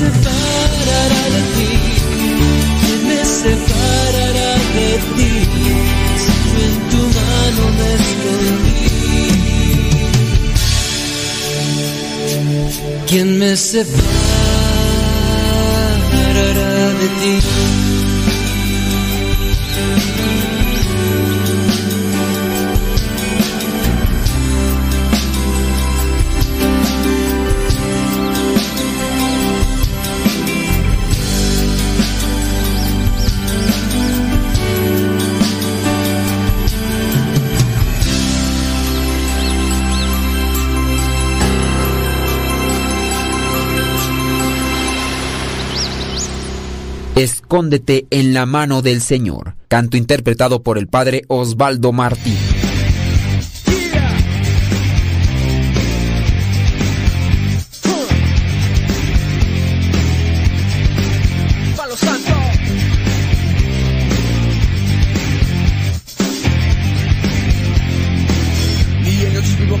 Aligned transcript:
separará 0.00 1.22
de 1.34 1.42
ti? 1.54 1.70
¿Quién 2.80 3.00
me 3.08 3.20
separará 3.40 4.50
de 4.76 4.90
ti? 5.16 5.32
Si 6.22 6.32
en 6.68 6.76
tu 6.90 7.00
mano 7.18 7.62
me 7.78 7.88
escondí. 8.00 8.88
¿Quién 13.08 13.28
me 13.40 13.50
separará 13.56 14.00
de 17.00 17.08
ti? 17.20 17.34
Escóndete 47.50 48.06
en 48.10 48.32
la 48.32 48.46
mano 48.46 48.80
del 48.80 49.00
Señor. 49.00 49.56
Canto 49.66 49.96
interpretado 49.96 50.62
por 50.62 50.78
el 50.78 50.86
padre 50.86 51.22
Osvaldo 51.26 51.90
Martí. 51.90 52.32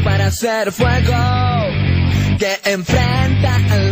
Para 0.02 0.26
hacer 0.26 0.72
fuego 0.72 1.14
que 2.36 2.58
enfrenta 2.64 3.54
al 3.70 3.89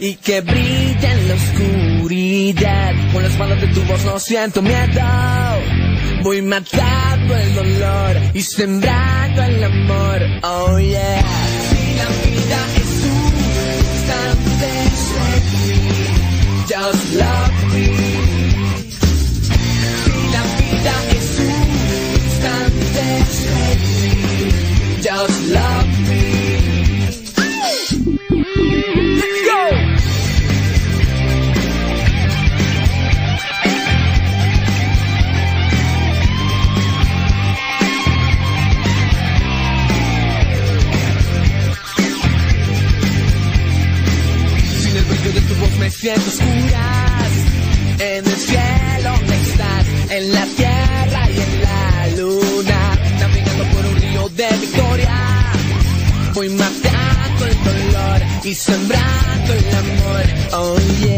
y 0.00 0.14
que 0.14 0.40
brilla 0.40 1.12
en 1.12 1.28
la 1.28 1.34
oscuridad. 1.34 2.94
Con 3.12 3.22
las 3.22 3.38
manos 3.38 3.60
de 3.60 3.68
tu 3.68 3.82
voz 3.82 4.04
no 4.04 4.18
siento 4.18 4.62
miedo. 4.62 5.02
Voy 6.22 6.42
matando 6.42 7.36
el 7.36 7.54
dolor 7.54 8.16
y 8.34 8.42
sembrando 8.42 9.42
el 9.42 9.62
amor. 9.62 10.20
Oh 10.42 10.78
yeah. 10.78 11.22
Si 11.68 11.94
la 11.96 12.08
vida 12.24 12.58
es 12.76 13.04
un 13.04 13.34
instante, 13.92 14.70
just 16.68 17.14
love 17.14 17.58
me. 17.72 17.86
Si 20.04 20.16
la 20.32 20.42
vida 20.58 20.94
es 21.16 21.28
un 21.40 21.60
instante, 22.24 23.04
just 25.02 25.40
love 25.52 25.74
me. 25.74 25.79
Sembrando 58.54 59.52
el 59.52 59.74
amor. 59.74 60.24
Oh 60.52 60.76
yeah. 61.00 61.09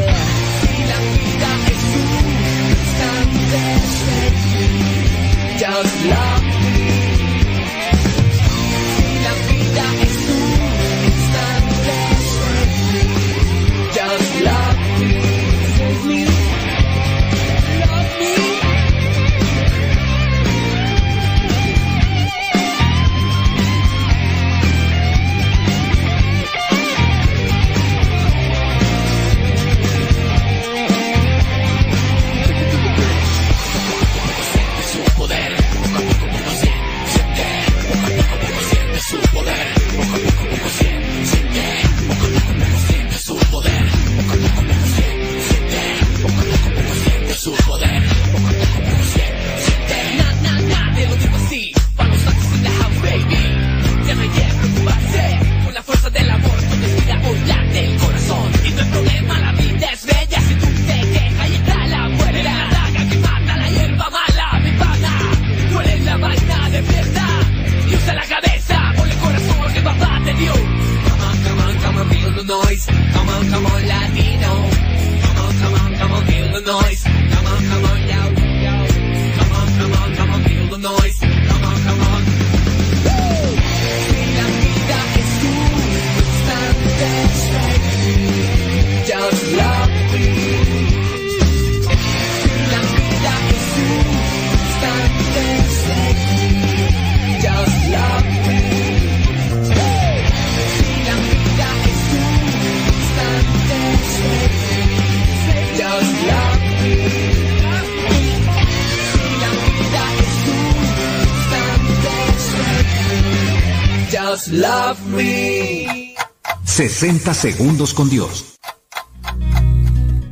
60 116.72 117.34
segundos 117.34 117.92
con 117.92 118.08
Dios. 118.08 118.54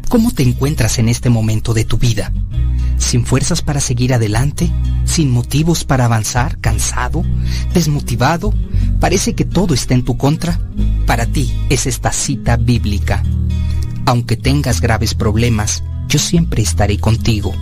¿Cómo 0.08 0.30
te 0.30 0.42
encuentras 0.42 0.98
en 0.98 1.10
este 1.10 1.28
momento 1.28 1.74
de 1.74 1.84
tu 1.84 1.98
vida? 1.98 2.32
¿Sin 2.96 3.26
fuerzas 3.26 3.60
para 3.60 3.78
seguir 3.78 4.14
adelante? 4.14 4.72
¿Sin 5.04 5.30
motivos 5.30 5.84
para 5.84 6.06
avanzar? 6.06 6.58
¿Cansado? 6.58 7.24
¿Desmotivado? 7.74 8.54
¿Parece 9.00 9.34
que 9.34 9.44
todo 9.44 9.74
está 9.74 9.92
en 9.92 10.02
tu 10.02 10.16
contra? 10.16 10.58
Para 11.04 11.26
ti 11.26 11.54
es 11.68 11.86
esta 11.86 12.10
cita 12.10 12.56
bíblica. 12.56 13.22
Aunque 14.06 14.38
tengas 14.38 14.80
graves 14.80 15.12
problemas, 15.12 15.84
yo 16.08 16.18
siempre 16.18 16.62
estaré 16.62 16.98
contigo. 16.98 17.52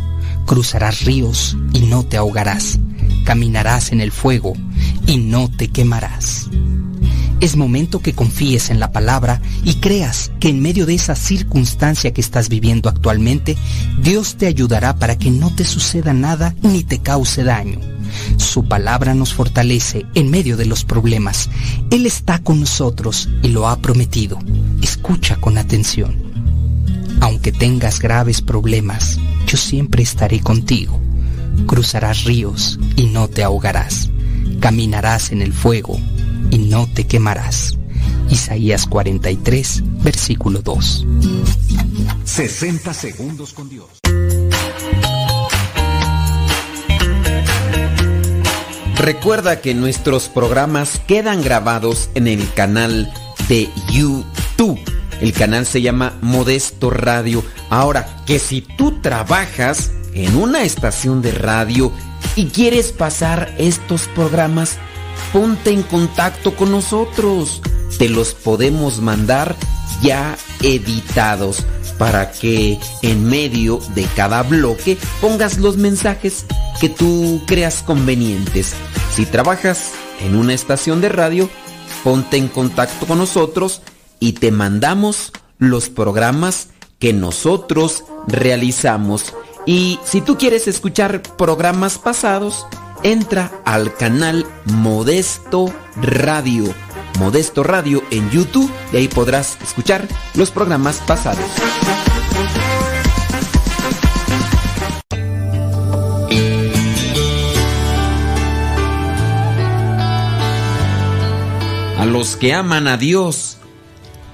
Cruzarás 0.46 1.04
ríos 1.04 1.56
y 1.72 1.80
no 1.80 2.04
te 2.04 2.16
ahogarás. 2.16 2.78
Caminarás 3.24 3.90
en 3.90 4.00
el 4.00 4.12
fuego 4.12 4.52
y 5.04 5.16
no 5.16 5.50
te 5.50 5.66
quemarás. 5.66 6.48
Es 7.40 7.54
momento 7.54 8.00
que 8.00 8.14
confíes 8.14 8.68
en 8.68 8.80
la 8.80 8.90
palabra 8.90 9.40
y 9.62 9.74
creas 9.74 10.32
que 10.40 10.48
en 10.48 10.60
medio 10.60 10.86
de 10.86 10.94
esa 10.94 11.14
circunstancia 11.14 12.12
que 12.12 12.20
estás 12.20 12.48
viviendo 12.48 12.88
actualmente, 12.88 13.56
Dios 14.02 14.34
te 14.34 14.48
ayudará 14.48 14.96
para 14.96 15.16
que 15.16 15.30
no 15.30 15.54
te 15.54 15.64
suceda 15.64 16.12
nada 16.12 16.56
ni 16.62 16.82
te 16.82 16.98
cause 16.98 17.44
daño. 17.44 17.78
Su 18.38 18.66
palabra 18.66 19.14
nos 19.14 19.34
fortalece 19.34 20.04
en 20.14 20.30
medio 20.30 20.56
de 20.56 20.66
los 20.66 20.84
problemas. 20.84 21.48
Él 21.90 22.06
está 22.06 22.40
con 22.40 22.58
nosotros 22.58 23.28
y 23.44 23.48
lo 23.48 23.68
ha 23.68 23.78
prometido. 23.78 24.40
Escucha 24.82 25.36
con 25.36 25.58
atención. 25.58 26.26
aunque 27.20 27.52
tengas 27.52 27.98
graves 27.98 28.42
problemas, 28.42 29.18
yo 29.46 29.56
siempre 29.56 30.02
estaré 30.02 30.40
contigo. 30.40 31.00
Cruzarás 31.66 32.24
ríos 32.24 32.78
y 32.96 33.04
no 33.04 33.28
te 33.28 33.42
ahogarás. 33.44 34.08
Caminarás 34.60 35.30
en 35.30 35.42
el 35.42 35.52
fuego 35.52 36.00
y 36.50 36.58
no 36.58 36.88
te 36.92 37.06
quemarás. 37.06 37.78
Isaías 38.30 38.86
43, 38.86 39.82
versículo 40.02 40.62
2. 40.62 41.06
60 42.24 42.94
segundos 42.94 43.52
con 43.52 43.68
Dios. 43.68 43.86
Recuerda 48.98 49.60
que 49.60 49.74
nuestros 49.74 50.28
programas 50.28 51.00
quedan 51.06 51.42
grabados 51.42 52.10
en 52.14 52.26
el 52.26 52.52
canal 52.52 53.12
de 53.48 53.70
YouTube. 53.92 54.78
El 55.20 55.32
canal 55.32 55.66
se 55.66 55.80
llama 55.80 56.18
Modesto 56.20 56.90
Radio. 56.90 57.44
Ahora, 57.70 58.22
que 58.26 58.38
si 58.38 58.60
tú 58.60 59.00
trabajas 59.00 59.92
en 60.14 60.36
una 60.36 60.64
estación 60.64 61.22
de 61.22 61.32
radio 61.32 61.92
y 62.34 62.46
quieres 62.46 62.92
pasar 62.92 63.54
estos 63.58 64.08
programas, 64.08 64.78
ponte 65.32 65.70
en 65.70 65.82
contacto 65.82 66.54
con 66.54 66.70
nosotros. 66.70 67.60
Te 67.98 68.08
los 68.08 68.34
podemos 68.34 69.00
mandar 69.00 69.56
ya 70.02 70.36
editados 70.62 71.64
para 71.98 72.30
que 72.30 72.78
en 73.02 73.24
medio 73.24 73.80
de 73.94 74.04
cada 74.14 74.42
bloque 74.42 74.96
pongas 75.20 75.58
los 75.58 75.76
mensajes 75.76 76.44
que 76.80 76.88
tú 76.88 77.42
creas 77.46 77.82
convenientes. 77.82 78.74
Si 79.14 79.26
trabajas 79.26 79.92
en 80.20 80.36
una 80.36 80.54
estación 80.54 81.00
de 81.00 81.08
radio, 81.08 81.50
ponte 82.04 82.36
en 82.36 82.48
contacto 82.48 83.06
con 83.06 83.18
nosotros 83.18 83.82
y 84.20 84.32
te 84.34 84.52
mandamos 84.52 85.32
los 85.58 85.88
programas 85.88 86.68
que 86.98 87.12
nosotros 87.12 88.04
realizamos. 88.26 89.34
Y 89.66 89.98
si 90.04 90.20
tú 90.20 90.38
quieres 90.38 90.68
escuchar 90.68 91.22
programas 91.36 91.98
pasados, 91.98 92.66
entra 93.02 93.50
al 93.64 93.94
canal 93.94 94.46
Modesto 94.64 95.72
Radio. 95.96 96.74
Modesto 97.18 97.62
Radio 97.62 98.02
en 98.10 98.30
YouTube 98.30 98.70
y 98.92 98.96
ahí 98.96 99.08
podrás 99.08 99.58
escuchar 99.62 100.06
los 100.34 100.50
programas 100.50 100.98
pasados. 101.06 101.44
A 111.98 112.06
los 112.06 112.36
que 112.36 112.54
aman 112.54 112.86
a 112.86 112.96
Dios, 112.96 113.58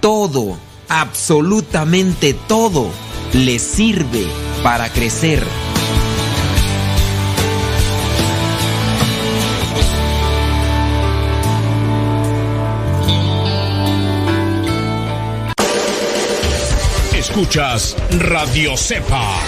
todo, 0.00 0.58
absolutamente 0.88 2.34
todo, 2.46 2.90
les 3.32 3.62
sirve 3.62 4.26
para 4.62 4.90
crecer. 4.90 5.42
Escuchas 17.34 17.96
Radio 18.10 18.76
Cepa. 18.76 19.40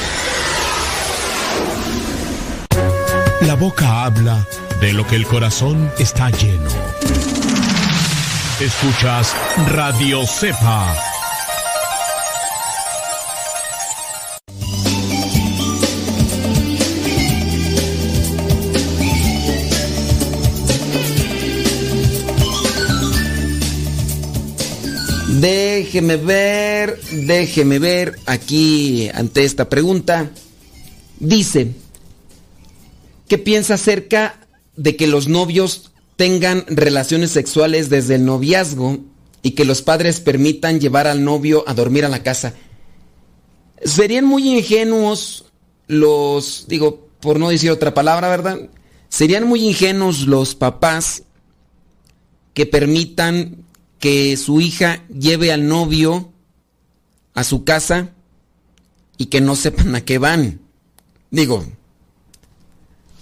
La 3.43 3.55
boca 3.55 4.03
habla 4.03 4.44
de 4.81 4.93
lo 4.93 5.06
que 5.06 5.15
el 5.15 5.25
corazón 5.25 5.88
está 5.97 6.31
lleno. 6.31 6.69
Escuchas 8.59 9.37
Radio 9.69 10.27
Cepa. 10.27 11.16
Déjeme 25.76 26.17
ver, 26.17 26.99
déjeme 27.12 27.78
ver 27.78 28.19
aquí 28.25 29.11
ante 29.12 29.44
esta 29.44 29.69
pregunta. 29.69 30.31
Dice, 31.20 31.73
¿qué 33.28 33.37
piensa 33.37 33.75
acerca 33.75 34.40
de 34.75 34.96
que 34.96 35.06
los 35.06 35.28
novios 35.28 35.93
tengan 36.17 36.64
relaciones 36.67 37.31
sexuales 37.31 37.90
desde 37.90 38.14
el 38.14 38.25
noviazgo 38.25 39.00
y 39.43 39.50
que 39.50 39.67
los 39.67 39.82
padres 39.82 40.20
permitan 40.20 40.81
llevar 40.81 41.06
al 41.06 41.23
novio 41.23 41.62
a 41.67 41.75
dormir 41.75 42.06
a 42.06 42.08
la 42.08 42.23
casa? 42.23 42.55
Serían 43.84 44.25
muy 44.25 44.49
ingenuos 44.49 45.44
los, 45.88 46.64
digo, 46.69 47.11
por 47.20 47.38
no 47.38 47.50
decir 47.50 47.70
otra 47.70 47.93
palabra, 47.93 48.31
¿verdad? 48.31 48.70
Serían 49.11 49.46
muy 49.46 49.62
ingenuos 49.62 50.20
los 50.20 50.55
papás 50.55 51.25
que 52.55 52.64
permitan 52.64 53.66
que 53.99 54.37
su 54.37 54.61
hija 54.61 55.03
lleve 55.09 55.53
al 55.53 55.67
novio 55.69 56.33
a 57.35 57.45
su 57.45 57.65
casa 57.65 58.11
y 59.19 59.27
que 59.27 59.41
no 59.41 59.57
sepan 59.57 59.95
a 59.95 60.05
qué 60.05 60.19
van. 60.19 60.61
Digo, 61.31 61.65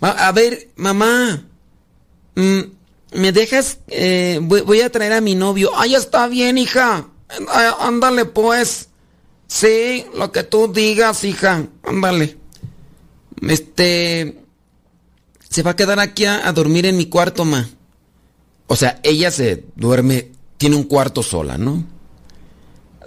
a 0.01 0.33
ver, 0.33 0.71
mamá, 0.77 1.47
mm, 2.35 2.61
¿me 3.13 3.33
dejas? 3.33 3.79
Eh, 3.89 4.39
voy, 4.43 4.81
a 4.81 4.91
traer 4.91 5.15
a 5.15 5.21
mi 5.21 5.35
novio. 5.35 5.71
Ay, 5.75 5.95
está 5.95 6.27
bien, 6.29 6.59
hija. 6.59 7.09
Ándale, 7.81 8.25
pues. 8.25 8.89
Sí, 9.47 10.05
lo 10.17 10.33
que 10.33 10.43
tú 10.43 10.73
digas, 10.73 11.25
hija. 11.25 11.67
Ándale. 11.83 12.39
Este... 13.49 14.41
Se 15.49 15.63
va 15.63 15.73
a 15.73 15.77
quedar 15.77 16.01
aquí 16.01 16.25
a, 16.25 16.49
a 16.49 16.53
dormir 16.53 16.85
en 16.85 16.97
mi 16.97 17.07
cuarto, 17.07 17.45
ma. 17.45 17.69
O 18.67 18.75
sea, 18.75 18.99
ella 19.05 19.31
se 19.31 19.65
duerme 19.77 20.33
tiene 20.65 20.77
un 20.77 20.85
cuarto 20.85 21.23
sola, 21.23 21.59
¿no? 21.59 21.85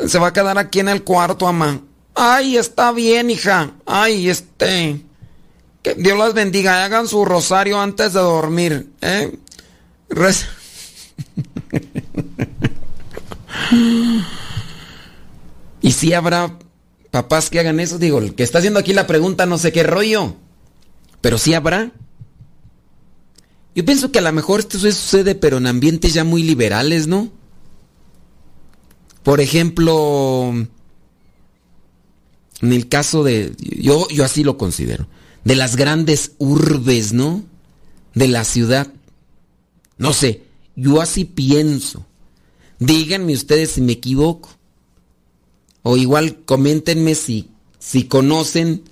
Se 0.05 0.19
va 0.19 0.27
a 0.27 0.33
quedar 0.33 0.59
aquí 0.59 0.79
en 0.79 0.89
el 0.89 1.03
cuarto, 1.03 1.47
mamá. 1.47 1.81
Ay, 2.13 2.55
está 2.55 2.91
bien, 2.91 3.31
hija. 3.31 3.71
Ay, 3.83 4.29
este. 4.29 5.01
Que 5.81 5.95
Dios 5.95 6.19
las 6.19 6.35
bendiga. 6.35 6.85
Hagan 6.85 7.07
su 7.07 7.25
rosario 7.25 7.81
antes 7.81 8.13
de 8.13 8.19
dormir, 8.19 8.91
¿eh? 9.01 9.35
y 15.81 15.91
si 15.93 16.13
habrá 16.13 16.59
papás 17.09 17.49
que 17.49 17.59
hagan 17.59 17.79
eso. 17.79 17.97
Digo, 17.97 18.19
el 18.19 18.35
que 18.35 18.43
está 18.43 18.59
haciendo 18.59 18.79
aquí 18.79 18.93
la 18.93 19.07
pregunta 19.07 19.47
no 19.47 19.57
sé 19.57 19.71
qué 19.71 19.81
rollo. 19.81 20.35
Pero 21.21 21.39
sí 21.39 21.55
habrá. 21.55 21.91
Yo 23.73 23.83
pienso 23.83 24.11
que 24.11 24.19
a 24.19 24.21
lo 24.21 24.31
mejor 24.31 24.59
esto 24.59 24.77
sucede, 24.77 25.33
pero 25.33 25.57
en 25.57 25.65
ambientes 25.65 26.13
ya 26.13 26.23
muy 26.23 26.43
liberales, 26.43 27.07
¿no? 27.07 27.35
Por 29.27 29.41
ejemplo, 29.41 30.53
en 32.61 32.71
el 32.71 32.87
caso 32.87 33.25
de, 33.25 33.53
yo, 33.59 34.07
yo 34.07 34.23
así 34.23 34.41
lo 34.41 34.57
considero, 34.57 35.05
de 35.43 35.57
las 35.57 35.75
grandes 35.75 36.31
urbes, 36.37 37.11
¿no? 37.11 37.43
De 38.13 38.29
la 38.29 38.45
ciudad. 38.45 38.87
No 39.97 40.13
sé, 40.13 40.43
yo 40.77 41.01
así 41.01 41.25
pienso. 41.25 42.05
Díganme 42.79 43.33
ustedes 43.33 43.71
si 43.71 43.81
me 43.81 43.91
equivoco. 43.91 44.47
O 45.81 45.97
igual 45.97 46.45
coméntenme 46.45 47.13
si, 47.13 47.49
si 47.79 48.05
conocen 48.05 48.83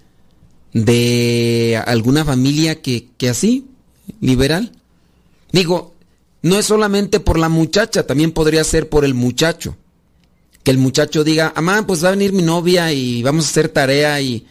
de 0.74 1.82
alguna 1.88 2.26
familia 2.26 2.82
que, 2.82 3.08
que 3.18 3.30
así, 3.30 3.68
liberal. 4.20 4.74
Digo, 5.54 5.94
no 6.42 6.60
es 6.60 6.66
solamente 6.66 7.22
por 7.22 7.40
la 7.40 7.48
muchacha, 7.48 8.06
también 8.06 8.34
podría 8.34 8.66
ser 8.66 8.90
por 8.90 9.06
el 9.06 9.14
muchacho. 9.14 9.78
Que 10.66 10.72
el 10.72 10.78
muchacho 10.78 11.24
diga, 11.24 11.54
mamá, 11.56 11.88
pues 11.88 12.04
va 12.04 12.10
a 12.10 12.12
venir 12.12 12.34
mi 12.34 12.42
novia 12.42 12.92
y 12.92 13.24
vamos 13.24 13.46
a 13.46 13.50
hacer 13.50 13.70
tarea 13.70 14.20
y 14.20 14.46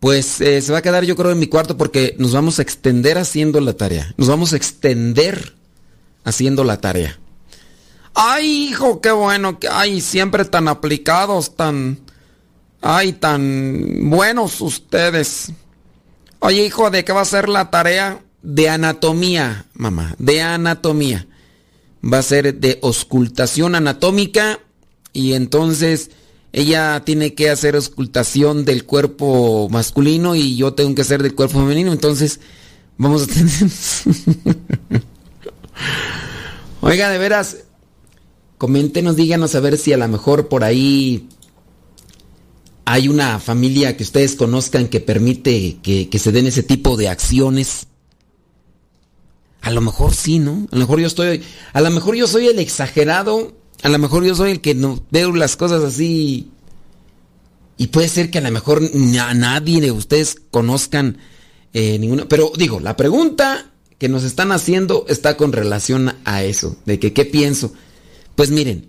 pues 0.00 0.42
eh, 0.42 0.60
se 0.60 0.72
va 0.72 0.78
a 0.78 0.82
quedar 0.82 1.04
yo 1.04 1.16
creo 1.16 1.30
en 1.30 1.38
mi 1.38 1.46
cuarto 1.46 1.78
porque 1.78 2.14
nos 2.18 2.32
vamos 2.32 2.58
a 2.58 2.62
extender 2.62 3.16
haciendo 3.16 3.60
la 3.60 3.72
tarea. 3.72 4.12
Nos 4.18 4.28
vamos 4.28 4.52
a 4.52 4.56
extender 4.56 5.54
haciendo 6.24 6.64
la 6.64 6.80
tarea. 6.80 7.18
Ay, 8.12 8.68
hijo, 8.68 9.00
qué 9.00 9.12
bueno 9.12 9.58
que 9.58 9.68
hay 9.68 10.02
siempre 10.02 10.44
tan 10.44 10.68
aplicados, 10.68 11.56
tan 11.56 12.00
ay, 12.82 13.14
tan 13.14 14.10
buenos 14.10 14.60
ustedes. 14.60 15.52
Oye, 16.40 16.66
hijo, 16.66 16.90
¿de 16.90 17.04
qué 17.04 17.12
va 17.12 17.22
a 17.22 17.24
ser 17.24 17.48
la 17.48 17.70
tarea? 17.70 18.20
de 18.42 18.68
anatomía, 18.68 19.66
mamá, 19.74 20.14
de 20.18 20.42
anatomía. 20.42 21.26
Va 22.04 22.18
a 22.18 22.22
ser 22.22 22.54
de 22.58 22.78
oscultación 22.82 23.76
anatómica 23.76 24.58
y 25.12 25.34
entonces 25.34 26.10
ella 26.52 27.02
tiene 27.04 27.34
que 27.34 27.50
hacer 27.50 27.76
oscultación 27.76 28.64
del 28.64 28.84
cuerpo 28.84 29.68
masculino 29.70 30.34
y 30.34 30.56
yo 30.56 30.74
tengo 30.74 30.94
que 30.94 31.02
hacer 31.02 31.22
del 31.22 31.34
cuerpo 31.34 31.60
femenino, 31.60 31.92
entonces 31.92 32.40
vamos 32.98 33.22
a 33.22 33.26
tener... 33.26 33.52
Oiga, 36.82 37.10
de 37.10 37.18
veras, 37.18 37.58
coméntenos, 38.58 39.16
díganos 39.16 39.54
a 39.54 39.60
ver 39.60 39.78
si 39.78 39.92
a 39.92 39.96
lo 39.96 40.08
mejor 40.08 40.48
por 40.48 40.64
ahí 40.64 41.28
hay 42.84 43.08
una 43.08 43.38
familia 43.38 43.96
que 43.96 44.02
ustedes 44.02 44.34
conozcan 44.34 44.88
que 44.88 45.00
permite 45.00 45.78
que, 45.82 46.08
que, 46.08 46.18
se 46.18 46.32
den 46.32 46.46
ese 46.46 46.62
tipo 46.62 46.96
de 46.96 47.08
acciones. 47.08 47.86
A 49.60 49.70
lo 49.70 49.80
mejor 49.80 50.12
sí, 50.12 50.40
¿no? 50.40 50.66
A 50.72 50.74
lo 50.74 50.80
mejor 50.80 50.98
yo 51.00 51.06
estoy, 51.06 51.42
a 51.72 51.80
lo 51.80 51.90
mejor 51.90 52.16
yo 52.16 52.26
soy 52.26 52.48
el 52.48 52.58
exagerado, 52.58 53.54
a 53.82 53.88
lo 53.88 53.98
mejor 53.98 54.24
yo 54.24 54.34
soy 54.34 54.52
el 54.52 54.60
que 54.60 54.74
no 54.74 55.02
veo 55.10 55.32
las 55.34 55.56
cosas 55.56 55.82
así. 55.82 56.50
Y 57.76 57.88
puede 57.88 58.08
ser 58.08 58.30
que 58.30 58.38
a 58.38 58.42
lo 58.42 58.50
mejor 58.50 58.80
a 59.20 59.34
nadie 59.34 59.80
de 59.80 59.90
ustedes 59.90 60.36
conozcan 60.50 61.18
eh, 61.72 61.98
ninguna. 61.98 62.26
Pero 62.28 62.52
digo, 62.56 62.78
la 62.78 62.96
pregunta 62.96 63.70
que 63.98 64.08
nos 64.08 64.22
están 64.22 64.52
haciendo 64.52 65.04
está 65.08 65.36
con 65.36 65.52
relación 65.52 66.14
a 66.24 66.44
eso, 66.44 66.76
de 66.86 67.00
que 67.00 67.12
qué 67.12 67.24
pienso. 67.24 67.72
Pues 68.36 68.50
miren, 68.50 68.88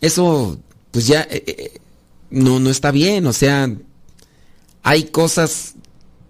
eso 0.00 0.58
pues 0.92 1.06
ya 1.06 1.22
eh, 1.22 1.44
eh, 1.46 1.80
no, 2.30 2.60
no 2.60 2.70
está 2.70 2.90
bien, 2.90 3.26
o 3.26 3.32
sea, 3.32 3.72
hay 4.82 5.04
cosas 5.04 5.74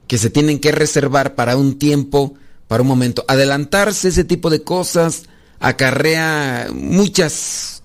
que 0.06 0.18
se 0.18 0.30
tienen 0.30 0.60
que 0.60 0.72
reservar 0.72 1.34
para 1.34 1.56
un 1.56 1.78
tiempo, 1.78 2.34
para 2.68 2.82
un 2.82 2.88
momento. 2.88 3.24
Adelantarse 3.28 4.08
ese 4.08 4.24
tipo 4.24 4.50
de 4.50 4.62
cosas 4.62 5.24
acarrea 5.60 6.70
muchas 6.72 7.82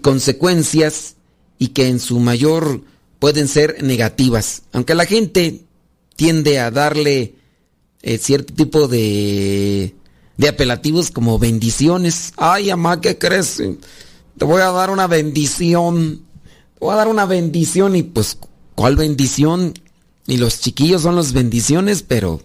consecuencias 0.00 1.16
y 1.58 1.68
que 1.68 1.88
en 1.88 2.00
su 2.00 2.18
mayor 2.18 2.82
pueden 3.18 3.46
ser 3.46 3.82
negativas. 3.82 4.62
Aunque 4.72 4.94
la 4.94 5.06
gente 5.06 5.64
tiende 6.16 6.58
a 6.58 6.70
darle 6.70 7.34
eh, 8.02 8.18
cierto 8.18 8.54
tipo 8.54 8.88
de, 8.88 9.94
de 10.36 10.48
apelativos 10.48 11.10
como 11.10 11.38
bendiciones. 11.38 12.32
Ay, 12.36 12.68
mamá, 12.70 13.00
¿qué 13.00 13.18
crees? 13.18 13.62
Te 14.38 14.44
voy 14.44 14.62
a 14.62 14.70
dar 14.70 14.90
una 14.90 15.06
bendición. 15.06 16.24
Te 16.78 16.80
voy 16.80 16.94
a 16.94 16.96
dar 16.96 17.08
una 17.08 17.26
bendición 17.26 17.96
y 17.96 18.02
pues, 18.02 18.38
¿cuál 18.74 18.96
bendición? 18.96 19.74
Y 20.26 20.38
los 20.38 20.60
chiquillos 20.60 21.02
son 21.02 21.16
las 21.16 21.32
bendiciones, 21.32 22.02
pero 22.02 22.40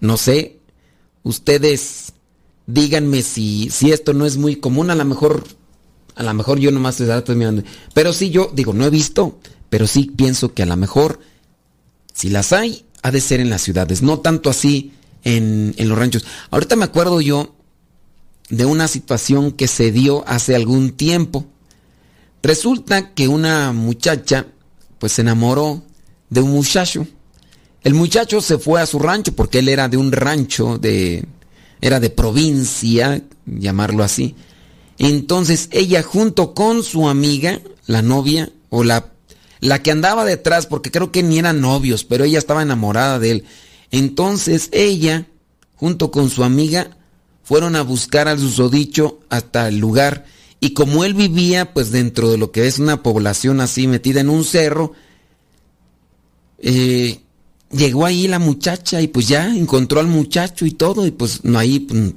no 0.00 0.16
sé. 0.16 0.58
Ustedes 1.22 2.12
díganme 2.66 3.22
si, 3.22 3.70
si 3.70 3.92
esto 3.92 4.12
no 4.12 4.26
es 4.26 4.36
muy 4.36 4.56
común. 4.56 4.90
A 4.90 4.94
lo 4.94 5.04
mejor, 5.04 5.44
a 6.14 6.22
lo 6.22 6.34
mejor 6.34 6.58
yo 6.58 6.70
nomás 6.70 7.00
estoy 7.00 7.36
mirando. 7.36 7.62
Pero 7.94 8.12
sí, 8.12 8.30
yo 8.30 8.50
digo, 8.54 8.72
no 8.72 8.84
he 8.84 8.90
visto, 8.90 9.38
pero 9.68 9.86
sí 9.86 10.10
pienso 10.16 10.54
que 10.54 10.62
a 10.62 10.66
lo 10.66 10.76
mejor 10.76 11.20
si 12.16 12.30
las 12.30 12.52
hay, 12.54 12.86
ha 13.02 13.10
de 13.10 13.20
ser 13.20 13.40
en 13.40 13.50
las 13.50 13.62
ciudades, 13.62 14.02
no 14.02 14.20
tanto 14.20 14.48
así 14.48 14.92
en, 15.22 15.74
los 15.78 15.98
ranchos. 15.98 16.24
Ahorita 16.50 16.74
me 16.74 16.84
acuerdo 16.84 17.20
yo 17.20 17.54
de 18.48 18.64
una 18.64 18.88
situación 18.88 19.52
que 19.52 19.68
se 19.68 19.92
dio 19.92 20.26
hace 20.26 20.56
algún 20.56 20.92
tiempo. 20.92 21.44
Resulta 22.42 23.12
que 23.12 23.28
una 23.28 23.72
muchacha 23.72 24.46
pues 24.98 25.12
se 25.12 25.20
enamoró 25.20 25.82
de 26.30 26.40
un 26.40 26.52
muchacho. 26.52 27.06
El 27.82 27.92
muchacho 27.92 28.40
se 28.40 28.56
fue 28.56 28.80
a 28.80 28.86
su 28.86 28.98
rancho 28.98 29.32
porque 29.34 29.58
él 29.58 29.68
era 29.68 29.88
de 29.88 29.98
un 29.98 30.10
rancho 30.10 30.78
de 30.78 31.26
era 31.80 32.00
de 32.00 32.10
provincia, 32.10 33.22
llamarlo 33.46 34.02
así. 34.02 34.34
Entonces 34.98 35.68
ella 35.72 36.02
junto 36.02 36.54
con 36.54 36.82
su 36.82 37.08
amiga, 37.08 37.60
la 37.86 38.02
novia 38.02 38.50
o 38.70 38.82
la 38.82 39.12
la 39.60 39.82
que 39.82 39.90
andaba 39.90 40.24
detrás, 40.24 40.66
porque 40.66 40.90
creo 40.90 41.10
que 41.12 41.22
ni 41.22 41.38
eran 41.38 41.60
novios, 41.60 42.04
pero 42.04 42.24
ella 42.24 42.38
estaba 42.38 42.62
enamorada 42.62 43.18
de 43.18 43.30
él. 43.30 43.44
Entonces 43.90 44.68
ella, 44.72 45.26
junto 45.76 46.10
con 46.10 46.30
su 46.30 46.44
amiga, 46.44 46.96
fueron 47.42 47.76
a 47.76 47.82
buscar 47.82 48.28
al 48.28 48.38
susodicho 48.38 49.20
hasta 49.28 49.68
el 49.68 49.78
lugar. 49.78 50.26
Y 50.60 50.70
como 50.70 51.04
él 51.04 51.14
vivía, 51.14 51.72
pues 51.72 51.90
dentro 51.90 52.30
de 52.30 52.38
lo 52.38 52.50
que 52.50 52.66
es 52.66 52.78
una 52.78 53.02
población 53.02 53.60
así 53.60 53.86
metida 53.86 54.20
en 54.20 54.28
un 54.30 54.44
cerro, 54.44 54.92
eh, 56.58 57.20
llegó 57.70 58.06
ahí 58.06 58.28
la 58.28 58.38
muchacha 58.38 59.00
y 59.00 59.08
pues 59.08 59.28
ya 59.28 59.54
encontró 59.54 60.00
al 60.00 60.06
muchacho 60.06 60.66
y 60.66 60.72
todo. 60.72 61.06
Y 61.06 61.10
pues 61.10 61.44
no 61.44 61.58
ahí, 61.58 61.80
pues, 61.80 62.12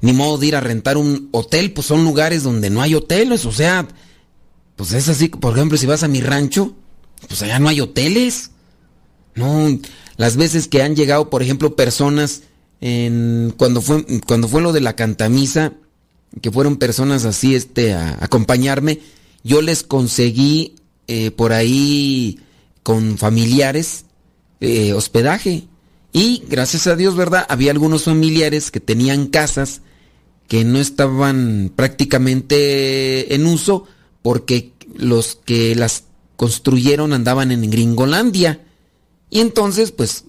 ni 0.00 0.12
modo 0.12 0.38
de 0.38 0.46
ir 0.46 0.56
a 0.56 0.60
rentar 0.60 0.96
un 0.96 1.28
hotel, 1.32 1.72
pues 1.72 1.86
son 1.86 2.04
lugares 2.04 2.42
donde 2.42 2.70
no 2.70 2.80
hay 2.80 2.94
hoteles, 2.94 3.44
o 3.44 3.52
sea, 3.52 3.86
pues 4.76 4.92
es 4.92 5.08
así, 5.08 5.28
por 5.28 5.54
ejemplo, 5.54 5.76
si 5.76 5.86
vas 5.86 6.02
a 6.02 6.08
mi 6.08 6.22
rancho, 6.22 6.74
pues 7.28 7.42
allá 7.42 7.58
no 7.58 7.68
hay 7.68 7.80
hoteles. 7.80 8.50
No, 9.34 9.78
las 10.16 10.36
veces 10.36 10.68
que 10.68 10.82
han 10.82 10.96
llegado, 10.96 11.30
por 11.30 11.42
ejemplo, 11.42 11.76
personas 11.76 12.42
en 12.80 13.52
cuando 13.56 13.82
fue 13.82 14.06
cuando 14.26 14.48
fue 14.48 14.62
lo 14.62 14.72
de 14.72 14.80
la 14.80 14.96
cantamisa, 14.96 15.74
que 16.40 16.50
fueron 16.50 16.76
personas 16.78 17.24
así 17.24 17.54
este 17.54 17.92
a, 17.92 18.16
acompañarme, 18.20 19.00
yo 19.44 19.60
les 19.60 19.82
conseguí 19.82 20.76
eh, 21.08 21.30
por 21.30 21.52
ahí 21.52 22.40
con 22.82 23.18
familiares 23.18 24.06
eh, 24.60 24.92
hospedaje 24.92 25.68
y 26.12 26.42
gracias 26.48 26.86
a 26.86 26.96
Dios, 26.96 27.16
¿verdad? 27.16 27.46
Había 27.48 27.70
algunos 27.70 28.04
familiares 28.04 28.70
que 28.70 28.80
tenían 28.80 29.26
casas 29.26 29.82
que 30.48 30.64
no 30.64 30.80
estaban 30.80 31.70
prácticamente 31.74 33.34
en 33.34 33.46
uso 33.46 33.86
porque 34.22 34.72
los 34.96 35.36
que 35.36 35.74
las 35.76 36.04
construyeron 36.36 37.12
andaban 37.12 37.52
en 37.52 37.70
Gringolandia. 37.70 38.60
Y 39.30 39.40
entonces, 39.40 39.92
pues, 39.92 40.24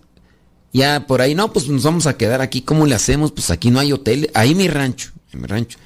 ya 0.71 1.07
por 1.07 1.21
ahí, 1.21 1.33
no, 1.33 1.51
pues 1.51 1.67
nos 1.67 1.83
vamos 1.83 2.05
a 2.05 2.17
quedar 2.17 2.41
aquí. 2.41 2.61
¿Cómo 2.61 2.85
le 2.85 2.93
hacemos? 2.93 3.31
Pues 3.31 3.49
aquí 3.49 3.71
no 3.71 3.79
hay 3.79 3.91
hotel. 3.91 4.29
Ahí 4.35 4.53
mi 4.53 4.67
rancho, 4.67 5.11
mi 5.33 5.47
rancho. 5.47 5.79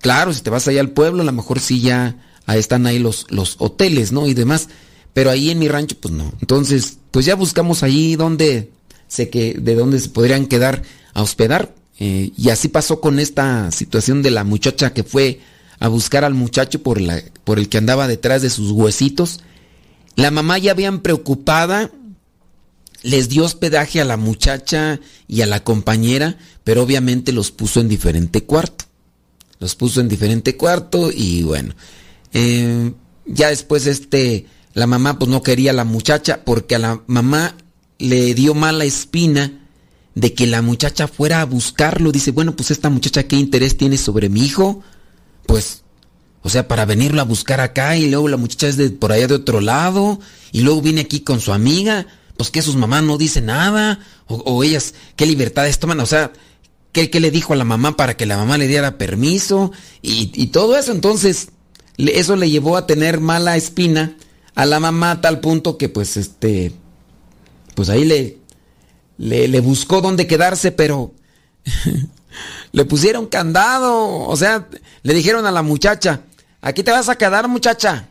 Claro, 0.00 0.32
si 0.34 0.42
te 0.42 0.50
vas 0.50 0.68
allá 0.68 0.80
al 0.80 0.90
pueblo, 0.90 1.22
a 1.22 1.24
lo 1.24 1.32
mejor 1.32 1.60
sí 1.60 1.80
ya 1.80 2.16
están 2.48 2.86
ahí 2.86 2.98
los, 2.98 3.26
los 3.30 3.56
hoteles, 3.58 4.12
¿no? 4.12 4.26
Y 4.26 4.34
demás. 4.34 4.68
Pero 5.12 5.30
ahí 5.30 5.50
en 5.50 5.58
mi 5.58 5.68
rancho, 5.68 5.96
pues 6.00 6.14
no. 6.14 6.32
Entonces, 6.40 6.98
pues 7.10 7.26
ya 7.26 7.34
buscamos 7.34 7.82
ahí 7.82 8.16
donde 8.16 8.70
sé 9.08 9.28
que, 9.28 9.54
de 9.54 9.74
dónde 9.74 9.98
se 9.98 10.08
podrían 10.08 10.46
quedar 10.46 10.82
a 11.14 11.22
hospedar. 11.22 11.74
Eh, 11.98 12.32
y 12.36 12.48
así 12.48 12.68
pasó 12.68 13.00
con 13.00 13.18
esta 13.18 13.70
situación 13.70 14.22
de 14.22 14.30
la 14.30 14.44
muchacha 14.44 14.94
que 14.94 15.04
fue 15.04 15.40
a 15.80 15.88
buscar 15.88 16.24
al 16.24 16.34
muchacho 16.34 16.82
por, 16.82 17.00
la, 17.00 17.22
por 17.44 17.58
el 17.58 17.68
que 17.68 17.78
andaba 17.78 18.06
detrás 18.06 18.42
de 18.42 18.50
sus 18.50 18.70
huesitos. 18.70 19.40
La 20.14 20.30
mamá 20.30 20.58
ya 20.58 20.72
habían 20.72 21.00
preocupada, 21.00 21.90
les 23.02 23.28
dio 23.28 23.44
hospedaje 23.44 24.00
a 24.00 24.04
la 24.04 24.16
muchacha 24.16 25.00
y 25.26 25.40
a 25.40 25.46
la 25.46 25.64
compañera, 25.64 26.36
pero 26.64 26.82
obviamente 26.82 27.32
los 27.32 27.50
puso 27.50 27.80
en 27.80 27.88
diferente 27.88 28.44
cuarto. 28.44 28.84
Los 29.58 29.74
puso 29.74 30.00
en 30.00 30.08
diferente 30.08 30.56
cuarto 30.56 31.10
y 31.12 31.42
bueno, 31.42 31.74
eh, 32.32 32.92
ya 33.26 33.48
después 33.48 33.86
este, 33.86 34.46
la 34.74 34.86
mamá 34.86 35.18
pues 35.18 35.30
no 35.30 35.42
quería 35.42 35.70
a 35.70 35.74
la 35.74 35.84
muchacha 35.84 36.44
porque 36.44 36.76
a 36.76 36.78
la 36.78 37.02
mamá 37.06 37.56
le 37.98 38.34
dio 38.34 38.54
mala 38.54 38.84
espina 38.84 39.66
de 40.14 40.34
que 40.34 40.46
la 40.46 40.62
muchacha 40.62 41.08
fuera 41.08 41.40
a 41.40 41.44
buscarlo. 41.44 42.12
Dice, 42.12 42.30
bueno, 42.30 42.56
pues 42.56 42.70
esta 42.70 42.90
muchacha 42.90 43.24
qué 43.24 43.36
interés 43.36 43.76
tiene 43.76 43.98
sobre 43.98 44.28
mi 44.28 44.44
hijo. 44.44 44.82
Pues 45.46 45.82
o 46.42 46.48
sea, 46.48 46.68
para 46.68 46.84
venirlo 46.86 47.20
a 47.20 47.24
buscar 47.24 47.60
acá 47.60 47.96
y 47.96 48.08
luego 48.08 48.28
la 48.28 48.36
muchacha 48.36 48.68
es 48.68 48.76
de 48.76 48.90
por 48.90 49.12
allá 49.12 49.26
de 49.26 49.34
otro 49.34 49.60
lado 49.60 50.20
y 50.52 50.60
luego 50.62 50.80
viene 50.80 51.02
aquí 51.02 51.20
con 51.20 51.40
su 51.40 51.52
amiga, 51.52 52.06
pues 52.36 52.50
que 52.50 52.62
sus 52.62 52.76
mamás 52.76 53.02
no 53.02 53.18
dicen 53.18 53.46
nada 53.46 54.00
o, 54.26 54.64
ellas 54.64 54.94
qué 55.16 55.26
libertades 55.26 55.78
toman, 55.78 56.00
o 56.00 56.06
sea, 56.06 56.32
¿qué, 56.92 57.10
¿qué, 57.10 57.20
le 57.20 57.30
dijo 57.30 57.52
a 57.52 57.56
la 57.56 57.64
mamá 57.64 57.96
para 57.96 58.16
que 58.16 58.26
la 58.26 58.38
mamá 58.38 58.56
le 58.56 58.68
diera 58.68 58.96
permiso 58.96 59.72
y, 60.00 60.46
todo 60.46 60.78
eso. 60.78 60.92
Entonces, 60.92 61.48
eso 61.98 62.36
le 62.36 62.48
llevó 62.48 62.76
a 62.76 62.86
tener 62.86 63.20
mala 63.20 63.56
espina 63.56 64.16
a 64.60 64.66
la 64.66 64.78
mamá 64.78 65.12
a 65.12 65.20
tal 65.22 65.40
punto 65.40 65.78
que 65.78 65.88
pues 65.88 66.18
este, 66.18 66.70
pues 67.74 67.88
ahí 67.88 68.04
le, 68.04 68.36
le, 69.16 69.60
buscó 69.60 70.02
dónde 70.02 70.26
quedarse, 70.26 70.70
pero 70.70 71.14
le 72.72 72.84
pusieron 72.84 73.26
candado, 73.26 74.18
o 74.18 74.36
sea, 74.36 74.68
le 75.02 75.14
dijeron 75.14 75.46
a 75.46 75.50
la 75.50 75.62
muchacha, 75.62 76.20
aquí 76.60 76.82
te 76.82 76.90
vas 76.90 77.08
a 77.08 77.16
quedar 77.16 77.48
muchacha. 77.48 78.08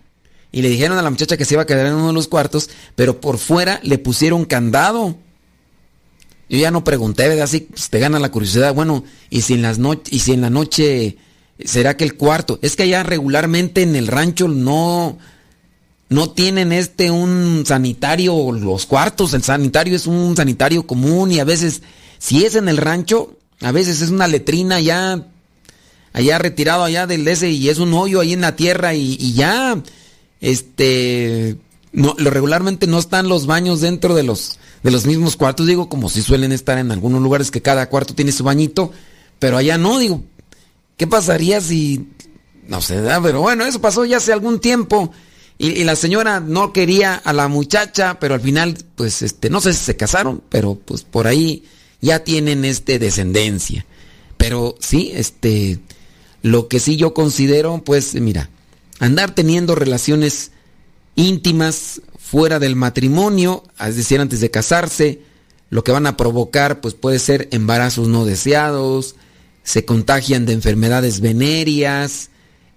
Y 0.51 0.63
le 0.63 0.69
dijeron 0.69 0.97
a 0.97 1.03
la 1.03 1.11
muchacha 1.11 1.37
que 1.37 1.45
se 1.45 1.53
iba 1.53 1.61
a 1.61 1.67
quedar 1.67 1.85
en 1.85 1.93
uno 1.93 2.07
de 2.07 2.13
los 2.13 2.27
cuartos, 2.27 2.71
pero 2.95 3.21
por 3.21 3.37
fuera 3.37 3.79
le 3.83 3.99
pusieron 3.99 4.45
candado. 4.45 5.15
Yo 6.49 6.57
ya 6.57 6.71
no 6.71 6.83
pregunté. 6.83 7.39
Así 7.43 7.59
pues, 7.59 7.91
te 7.91 7.99
gana 7.99 8.17
la 8.17 8.31
curiosidad. 8.31 8.73
Bueno, 8.73 9.03
¿y 9.29 9.41
si, 9.41 9.53
en 9.53 9.61
las 9.61 9.77
y 10.09 10.17
si 10.17 10.33
en 10.33 10.41
la 10.41 10.49
noche 10.49 11.17
será 11.63 11.95
que 11.95 12.05
el 12.05 12.15
cuarto? 12.15 12.57
Es 12.63 12.75
que 12.75 12.81
allá 12.81 13.03
regularmente 13.03 13.83
en 13.83 13.95
el 13.95 14.07
rancho 14.07 14.47
no, 14.47 15.19
no 16.09 16.31
tienen 16.31 16.71
este 16.71 17.11
un 17.11 17.63
sanitario, 17.65 18.51
los 18.51 18.87
cuartos, 18.87 19.33
el 19.35 19.43
sanitario 19.43 19.95
es 19.95 20.07
un 20.07 20.35
sanitario 20.35 20.85
común 20.85 21.31
y 21.31 21.39
a 21.39 21.43
veces, 21.43 21.83
si 22.17 22.45
es 22.45 22.55
en 22.55 22.67
el 22.67 22.77
rancho, 22.77 23.37
a 23.61 23.71
veces 23.71 24.01
es 24.01 24.09
una 24.09 24.27
letrina 24.27 24.77
allá, 24.77 25.27
allá 26.11 26.39
retirado 26.39 26.83
allá 26.83 27.05
del 27.05 27.27
ese 27.27 27.51
y 27.51 27.69
es 27.69 27.77
un 27.77 27.93
hoyo 27.93 28.21
ahí 28.21 28.33
en 28.33 28.41
la 28.41 28.55
tierra 28.55 28.95
y, 28.95 29.33
ya, 29.33 29.81
este, 30.41 31.57
no, 31.91 32.15
regularmente 32.17 32.87
no 32.87 32.97
están 32.97 33.29
los 33.29 33.45
baños 33.45 33.81
dentro 33.81 34.15
de 34.15 34.23
los, 34.23 34.57
de 34.81 34.89
los 34.89 35.05
mismos 35.05 35.35
cuartos, 35.35 35.67
digo, 35.67 35.89
como 35.89 36.09
si 36.09 36.23
suelen 36.23 36.51
estar 36.51 36.79
en 36.79 36.91
algunos 36.91 37.21
lugares 37.21 37.51
que 37.51 37.61
cada 37.61 37.87
cuarto 37.87 38.15
tiene 38.15 38.31
su 38.31 38.43
bañito, 38.43 38.91
pero 39.37 39.57
allá 39.57 39.77
no, 39.77 39.99
digo, 39.99 40.23
¿qué 40.97 41.05
pasaría 41.05 41.61
si, 41.61 42.07
no 42.67 42.81
sé, 42.81 42.99
pero 43.21 43.41
bueno, 43.41 43.63
eso 43.63 43.79
pasó 43.79 44.05
ya 44.05 44.17
hace 44.17 44.33
algún 44.33 44.59
tiempo 44.59 45.13
Y, 45.61 45.81
y 45.81 45.83
la 45.83 45.95
señora 45.95 46.39
no 46.39 46.73
quería 46.73 47.15
a 47.15 47.33
la 47.33 47.47
muchacha, 47.49 48.17
pero 48.19 48.33
al 48.33 48.41
final, 48.41 48.77
pues, 48.95 49.21
este, 49.21 49.49
no 49.49 49.61
sé 49.61 49.73
si 49.73 49.83
se 49.83 49.97
casaron, 49.97 50.41
pero 50.49 50.75
pues 50.75 51.03
por 51.03 51.27
ahí 51.27 51.65
ya 52.01 52.23
tienen 52.23 52.65
este 52.65 52.97
descendencia. 52.97 53.85
Pero 54.37 54.75
sí, 54.79 55.11
este, 55.13 55.79
lo 56.41 56.69
que 56.69 56.79
sí 56.79 56.95
yo 56.95 57.13
considero, 57.13 57.83
pues, 57.83 58.15
mira, 58.15 58.49
andar 58.99 59.35
teniendo 59.35 59.75
relaciones 59.75 60.51
íntimas 61.15 62.01
fuera 62.17 62.59
del 62.59 62.77
matrimonio, 62.77 63.63
es 63.85 63.97
decir, 63.97 64.21
antes 64.21 64.39
de 64.39 64.51
casarse, 64.51 65.21
lo 65.69 65.83
que 65.83 65.91
van 65.91 66.07
a 66.07 66.15
provocar, 66.15 66.79
pues 66.79 66.93
puede 66.93 67.19
ser 67.19 67.49
embarazos 67.51 68.07
no 68.07 68.23
deseados, 68.23 69.15
se 69.63 69.85
contagian 69.85 70.45
de 70.45 70.53
enfermedades 70.53 71.19
venéreas 71.19 72.29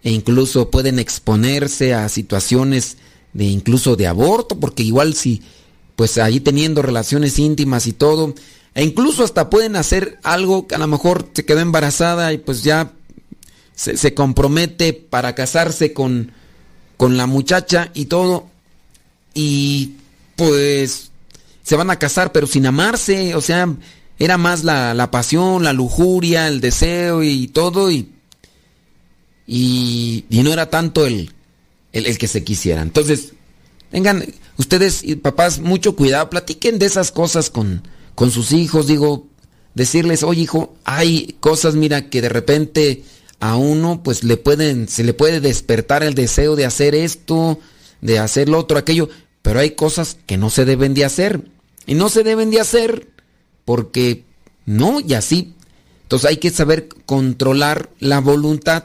e 0.03 0.11
incluso 0.11 0.71
pueden 0.71 0.99
exponerse 0.99 1.95
a 1.95 2.09
situaciones 2.09 2.97
de 3.33 3.45
incluso 3.45 3.97
de 3.97 4.07
aborto, 4.07 4.59
porque 4.59 4.83
igual 4.83 5.15
si 5.15 5.43
pues 5.97 6.19
ahí 6.19 6.41
teniendo 6.41 6.83
relaciones 6.83 7.39
íntimas 7.39 7.87
y 7.87 7.93
todo, 7.93 8.35
e 8.75 8.83
incluso 8.83 9.23
hasta 9.23 9.51
pueden 9.51 9.77
hacer 9.77 10.19
algo 10.23 10.67
que 10.67 10.75
a 10.75 10.79
lo 10.79 10.87
mejor 10.87 11.29
se 11.33 11.45
quedó 11.45 11.61
embarazada 11.61 12.33
y 12.33 12.39
pues 12.39 12.63
ya 12.65 12.93
se, 13.75 13.97
se 13.97 14.15
compromete 14.15 14.93
para 14.93 15.35
casarse 15.35 15.93
con, 15.93 16.33
con 16.97 17.17
la 17.17 17.27
muchacha 17.27 17.91
y 17.95 18.07
todo, 18.07 18.49
y 19.35 19.93
pues 20.37 21.11
se 21.63 21.77
van 21.77 21.91
a 21.91 21.99
casar 21.99 22.33
pero 22.33 22.47
sin 22.47 22.67
amarse, 22.67 23.35
o 23.35 23.41
sea, 23.41 23.73
era 24.19 24.39
más 24.39 24.65
la, 24.65 24.95
la 24.95 25.11
pasión, 25.11 25.63
la 25.63 25.73
lujuria, 25.73 26.49
el 26.49 26.61
deseo 26.61 27.23
y 27.23 27.49
todo, 27.49 27.91
y, 27.91 28.09
y, 29.47 30.25
no 30.31 30.53
era 30.53 30.71
tanto 30.71 31.07
el, 31.07 31.33
el, 31.93 32.07
el 32.07 32.19
que 32.19 32.29
se 32.29 32.45
quisiera. 32.45 32.83
Entonces, 32.83 33.33
tengan 33.91 34.25
ustedes, 34.57 35.03
y 35.05 35.17
papás, 35.17 35.61
mucho 35.61 35.97
cuidado, 35.97 36.31
platiquen 36.31 36.79
de 36.79 36.87
esas 36.87 37.13
cosas 37.13 37.51
con, 37.51 37.83
con 38.15 38.31
sus 38.31 38.53
hijos, 38.53 38.87
digo, 38.87 39.27
decirles, 39.75 40.23
oye 40.23 40.43
hijo, 40.43 40.75
hay 40.85 41.37
cosas, 41.41 41.75
mira, 41.75 42.09
que 42.09 42.23
de 42.23 42.29
repente 42.29 43.05
a 43.41 43.57
uno 43.57 44.03
pues 44.03 44.25
le 44.25 44.37
pueden, 44.37 44.89
se 44.89 45.05
le 45.05 45.15
puede 45.15 45.41
despertar 45.41 46.03
el 46.03 46.15
deseo 46.15 46.57
de 46.57 46.65
hacer 46.65 46.95
esto, 46.95 47.59
de 48.01 48.19
hacer 48.19 48.49
lo 48.49 48.59
otro, 48.59 48.79
aquello, 48.79 49.09
pero 49.43 49.61
hay 49.61 49.73
cosas 49.73 50.17
que 50.27 50.37
no 50.37 50.51
se 50.51 50.65
deben 50.65 50.95
de 50.95 51.05
hacer. 51.05 51.43
Y 51.85 51.95
no 51.95 52.09
se 52.09 52.23
deben 52.23 52.51
de 52.51 52.61
hacer 52.61 53.09
porque 53.65 54.25
no, 54.67 55.01
y 55.01 55.15
así. 55.15 55.55
Entonces 56.03 56.31
hay 56.31 56.37
que 56.37 56.51
saber 56.51 56.89
controlar 57.07 57.91
la 57.99 58.21
voluntad 58.21 58.85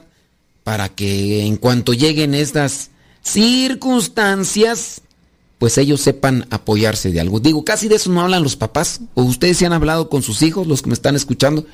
para 0.67 0.89
que 0.89 1.45
en 1.45 1.55
cuanto 1.55 1.93
lleguen 1.93 2.33
estas 2.33 2.89
circunstancias, 3.21 4.99
pues 5.59 5.77
ellos 5.77 6.01
sepan 6.01 6.45
apoyarse 6.49 7.09
de 7.09 7.21
algo. 7.21 7.39
Digo, 7.39 7.63
casi 7.63 7.87
de 7.87 7.95
eso 7.95 8.11
no 8.11 8.19
hablan 8.19 8.43
los 8.43 8.57
papás. 8.57 8.99
O 9.13 9.23
ustedes 9.23 9.55
se 9.55 9.65
han 9.65 9.71
hablado 9.71 10.09
con 10.09 10.23
sus 10.23 10.41
hijos, 10.41 10.67
los 10.67 10.81
que 10.81 10.89
me 10.89 10.93
están 10.93 11.15
escuchando, 11.15 11.65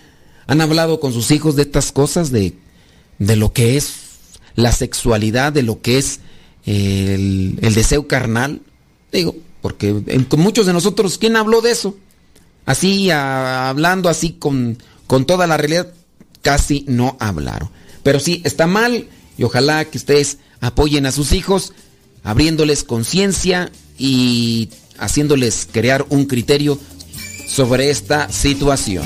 han 0.46 0.62
hablado 0.62 1.00
con 1.00 1.12
sus 1.12 1.32
hijos 1.32 1.56
de 1.56 1.64
estas 1.64 1.92
cosas, 1.92 2.30
de, 2.30 2.54
de 3.18 3.36
lo 3.36 3.52
que 3.52 3.78
es 3.78 3.96
la 4.54 4.72
sexualidad, 4.72 5.52
de 5.52 5.64
lo 5.64 5.82
que 5.82 5.98
es 5.98 6.20
el, 6.68 7.58
el 7.64 7.74
deseo 7.74 8.08
carnal. 8.08 8.62
Digo, 9.12 9.36
porque 9.64 10.04
con 10.30 10.40
muchos 10.40 10.68
de 10.68 10.74
nosotros, 10.74 11.18
¿quién 11.18 11.36
habló 11.36 11.62
de 11.62 11.72
eso? 11.72 11.98
Así, 12.68 13.10
hablando 13.10 14.08
así 14.08 14.34
con, 14.34 14.78
con 15.08 15.26
toda 15.26 15.48
la 15.48 15.58
realidad, 15.58 15.92
casi 16.44 16.86
no 16.88 17.18
hablaron. 17.20 17.72
Pero 18.04 18.20
sí, 18.20 18.42
está 18.44 18.68
mal 18.68 19.08
y 19.38 19.44
ojalá 19.44 19.86
que 19.86 19.98
ustedes 19.98 20.38
apoyen 20.60 21.06
a 21.06 21.12
sus 21.12 21.32
hijos, 21.32 21.74
abriéndoles 22.24 22.84
conciencia 22.84 23.72
y 23.98 24.70
haciéndoles 24.98 25.68
crear 25.72 26.06
un 26.10 26.26
criterio 26.26 26.80
sobre 27.48 27.90
esta 27.90 28.32
situación. 28.32 29.06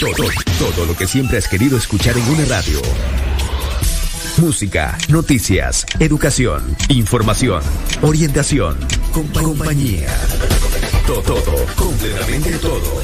Todo, 0.00 0.28
todo, 0.74 0.86
lo 0.86 0.96
que 0.96 1.06
siempre 1.06 1.38
has 1.38 1.46
querido 1.48 1.76
escuchar 1.76 2.16
en 2.16 2.26
una 2.28 2.44
radio. 2.46 2.80
Música, 4.38 4.96
noticias, 5.08 5.84
educación, 6.00 6.76
información, 6.88 7.62
orientación, 8.00 8.78
compa- 9.12 9.42
compañía. 9.42 10.08
Todo, 11.06 11.20
todo, 11.22 11.66
completamente 11.76 12.50
todo. 12.58 13.02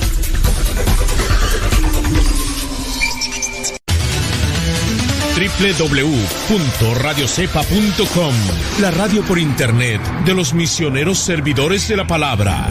www.radiocepa.com 6.99 8.35
La 8.81 8.91
radio 8.91 9.23
por 9.23 9.39
internet 9.39 10.01
de 10.25 10.35
los 10.35 10.53
misioneros 10.55 11.19
servidores 11.19 11.87
de 11.89 11.97
la 11.97 12.07
palabra. 12.07 12.71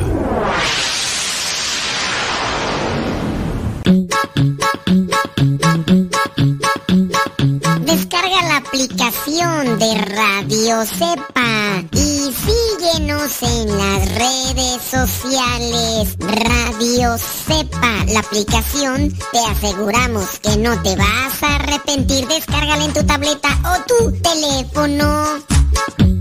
Aplicación 8.67 9.79
de 9.79 9.95
Radio 9.95 10.85
Cepa 10.85 11.83
y 11.93 12.33
síguenos 12.33 13.41
en 13.41 13.77
las 13.77 14.15
redes 14.15 14.81
sociales. 14.83 16.17
Radio 16.19 17.17
Cepa, 17.17 18.03
la 18.07 18.19
aplicación, 18.19 19.13
te 19.31 19.39
aseguramos 19.39 20.39
que 20.39 20.57
no 20.57 20.81
te 20.81 20.97
vas 20.97 21.43
a 21.43 21.55
arrepentir. 21.55 22.27
Descárgala 22.27 22.83
en 22.83 22.93
tu 22.93 23.03
tableta 23.05 23.49
o 23.63 23.83
tu 23.87 24.11
teléfono. 24.21 26.16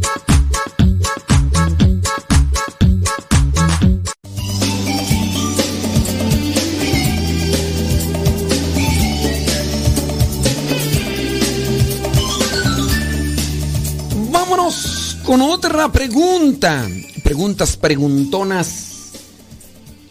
Con 15.26 15.42
otra 15.42 15.90
pregunta. 15.90 16.88
Preguntas 17.24 17.76
preguntonas. 17.76 19.12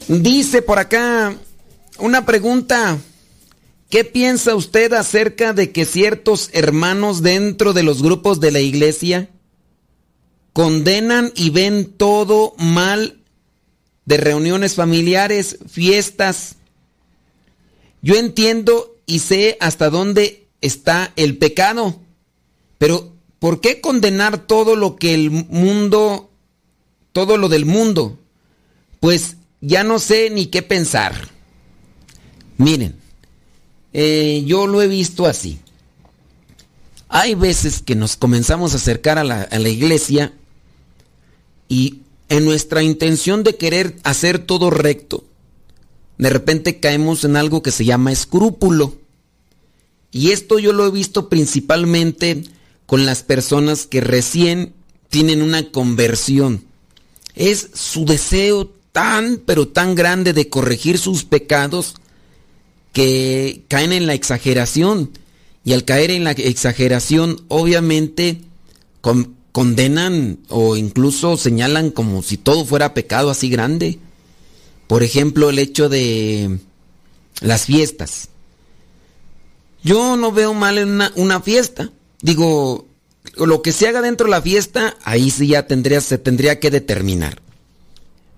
Dice 0.10 0.62
por 0.62 0.78
acá 0.78 1.36
una 1.98 2.26
pregunta. 2.26 3.00
¿Qué 3.90 4.04
piensa 4.04 4.56
usted 4.56 4.92
acerca 4.92 5.54
de 5.54 5.72
que 5.72 5.86
ciertos 5.86 6.50
hermanos 6.52 7.22
dentro 7.22 7.72
de 7.72 7.84
los 7.84 8.04
grupos 8.04 8.42
de 8.42 8.52
la 8.52 8.60
iglesia 8.60 9.30
condenan 10.52 11.32
y 11.36 11.50
ven 11.50 11.94
todo 11.96 12.54
mal 12.58 13.22
de 14.04 14.18
reuniones 14.18 14.76
familiares, 14.76 15.60
fiestas? 15.70 16.58
Yo 18.02 18.16
entiendo 18.16 18.98
y 19.06 19.20
sé 19.20 19.58
hasta 19.62 19.90
dónde 19.90 20.50
está 20.60 21.14
el 21.16 21.38
pecado, 21.38 22.02
pero 22.78 23.15
¿por 23.40 23.62
qué 23.62 23.82
condenar 23.82 24.46
todo 24.46 24.76
lo 24.76 24.96
que 24.96 25.14
el 25.14 25.32
mundo, 25.32 26.30
todo 27.12 27.38
lo 27.38 27.50
del 27.50 27.66
mundo? 27.66 28.18
Pues 29.00 29.38
ya 29.62 29.84
no 29.84 30.00
sé 30.00 30.30
ni 30.30 30.48
qué 30.48 30.62
pensar. 30.62 31.30
Miren, 32.58 32.96
eh, 33.94 34.44
yo 34.46 34.68
lo 34.68 34.82
he 34.82 34.88
visto 34.88 35.26
así. 35.26 35.60
Hay 37.08 37.36
veces 37.36 37.82
que 37.82 37.96
nos 37.96 38.16
comenzamos 38.16 38.74
a 38.74 38.78
acercar 38.78 39.18
a 39.18 39.24
la, 39.24 39.44
a 39.44 39.60
la 39.60 39.70
iglesia 39.70 40.34
y 41.68 42.02
en 42.30 42.46
nuestra 42.46 42.84
intención 42.84 43.44
de 43.44 43.56
querer 43.56 43.96
hacer 44.04 44.40
todo 44.40 44.70
recto, 44.70 45.24
de 46.18 46.30
repente 46.30 46.80
caemos 46.80 47.24
en 47.24 47.36
algo 47.36 47.62
que 47.62 47.72
se 47.72 47.86
llama 47.86 48.12
escrúpulo. 48.12 48.96
Y 50.12 50.32
esto 50.32 50.60
yo 50.60 50.72
lo 50.72 50.88
he 50.88 50.92
visto 50.92 51.28
principalmente 51.28 52.44
con 52.86 53.06
las 53.06 53.24
personas 53.24 53.88
que 53.88 54.02
recién 54.02 54.74
tienen 55.10 55.42
una 55.42 55.72
conversión. 55.72 56.64
Es 57.36 57.70
su 57.74 58.06
deseo 58.06 58.72
tan, 58.92 59.42
pero 59.46 59.68
tan 59.68 59.96
grande 59.96 60.34
de 60.34 60.50
corregir 60.50 60.98
sus 60.98 61.26
pecados 61.26 61.96
que 62.94 63.64
caen 63.68 63.92
en 63.92 64.08
la 64.08 64.14
exageración. 64.14 65.12
Y 65.64 65.74
al 65.74 65.84
caer 65.84 66.12
en 66.12 66.24
la 66.24 66.32
exageración, 66.32 67.44
obviamente 67.48 68.42
condenan 69.52 70.40
o 70.50 70.76
incluso 70.76 71.38
señalan 71.38 71.92
como 71.92 72.22
si 72.24 72.38
todo 72.38 72.66
fuera 72.66 72.94
pecado 72.94 73.30
así 73.30 73.50
grande. 73.50 74.00
Por 74.88 75.04
ejemplo, 75.04 75.50
el 75.50 75.60
hecho 75.60 75.90
de 75.90 76.60
las 77.42 77.66
fiestas. 77.66 78.30
Yo 79.84 80.16
no 80.18 80.32
veo 80.32 80.54
mal 80.54 80.78
en 80.78 80.90
una, 80.90 81.12
una 81.16 81.42
fiesta. 81.42 81.92
Digo, 82.26 82.88
lo 83.38 83.62
que 83.62 83.72
se 83.72 83.88
haga 83.88 84.02
dentro 84.02 84.26
de 84.26 84.32
la 84.32 84.42
fiesta, 84.42 84.98
ahí 85.04 85.30
sí 85.30 85.46
ya 85.46 85.68
tendría, 85.68 86.02
se 86.02 86.18
tendría 86.18 86.60
que 86.60 86.72
determinar. 86.72 87.40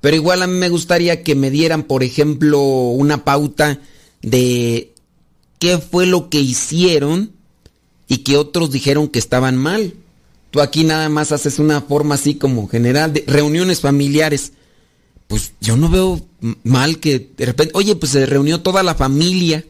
Pero 0.02 0.18
igual 0.18 0.42
a 0.42 0.48
mí 0.48 0.58
me 0.58 0.68
gustaría 0.68 1.24
que 1.24 1.36
me 1.36 1.50
dieran, 1.50 1.84
por 1.84 2.04
ejemplo, 2.04 2.60
una 2.60 3.24
pauta 3.24 3.80
de 4.22 4.92
qué 5.58 5.78
fue 5.78 6.06
lo 6.06 6.30
que 6.30 6.42
hicieron 6.42 7.32
y 8.10 8.18
que 8.26 8.36
otros 8.36 8.72
dijeron 8.72 9.08
que 9.08 9.20
estaban 9.20 9.56
mal. 9.56 9.94
Tú 10.52 10.60
aquí 10.60 10.84
nada 10.84 11.08
más 11.08 11.32
haces 11.32 11.58
una 11.58 11.80
forma 11.80 12.16
así 12.16 12.36
como 12.36 12.68
general 12.68 13.14
de 13.14 13.24
reuniones 13.26 13.80
familiares. 13.80 14.52
Pues 15.30 15.54
yo 15.62 15.78
no 15.78 15.88
veo 15.88 16.22
mal 16.66 17.00
que 17.00 17.32
de 17.38 17.46
repente, 17.46 17.72
oye, 17.74 17.96
pues 17.96 18.12
se 18.12 18.26
reunió 18.26 18.60
toda 18.60 18.84
la 18.84 18.96
familia 18.96 19.64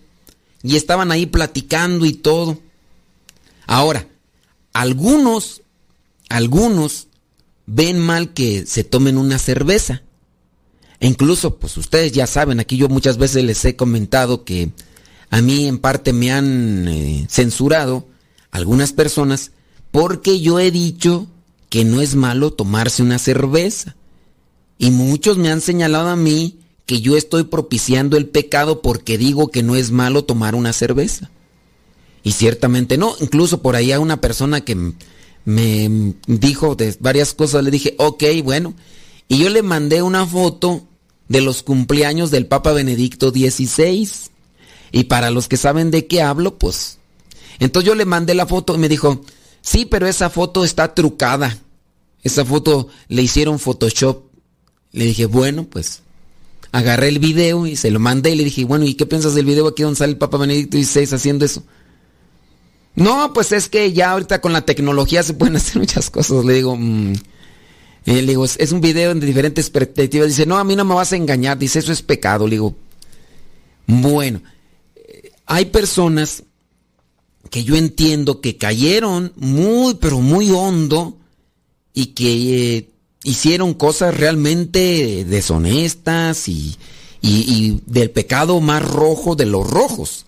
y 0.64 0.76
estaban 0.76 1.12
ahí 1.12 1.28
platicando 1.28 2.08
y 2.08 2.14
todo. 2.14 2.58
Ahora, 3.68 4.08
algunos, 4.74 5.62
algunos 6.30 7.08
ven 7.66 8.00
mal 8.00 8.34
que 8.34 8.66
se 8.66 8.84
tomen 8.84 9.18
una 9.18 9.38
cerveza. 9.38 10.02
E 11.00 11.08
incluso, 11.08 11.58
pues 11.58 11.78
ustedes 11.78 12.12
ya 12.14 12.26
saben, 12.26 12.60
aquí 12.60 12.78
yo 12.78 12.90
muchas 12.90 13.18
veces 13.18 13.44
les 13.44 13.64
he 13.66 13.76
comentado 13.76 14.44
que 14.46 14.72
a 15.30 15.42
mí 15.42 15.68
en 15.68 15.78
parte 15.78 16.14
me 16.14 16.32
han 16.32 16.88
eh, 16.88 17.28
censurado 17.30 18.08
algunas 18.50 18.94
personas 18.94 19.52
porque 19.92 20.40
yo 20.40 20.60
he 20.60 20.72
dicho 20.72 21.28
que 21.70 21.84
no 21.84 22.02
es 22.02 22.16
malo 22.16 22.52
tomarse 22.52 23.04
una 23.04 23.20
cerveza. 23.20 23.96
Y 24.80 24.92
muchos 24.92 25.38
me 25.38 25.52
han 25.52 25.62
señalado 25.62 26.08
a 26.10 26.16
mí 26.16 26.60
que 26.86 27.02
yo 27.02 27.18
estoy 27.18 27.44
propiciando 27.44 28.16
el 28.16 28.28
pecado 28.28 28.82
porque 28.82 29.18
digo 29.18 29.50
que 29.50 29.64
no 29.64 29.76
es 29.76 29.92
malo 29.92 30.24
tomar 30.24 30.56
una 30.56 30.72
cerveza. 30.72 31.30
Y 32.28 32.34
ciertamente 32.34 32.98
no, 32.98 33.16
incluso 33.22 33.62
por 33.62 33.78
ahí 33.78 33.94
a 33.94 34.02
una 34.02 34.20
persona 34.20 34.60
que 34.60 34.76
me 35.46 36.14
dijo 36.28 36.76
de 36.76 36.94
varias 37.00 37.34
cosas, 37.34 37.64
le 37.64 37.72
dije, 37.72 37.96
ok, 38.00 38.22
bueno, 38.44 38.74
y 39.30 39.38
yo 39.38 39.50
le 39.50 39.64
mandé 39.64 40.02
una 40.02 40.26
foto 40.26 40.86
de 41.30 41.40
los 41.40 41.64
cumpleaños 41.64 42.30
del 42.30 42.46
Papa 42.46 42.74
Benedicto 42.74 43.30
XVI. 43.30 44.10
Y 44.92 45.06
para 45.06 45.32
los 45.32 45.48
que 45.48 45.56
saben 45.56 45.90
de 45.90 46.06
qué 46.06 46.22
hablo, 46.22 46.58
pues... 46.58 46.98
Entonces 47.60 47.88
yo 47.88 47.96
le 47.96 48.04
mandé 48.04 48.36
la 48.36 48.46
foto 48.46 48.76
y 48.76 48.78
me 48.78 48.90
dijo, 48.90 49.22
sí, 49.62 49.86
pero 49.86 50.06
esa 50.06 50.30
foto 50.30 50.66
está 50.66 50.94
trucada. 50.94 51.58
Esa 52.24 52.44
foto 52.44 52.90
le 53.08 53.22
hicieron 53.22 53.58
Photoshop. 53.58 54.24
Le 54.92 55.06
dije, 55.06 55.28
bueno, 55.28 55.64
pues 55.64 56.02
agarré 56.74 57.08
el 57.08 57.20
video 57.20 57.66
y 57.68 57.78
se 57.78 57.90
lo 57.90 58.02
mandé 58.02 58.32
y 58.32 58.36
le 58.36 58.44
dije, 58.44 58.66
bueno, 58.66 58.84
¿y 58.84 58.96
qué 58.96 59.06
piensas 59.06 59.34
del 59.34 59.46
video 59.46 59.66
aquí 59.68 59.84
donde 59.84 59.98
sale 59.98 60.12
el 60.12 60.18
Papa 60.18 60.38
Benedicto 60.38 60.78
XVI 60.78 61.16
haciendo 61.16 61.46
eso? 61.46 61.64
No, 62.98 63.32
pues 63.32 63.52
es 63.52 63.70
que 63.70 63.94
ya 63.94 64.12
ahorita 64.12 64.42
con 64.42 64.54
la 64.54 64.66
tecnología 64.66 65.22
se 65.22 65.36
pueden 65.36 65.56
hacer 65.58 65.78
muchas 65.78 66.10
cosas. 66.10 66.44
Le 66.44 66.54
digo, 66.56 66.76
mm". 66.76 67.14
le 68.06 68.22
digo, 68.24 68.44
es, 68.44 68.72
un 68.72 68.82
video 68.82 69.14
de 69.14 69.26
diferentes 69.26 69.70
perspectivas. 69.70 70.28
Dice, 70.28 70.48
no, 70.48 70.58
a 70.58 70.64
mí 70.64 70.76
no 70.76 70.84
me 70.84 70.96
vas 70.96 71.14
a 71.14 71.16
engañar. 71.16 71.58
Dice, 71.60 71.80
eso 71.80 71.94
es 71.94 72.02
pecado. 72.02 72.48
Le 72.48 72.56
digo, 72.56 72.76
bueno, 73.86 74.42
hay 75.46 75.66
personas 75.66 76.44
que 77.52 77.64
yo 77.64 77.76
entiendo 77.76 78.42
que 78.42 78.58
cayeron 78.58 79.32
muy, 79.36 79.94
pero 79.96 80.20
muy 80.20 80.50
hondo 80.52 81.18
y 81.94 82.08
que 82.08 82.78
eh, 82.78 82.90
hicieron 83.24 83.76
cosas 83.76 84.18
realmente 84.18 85.24
deshonestas 85.24 86.48
y, 86.48 86.76
y, 87.22 87.80
del 87.86 88.10
pecado 88.10 88.60
más 88.60 88.84
rojo 88.84 89.36
de 89.36 89.46
los 89.46 89.70
rojos. 89.70 90.27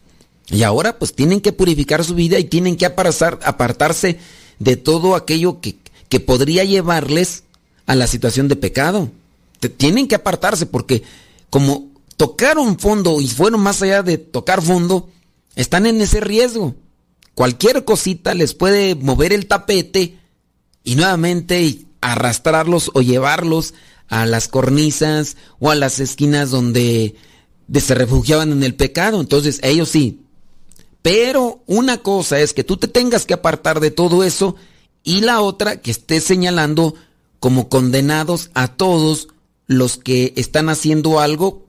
Y 0.52 0.64
ahora 0.64 0.98
pues 0.98 1.14
tienen 1.14 1.42
que 1.42 1.54
purificar 1.54 2.04
su 2.04 2.16
vida 2.16 2.40
y 2.40 2.46
tienen 2.46 2.76
que 2.76 2.86
apartarse 2.86 4.20
de 4.58 4.78
todo 4.78 5.16
aquello 5.16 5.62
que, 5.62 5.78
que 6.10 6.20
podría 6.20 6.64
llevarles 6.64 7.44
a 7.86 7.96
la 7.96 8.08
situación 8.08 8.48
de 8.48 8.56
pecado. 8.56 9.12
Tienen 9.78 10.08
que 10.08 10.16
apartarse 10.16 10.66
porque 10.66 11.04
como 11.50 11.90
tocaron 12.18 12.80
fondo 12.80 13.22
y 13.22 13.28
fueron 13.28 13.62
más 13.62 13.82
allá 13.82 14.04
de 14.04 14.18
tocar 14.18 14.62
fondo, 14.62 15.10
están 15.56 15.86
en 15.86 16.02
ese 16.02 16.20
riesgo. 16.20 16.76
Cualquier 17.36 17.86
cosita 17.86 18.34
les 18.34 18.54
puede 18.54 18.96
mover 18.96 19.34
el 19.34 19.48
tapete 19.48 20.18
y 20.84 20.96
nuevamente 20.96 21.86
arrastrarlos 22.02 22.92
o 22.94 23.02
llevarlos 23.02 23.74
a 24.08 24.26
las 24.26 24.48
cornisas 24.48 25.38
o 25.60 25.72
a 25.72 25.76
las 25.76 26.00
esquinas 26.00 26.50
donde 26.50 27.16
se 27.74 27.96
refugiaban 27.96 28.52
en 28.52 28.64
el 28.64 28.76
pecado. 28.76 29.22
Entonces 29.22 29.60
ellos 29.64 29.90
sí. 29.90 30.22
Pero 31.02 31.62
una 31.66 31.98
cosa 32.00 32.40
es 32.40 32.54
que 32.54 32.64
tú 32.64 32.78
te 32.78 32.88
tengas 32.88 33.26
que 33.26 33.34
apartar 33.34 33.80
de 33.80 33.92
todo 33.92 34.24
eso 34.24 34.56
y 35.04 35.22
la 35.22 35.42
otra 35.42 35.82
que 35.82 35.92
estés 35.92 36.24
señalando 36.24 36.96
como 37.40 37.70
condenados 37.70 38.52
a 38.54 38.68
todos 38.68 39.30
los 39.68 39.98
que 39.98 40.34
están 40.36 40.68
haciendo 40.70 41.20
algo 41.20 41.66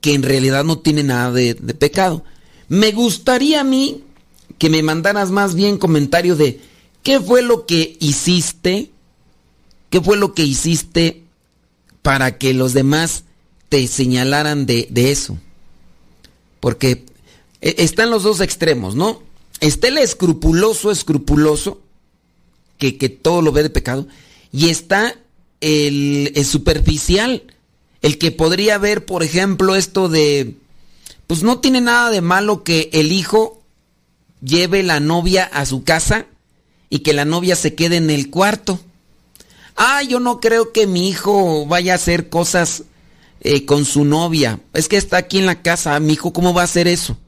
que 0.00 0.14
en 0.14 0.22
realidad 0.22 0.64
no 0.64 0.78
tiene 0.78 1.02
nada 1.02 1.32
de, 1.32 1.54
pecado. 1.54 2.22
Me 2.68 2.92
gustaría 2.92 3.60
a 3.60 3.64
mí 3.64 4.02
que 4.58 4.70
me 4.70 4.82
mandaras 4.82 5.30
más 5.30 5.54
bien 5.54 5.78
comentario 5.78 6.36
de 6.36 6.60
qué 7.02 7.20
fue 7.20 7.42
lo 7.42 7.66
que 7.66 7.96
hiciste, 8.00 8.90
qué 9.90 10.00
fue 10.00 10.16
lo 10.16 10.34
que 10.34 10.44
hiciste 10.44 11.22
para 12.02 12.38
que 12.38 12.52
los 12.52 12.72
demás 12.72 13.24
te 13.68 13.86
señalaran 13.86 14.66
de, 14.66 14.88
eso. 14.94 15.38
Porque 16.60 17.04
están 17.76 18.10
los 18.10 18.22
dos 18.22 18.40
extremos, 18.40 18.94
¿no? 18.94 19.22
Está 19.60 19.88
el 19.88 19.98
escrupuloso, 19.98 20.90
escrupuloso, 20.90 21.80
que, 22.78 22.98
que 22.98 23.08
todo 23.08 23.42
lo 23.42 23.52
ve 23.52 23.62
de 23.62 23.70
pecado, 23.70 24.06
y 24.52 24.68
está 24.68 25.16
el, 25.60 26.32
el 26.34 26.44
superficial, 26.44 27.42
el 28.02 28.18
que 28.18 28.30
podría 28.30 28.78
ver, 28.78 29.04
por 29.06 29.22
ejemplo, 29.22 29.74
esto 29.74 30.08
de, 30.08 30.56
pues 31.26 31.42
no 31.42 31.58
tiene 31.58 31.80
nada 31.80 32.10
de 32.10 32.20
malo 32.20 32.62
que 32.62 32.90
el 32.92 33.12
hijo 33.12 33.62
lleve 34.42 34.82
la 34.82 35.00
novia 35.00 35.44
a 35.44 35.66
su 35.66 35.82
casa 35.82 36.26
y 36.88 37.00
que 37.00 37.14
la 37.14 37.24
novia 37.24 37.56
se 37.56 37.74
quede 37.74 37.96
en 37.96 38.10
el 38.10 38.30
cuarto. 38.30 38.78
Ah, 39.76 40.02
yo 40.02 40.20
no 40.20 40.40
creo 40.40 40.72
que 40.72 40.86
mi 40.86 41.08
hijo 41.08 41.66
vaya 41.66 41.92
a 41.92 41.96
hacer 41.96 42.28
cosas 42.28 42.84
eh, 43.40 43.64
con 43.64 43.84
su 43.84 44.04
novia. 44.04 44.60
Es 44.72 44.88
que 44.88 44.96
está 44.96 45.18
aquí 45.18 45.38
en 45.38 45.46
la 45.46 45.62
casa. 45.62 45.98
Mi 46.00 46.14
hijo, 46.14 46.32
¿cómo 46.32 46.54
va 46.54 46.62
a 46.62 46.64
hacer 46.64 46.88
eso? 46.88 47.18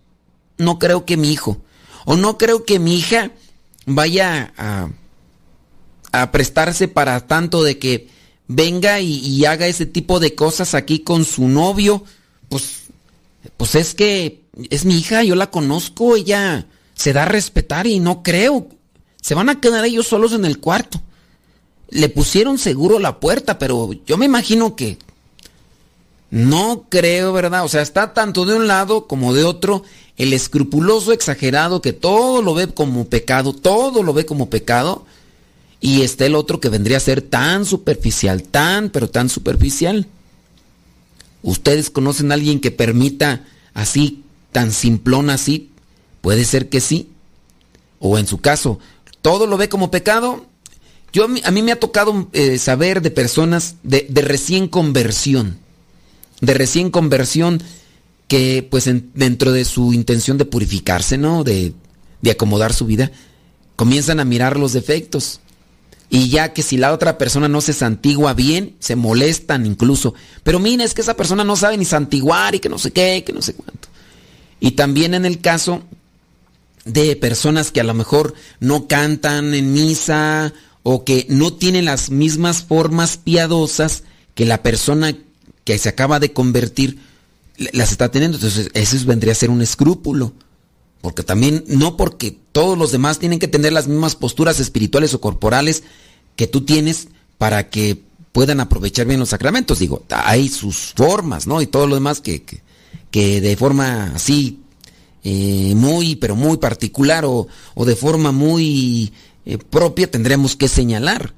No 0.59 0.79
creo 0.79 1.05
que 1.05 1.16
mi 1.16 1.33
hijo. 1.33 1.59
O 2.05 2.16
no 2.16 2.38
creo 2.38 2.64
que 2.64 2.79
mi 2.79 2.97
hija 2.97 3.31
vaya 3.87 4.53
a, 4.57 4.90
prestarse 6.33 6.88
para 6.88 7.27
tanto 7.27 7.62
de 7.62 7.79
que 7.79 8.09
venga 8.49 9.01
y, 9.01 9.18
y, 9.18 9.44
haga 9.44 9.66
ese 9.66 9.87
tipo 9.87 10.21
de 10.21 10.35
cosas 10.35 10.75
aquí 10.75 11.01
con 11.01 11.25
su 11.25 11.49
novio. 11.49 12.05
Pues, 12.49 12.85
pues 13.57 13.75
es 13.75 13.94
que 13.94 14.42
es 14.71 14.85
mi 14.85 14.99
hija, 14.99 15.23
yo 15.23 15.35
la 15.35 15.51
conozco, 15.51 16.16
ella 16.16 16.66
se 16.94 17.12
da 17.12 17.23
a 17.23 17.27
respetar 17.27 17.87
y 17.87 18.01
no 18.01 18.23
creo. 18.23 18.68
Se 19.23 19.35
van 19.35 19.49
a 19.49 19.61
quedar 19.61 19.85
ellos 19.85 20.09
solos 20.09 20.33
en 20.33 20.44
el 20.44 20.59
cuarto. 20.59 21.01
Le 21.90 22.09
pusieron 22.09 22.59
seguro 22.59 22.99
la 22.99 23.21
puerta, 23.21 23.59
pero 23.59 23.90
yo 24.07 24.18
me 24.18 24.27
imagino 24.27 24.75
que 24.77 24.99
no 26.31 26.87
creo, 26.88 27.33
¿verdad? 27.33 27.64
O 27.64 27.68
sea, 27.68 27.83
está 27.83 28.12
tanto 28.12 28.44
de 28.44 28.55
un 28.55 28.66
lado 28.66 29.07
como 29.07 29.33
de 29.33 29.44
otro 29.44 29.85
el 30.19 30.33
escrupuloso 30.33 31.13
exagerado 31.13 31.81
que 31.81 31.93
todo 31.93 32.43
lo 32.43 32.55
ve 32.55 32.69
como 32.69 33.07
pecado, 33.07 33.53
todo 33.53 34.03
lo 34.03 34.13
ve 34.13 34.27
como 34.27 34.51
pecado, 34.51 35.07
y 35.81 36.03
está 36.03 36.27
el 36.27 36.35
otro 36.35 36.61
que 36.61 36.69
vendría 36.69 36.97
a 36.97 37.01
ser 37.01 37.23
tan 37.23 37.65
superficial, 37.65 38.43
tan, 38.43 38.91
pero 38.91 39.09
tan 39.09 39.29
superficial. 39.29 40.07
¿Ustedes 41.43 41.89
conocen 41.89 42.31
a 42.31 42.35
alguien 42.35 42.61
que 42.61 42.73
permita 42.73 43.47
así, 43.75 44.25
tan 44.51 44.73
simplón 44.73 45.31
así, 45.31 45.71
Puede 46.21 46.45
ser 46.45 46.69
que 46.69 46.81
sí. 46.81 47.09
O 48.01 48.19
en 48.19 48.27
su 48.27 48.39
caso, 48.39 48.79
todo 49.23 49.47
lo 49.47 49.57
ve 49.57 49.69
como 49.69 49.91
pecado. 49.91 50.47
Yo, 51.13 51.25
a 51.25 51.51
mí 51.51 51.63
me 51.63 51.73
ha 51.73 51.81
tocado 51.81 52.29
eh, 52.33 52.59
saber 52.59 53.03
de 53.03 53.11
personas 53.11 53.77
de, 53.83 54.07
recién 54.15 54.69
conversión. 54.69 55.59
De 56.41 56.55
recién 56.55 56.91
conversión 56.91 57.63
que 58.29 58.67
pues 58.71 58.88
dentro 59.14 59.53
de 59.53 59.64
su 59.64 59.93
intención 59.93 60.38
de 60.38 60.45
purificarse, 60.45 61.19
¿no? 61.19 61.43
De, 61.45 61.73
de 62.21 62.31
acomodar 62.31 62.73
su 62.75 62.87
vida, 62.87 63.11
comienzan 63.75 64.21
a 64.21 64.25
mirar 64.25 64.59
los 64.59 64.75
defectos. 64.75 65.41
Y 66.11 66.29
ya 66.29 66.53
que 66.53 66.62
si 66.62 66.77
la 66.77 66.93
otra 66.93 67.19
persona 67.19 67.49
no 67.49 67.61
se 67.61 67.73
santigua 67.73 68.35
bien, 68.35 68.77
se 68.79 68.97
molestan 68.97 69.67
incluso. 69.67 70.14
Pero 70.43 70.59
mira, 70.59 70.85
es 70.85 70.95
que 70.95 71.03
esa 71.03 71.17
persona 71.17 71.45
no 71.45 71.57
sabe 71.57 71.77
ni 71.77 71.85
santiguar 71.85 72.55
y 72.55 72.61
que 72.61 72.69
no 72.69 72.79
sé 72.79 72.93
qué, 72.93 73.25
que 73.27 73.33
no 73.33 73.43
sé 73.43 73.55
cuánto. 73.55 73.88
Y 74.61 74.73
también 74.73 75.14
en 75.14 75.25
el 75.25 75.41
caso 75.41 75.83
de 76.85 77.17
personas 77.17 77.71
que 77.71 77.81
a 77.81 77.85
lo 77.85 77.95
mejor 77.95 78.35
no 78.61 78.88
cantan 78.88 79.55
en 79.55 79.73
misa 79.73 80.53
o 80.83 81.05
que 81.05 81.27
no 81.29 81.53
tienen 81.53 81.85
las 81.85 82.11
mismas 82.11 82.62
formas 82.62 83.19
piadosas 83.19 84.05
que 84.35 84.47
la 84.47 84.62
persona 84.62 85.14
que 85.64 85.79
se 85.79 85.91
acaba 85.91 86.19
de 86.21 86.33
convertir 86.33 86.99
las 87.73 87.92
está 87.92 88.11
teniendo. 88.11 88.37
Entonces, 88.37 88.71
eso 88.75 88.97
vendría 89.07 89.33
a 89.33 89.37
ser 89.37 89.51
un 89.51 89.62
escrúpulo. 89.62 90.33
Porque 91.01 91.23
también, 91.23 91.64
no 91.68 91.97
porque 91.97 92.37
todos 92.53 92.77
los 92.77 92.90
demás 92.90 93.18
tienen 93.18 93.38
que 93.38 93.49
tener 93.49 93.73
las 93.73 93.87
mismas 93.87 94.16
posturas 94.16 94.59
espirituales 94.59 95.14
o 95.14 95.21
corporales 95.21 95.85
que 96.35 96.47
tú 96.47 96.64
tienes 96.64 97.09
para 97.38 97.71
que 97.71 98.03
puedan 98.33 98.61
aprovechar 98.61 99.07
bien 99.07 99.21
los 99.21 99.31
sacramentos. 99.31 99.79
Digo, 99.79 100.05
hay 100.11 100.49
sus 100.49 100.92
formas, 100.97 101.47
¿no? 101.47 101.62
Y 101.62 101.66
todo 101.66 101.87
lo 101.87 101.94
demás 101.94 102.21
que, 102.21 102.44
que, 103.11 103.40
de 103.40 103.57
forma 103.57 104.12
así, 104.14 104.61
eh, 105.23 105.73
muy, 105.77 106.16
pero 106.16 106.35
muy 106.35 106.57
particular 106.57 107.25
o, 107.25 107.47
de 107.85 107.97
forma 107.97 108.33
muy 108.33 109.12
eh, 109.44 109.59
propia 109.59 110.11
tendremos 110.11 110.57
que 110.57 110.68
señalar. 110.68 111.35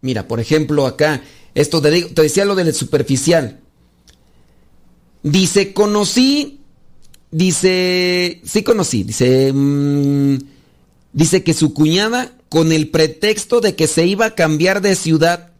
Mira, 0.00 0.26
por 0.26 0.40
ejemplo, 0.40 0.86
acá, 0.86 1.22
esto 1.54 1.80
te, 1.80 2.02
te 2.02 2.22
decía 2.22 2.44
lo 2.44 2.54
del 2.54 2.74
superficial. 2.74 3.60
Dice, 5.22 5.72
conocí 5.72 6.58
Dice, 7.32 8.42
sí 8.44 8.62
conocí, 8.62 9.04
dice, 9.04 9.54
mm, 9.54 10.36
dice 11.14 11.42
que 11.42 11.54
su 11.54 11.72
cuñada, 11.72 12.30
con 12.50 12.72
el 12.72 12.90
pretexto 12.90 13.62
de 13.62 13.74
que 13.74 13.86
se 13.86 14.06
iba 14.06 14.26
a 14.26 14.34
cambiar 14.34 14.82
de 14.82 14.94
ciudad, 14.94 15.50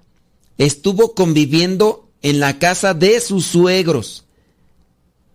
estuvo 0.59 1.15
conviviendo 1.15 2.11
en 2.21 2.41
la 2.41 2.59
casa 2.59 2.93
de 2.93 3.19
sus 3.21 3.47
suegros 3.47 4.27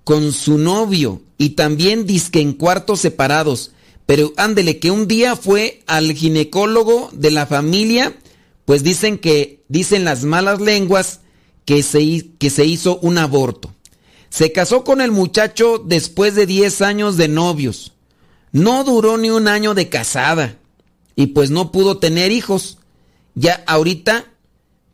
con 0.03 0.31
su 0.31 0.59
novio 0.59 1.23
y 1.39 1.49
también 1.49 2.05
disque 2.05 2.39
en 2.39 2.53
cuartos 2.53 2.99
separados. 2.99 3.71
Pero 4.05 4.31
ándele 4.37 4.77
que 4.77 4.91
un 4.91 5.07
día 5.07 5.35
fue 5.35 5.81
al 5.87 6.13
ginecólogo 6.13 7.09
de 7.13 7.31
la 7.31 7.47
familia, 7.47 8.15
pues 8.65 8.83
dicen 8.83 9.17
que, 9.17 9.63
dicen 9.69 10.05
las 10.05 10.23
malas 10.23 10.61
lenguas, 10.61 11.21
que 11.65 11.81
se, 11.81 12.27
que 12.37 12.51
se 12.51 12.63
hizo 12.63 12.99
un 12.99 13.17
aborto. 13.17 13.73
Se 14.29 14.51
casó 14.51 14.83
con 14.83 15.01
el 15.01 15.11
muchacho 15.11 15.81
después 15.83 16.35
de 16.35 16.45
10 16.45 16.81
años 16.81 17.17
de 17.17 17.27
novios. 17.27 17.93
No 18.51 18.83
duró 18.83 19.17
ni 19.17 19.29
un 19.29 19.47
año 19.47 19.73
de 19.73 19.89
casada. 19.89 20.57
Y 21.15 21.27
pues 21.27 21.49
no 21.49 21.71
pudo 21.71 21.97
tener 21.97 22.31
hijos. 22.31 22.77
Ya 23.35 23.63
ahorita 23.67 24.25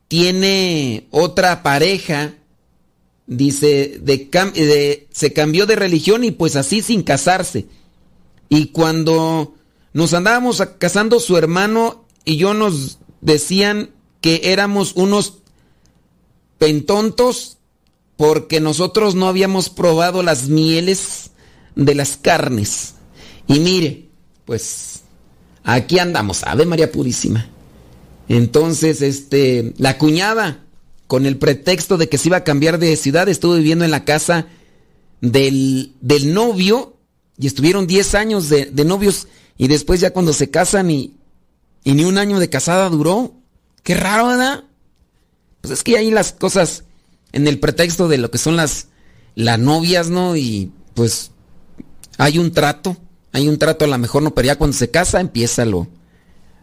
tiene 0.08 1.08
otra 1.12 1.64
pareja. 1.64 2.36
Dice, 3.26 4.00
de, 4.02 5.08
se 5.12 5.34
cambió 5.34 5.66
de 5.66 5.76
religión 5.76 6.24
y 6.24 6.32
pues 6.32 6.56
así 6.56 6.82
sin 6.82 7.04
casarse. 7.04 7.68
Y 8.50 8.68
cuando 8.68 9.56
nos 9.94 10.14
andábamos 10.14 10.62
casando 10.78 11.20
su 11.20 11.38
hermano 11.38 12.06
y 12.26 12.38
yo 12.38 12.54
nos 12.54 13.00
decían 13.22 13.92
que 14.22 14.42
éramos 14.44 14.94
unos 14.96 15.40
pentontos 16.58 17.58
porque 18.18 18.60
nosotros 18.60 19.16
no 19.16 19.28
habíamos 19.28 19.70
probado 19.70 20.24
las 20.24 20.48
mieles 20.48 21.32
de 21.76 21.96
las 21.96 22.18
carnes. 22.18 22.96
Y 23.48 23.60
mire, 23.60 24.10
pues 24.46 25.02
aquí 25.64 26.00
andamos, 26.00 26.44
Ave 26.44 26.66
María 26.66 26.92
Purísima. 26.92 27.50
Entonces, 28.30 29.02
este, 29.02 29.74
la 29.78 29.98
cuñada, 29.98 30.64
con 31.08 31.26
el 31.26 31.38
pretexto 31.38 31.98
de 31.98 32.08
que 32.10 32.18
se 32.18 32.30
iba 32.30 32.38
a 32.38 32.44
cambiar 32.44 32.80
de 32.80 32.96
ciudad, 32.96 33.28
estuvo 33.28 33.56
viviendo 33.56 33.86
en 33.86 33.92
la 33.92 34.06
casa 34.06 34.48
del, 35.22 35.94
del 36.02 36.34
novio 36.34 36.98
y 37.38 37.48
estuvieron 37.48 37.88
10 37.88 38.16
años 38.16 38.50
de, 38.50 38.66
de, 38.66 38.86
novios 38.86 39.28
y 39.58 39.68
después 39.68 40.00
ya 40.00 40.12
cuando 40.12 40.34
se 40.34 40.50
casan 40.50 40.92
y, 40.92 41.16
y 41.84 41.94
ni 41.94 42.04
un 42.04 42.18
año 42.18 42.40
de 42.40 42.50
casada 42.50 42.90
duró. 42.90 43.34
Qué 43.84 43.96
raro, 43.96 44.28
¿verdad? 44.28 44.64
Pues 45.62 45.74
es 45.74 45.84
que 45.84 45.98
ahí 45.98 46.12
las 46.12 46.32
cosas 46.32 46.84
en 47.34 47.48
el 47.48 47.60
pretexto 47.60 48.08
de 48.08 48.18
lo 48.18 48.32
que 48.32 48.38
son 48.38 48.56
las, 48.56 48.88
las 49.36 49.60
novias, 49.60 50.10
¿no? 50.10 50.38
Y 50.38 50.72
pues 50.94 51.32
hay 52.18 52.38
un 52.38 52.52
trato, 52.52 52.96
hay 53.32 53.50
un 53.50 53.58
trato 53.58 53.86
a 53.86 53.90
lo 53.90 53.98
mejor 53.98 54.24
no, 54.24 54.34
pero 54.34 54.46
ya 54.46 54.56
cuando 54.56 54.78
se 54.78 54.90
casa 54.90 55.20
empieza 55.20 55.66
lo, 55.66 55.88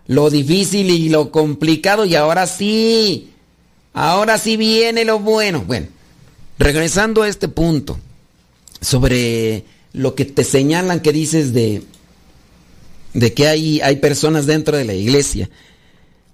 lo 0.07 0.31
difícil 0.31 0.89
y 0.91 1.09
lo 1.09 1.31
complicado 1.31 2.05
y 2.07 2.15
ahora 2.15 2.47
sí, 2.47 3.33
ahora 3.93 4.39
sí 4.39 4.57
viene 4.57 5.05
lo 5.05 5.19
bueno. 5.19 5.65
Bueno, 5.67 5.89
regresando 6.59 7.23
a 7.23 7.29
este 7.29 7.49
punto, 7.49 7.99
sobre 8.81 9.65
lo 9.93 10.15
que 10.15 10.25
te 10.25 10.45
señalan 10.45 11.01
que 11.01 11.13
dices 11.13 11.53
de, 11.53 11.83
de 13.13 13.35
que 13.35 13.49
hay, 13.49 13.81
hay 13.81 13.97
personas 13.97 14.47
dentro 14.47 14.77
de 14.77 14.85
la 14.85 14.95
iglesia, 14.95 15.51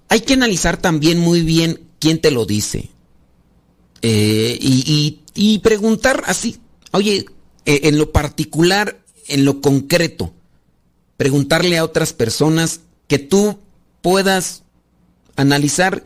hay 0.09 0.21
que 0.21 0.33
analizar 0.33 0.77
también 0.77 1.19
muy 1.19 1.41
bien 1.41 1.81
quién 1.99 2.21
te 2.21 2.31
lo 2.31 2.45
dice. 2.45 2.89
Eh, 4.01 4.57
y, 4.61 5.59
preguntar 5.59 6.23
así, 6.27 6.57
oye, 6.91 7.25
eh, 7.65 7.81
en 7.83 7.97
lo 7.97 8.11
particular, 8.11 8.99
en 9.27 9.45
lo 9.45 9.61
concreto, 9.61 10.33
preguntarle 11.17 11.77
a 11.77 11.83
otras 11.83 12.13
personas 12.13 12.81
que 13.07 13.19
tú 13.19 13.59
puedas 14.01 14.63
analizar 15.35 16.03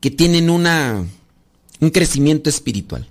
que 0.00 0.10
tienen 0.10 0.50
una, 0.50 1.04
un 1.80 1.90
crecimiento 1.90 2.50
espiritual. 2.50 3.06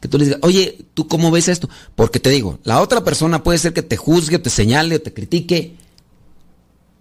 Que 0.00 0.08
tú 0.08 0.18
les 0.18 0.28
digas, 0.28 0.40
oye, 0.42 0.84
¿tú 0.94 1.06
cómo 1.06 1.30
ves 1.30 1.48
esto? 1.48 1.68
Porque 1.94 2.18
te 2.18 2.30
digo, 2.30 2.58
la 2.64 2.80
otra 2.80 3.04
persona 3.04 3.42
puede 3.42 3.58
ser 3.58 3.72
que 3.72 3.82
te 3.82 3.96
juzgue, 3.96 4.38
te 4.38 4.50
señale, 4.50 4.96
o 4.96 5.00
te 5.00 5.12
critique, 5.12 5.76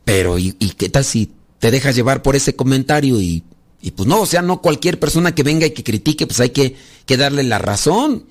pero 0.06 0.38
¿y, 0.38 0.56
y 0.60 0.71
qué 0.71 0.89
tal 0.89 1.04
si 1.04 1.32
te 1.60 1.71
dejas 1.71 1.95
llevar 1.95 2.21
por 2.21 2.36
ese 2.36 2.56
comentario 2.56 3.19
y 3.21 3.43
y 3.82 3.91
pues 3.91 4.08
no, 4.08 4.22
o 4.22 4.26
sea, 4.26 4.41
no 4.41 4.62
cualquier 4.62 5.00
persona 5.00 5.34
que 5.34 5.44
venga 5.44 5.65
y 5.65 5.72
que 5.72 5.84
critique, 5.84 6.28
pues 6.28 6.39
hay 6.39 6.50
que, 6.50 6.76
darle 7.17 7.44
la 7.44 7.58
razón. 7.58 8.26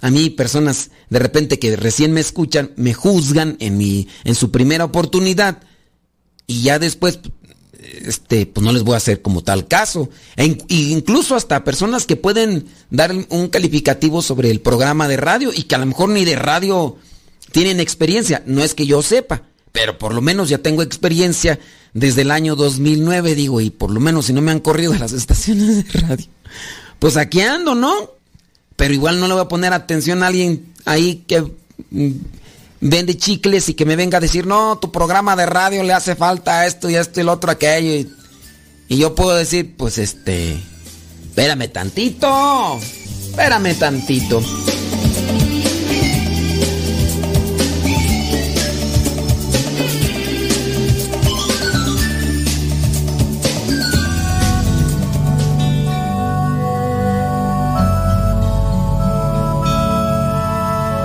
A 0.00 0.10
mí 0.10 0.28
personas 0.28 0.90
de 1.08 1.18
repente 1.20 1.58
que 1.58 1.76
recién 1.76 2.12
me 2.12 2.20
escuchan, 2.20 2.72
me 2.76 2.94
juzgan 2.94 3.56
en, 3.60 3.78
mi, 3.78 4.08
en 4.24 4.34
su 4.34 4.50
primera 4.50 4.84
oportunidad 4.84 5.62
y 6.46 6.62
ya 6.62 6.78
después 6.80 7.20
este, 8.04 8.46
pues 8.46 8.64
no 8.64 8.72
les 8.72 8.82
voy 8.82 8.94
a 8.94 8.98
hacer 8.98 9.22
como 9.22 9.42
tal 9.42 9.68
caso. 9.68 10.10
E 10.36 10.56
incluso 10.68 11.36
hasta 11.36 11.64
personas 11.64 12.06
que 12.06 12.16
pueden 12.16 12.66
dar 12.90 13.14
un 13.28 13.48
calificativo 13.48 14.20
sobre 14.20 14.50
el 14.50 14.60
programa 14.60 15.06
de 15.06 15.16
radio 15.16 15.52
y 15.54 15.62
que 15.62 15.74
a 15.74 15.78
lo 15.78 15.86
mejor 15.86 16.08
ni 16.08 16.24
de 16.24 16.36
radio 16.36 16.96
tienen 17.52 17.80
experiencia. 17.80 18.42
No 18.46 18.62
es 18.62 18.74
que 18.74 18.86
yo 18.86 19.00
sepa, 19.02 19.42
pero 19.74 19.98
por 19.98 20.14
lo 20.14 20.20
menos 20.20 20.48
ya 20.48 20.58
tengo 20.58 20.82
experiencia 20.82 21.58
desde 21.94 22.22
el 22.22 22.30
año 22.30 22.54
2009, 22.54 23.34
digo, 23.34 23.60
y 23.60 23.70
por 23.70 23.90
lo 23.90 23.98
menos 23.98 24.26
si 24.26 24.32
no 24.32 24.40
me 24.40 24.52
han 24.52 24.60
corrido 24.60 24.92
a 24.92 24.98
las 25.00 25.12
estaciones 25.12 25.84
de 25.84 25.98
radio, 25.98 26.26
pues 27.00 27.16
aquí 27.16 27.40
ando, 27.40 27.74
¿no? 27.74 27.92
Pero 28.76 28.94
igual 28.94 29.18
no 29.18 29.26
le 29.26 29.34
voy 29.34 29.42
a 29.42 29.48
poner 29.48 29.72
atención 29.72 30.22
a 30.22 30.28
alguien 30.28 30.72
ahí 30.84 31.24
que 31.26 31.40
mm, 31.90 32.10
vende 32.82 33.16
chicles 33.16 33.68
y 33.68 33.74
que 33.74 33.84
me 33.84 33.96
venga 33.96 34.18
a 34.18 34.20
decir, 34.20 34.46
no, 34.46 34.78
tu 34.78 34.92
programa 34.92 35.34
de 35.34 35.46
radio 35.46 35.82
le 35.82 35.92
hace 35.92 36.14
falta 36.14 36.66
esto 36.66 36.88
y 36.88 36.94
esto 36.94 37.20
y 37.20 37.24
lo 37.24 37.32
otro, 37.32 37.50
aquello. 37.50 37.94
Y, 37.94 38.12
y 38.88 38.98
yo 38.98 39.16
puedo 39.16 39.34
decir, 39.34 39.74
pues 39.76 39.98
este, 39.98 40.56
espérame 41.26 41.68
tantito, 41.72 42.78
espérame 43.28 43.76
tantito. 43.76 44.40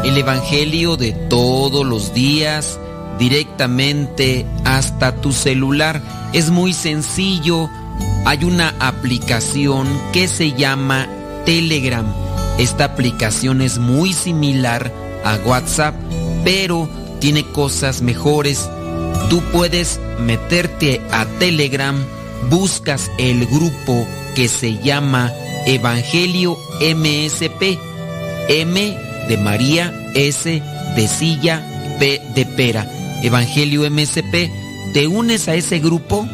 El 0.10 0.18
Evangelio 0.18 0.98
de 0.98 1.12
todos 1.12 1.86
los 1.86 2.16
días 2.16 2.80
directamente 3.20 4.44
hasta 4.66 5.16
tu 5.22 5.32
celular. 5.32 6.02
Es 6.34 6.50
muy 6.50 6.74
sencillo. 6.74 7.70
Hay 8.26 8.44
una 8.44 8.74
aplicación 8.80 9.88
que 10.12 10.28
se 10.28 10.54
llama 10.54 11.08
Telegram. 11.46 12.06
Esta 12.58 12.86
aplicación 12.86 13.62
es 13.62 13.78
muy 13.78 14.14
similar 14.14 14.92
a 15.24 15.36
WhatsApp, 15.46 15.94
pero 16.44 16.90
tiene 17.20 17.44
cosas 17.44 18.02
mejores. 18.02 18.68
Tú 19.30 19.44
puedes 19.52 20.00
meterte 20.20 21.02
a 21.12 21.28
Telegram, 21.38 22.04
buscas 22.50 23.12
el 23.20 23.46
grupo 23.46 24.08
que 24.34 24.48
se 24.48 24.80
llama 24.80 25.32
Evangelio 25.68 26.58
MSP. 26.82 27.78
M 28.50 28.98
de 29.30 29.38
María, 29.38 29.94
S 30.16 30.62
de 30.96 31.08
Silla, 31.08 31.64
P 32.00 32.22
de 32.36 32.46
Pera. 32.46 32.90
Evangelio 33.22 33.90
MSP, 33.90 34.50
te 34.94 35.08
unes 35.08 35.48
a 35.48 35.56
ese 35.56 35.80
grupo 35.80 36.28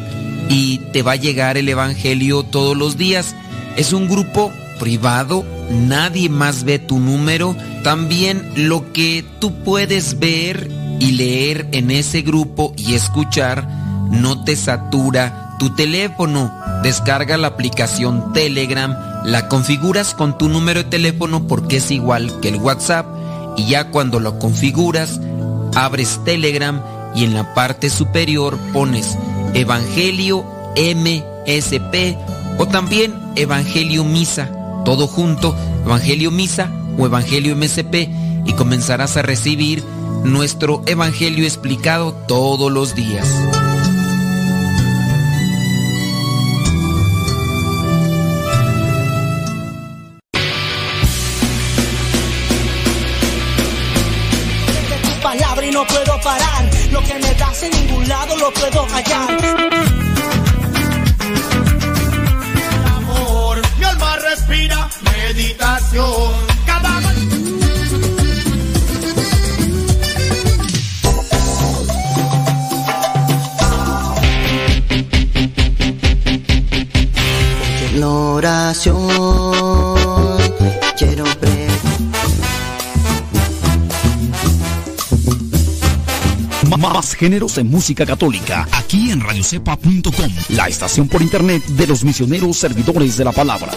y 0.48 0.78
te 0.92 1.02
va 1.02 1.12
a 1.12 1.16
llegar 1.16 1.56
el 1.56 1.68
Evangelio 1.68 2.44
todos 2.44 2.76
los 2.76 2.96
días. 2.96 3.34
Es 3.76 3.92
un 3.92 4.08
grupo 4.08 4.52
privado, 4.78 5.44
nadie 5.70 6.28
más 6.28 6.64
ve 6.64 6.78
tu 6.78 7.00
número. 7.00 7.56
También 7.82 8.50
lo 8.56 8.92
que 8.92 9.24
tú 9.38 9.52
puedes 9.64 10.18
ver 10.18 10.70
y 11.00 11.12
leer 11.12 11.68
en 11.72 11.90
ese 11.90 12.22
grupo 12.22 12.72
y 12.76 12.94
escuchar 12.94 13.68
no 14.10 14.44
te 14.44 14.56
satura 14.56 15.56
tu 15.58 15.74
teléfono. 15.74 16.52
Descarga 16.82 17.36
la 17.36 17.48
aplicación 17.48 18.32
Telegram, 18.32 18.94
la 19.24 19.48
configuras 19.48 20.14
con 20.14 20.38
tu 20.38 20.48
número 20.48 20.84
de 20.84 20.90
teléfono 20.90 21.46
porque 21.46 21.78
es 21.78 21.90
igual 21.90 22.40
que 22.40 22.48
el 22.48 22.56
WhatsApp 22.56 23.06
y 23.56 23.66
ya 23.66 23.90
cuando 23.90 24.20
lo 24.20 24.38
configuras, 24.38 25.20
abres 25.74 26.20
Telegram 26.24 26.82
y 27.14 27.24
en 27.24 27.34
la 27.34 27.54
parte 27.54 27.90
superior 27.90 28.58
pones 28.72 29.16
Evangelio 29.54 30.44
MSP 30.76 32.16
o 32.58 32.66
también 32.66 33.14
Evangelio 33.36 34.04
Misa, 34.04 34.50
todo 34.84 35.06
junto, 35.06 35.56
Evangelio 35.84 36.30
Misa 36.30 36.70
o 36.98 37.06
Evangelio 37.06 37.56
MSP 37.56 37.94
y 38.44 38.52
comenzarás 38.52 39.16
a 39.16 39.22
recibir 39.22 39.82
nuestro 40.24 40.82
Evangelio 40.86 41.44
explicado 41.44 42.12
todos 42.12 42.70
los 42.70 42.94
días. 42.94 43.26
En 57.66 57.86
ningún 57.86 58.08
lado 58.08 58.36
lo 58.36 58.50
puedo 58.52 58.86
callar. 58.86 59.55
Más 86.78 87.14
géneros 87.14 87.56
en 87.56 87.70
música 87.70 88.04
católica, 88.04 88.68
aquí 88.70 89.10
en 89.10 89.20
radiocepa.com, 89.20 90.30
la 90.50 90.68
estación 90.68 91.08
por 91.08 91.22
internet 91.22 91.64
de 91.64 91.86
los 91.86 92.04
misioneros 92.04 92.58
servidores 92.58 93.16
de 93.16 93.24
la 93.24 93.32
palabra. 93.32 93.72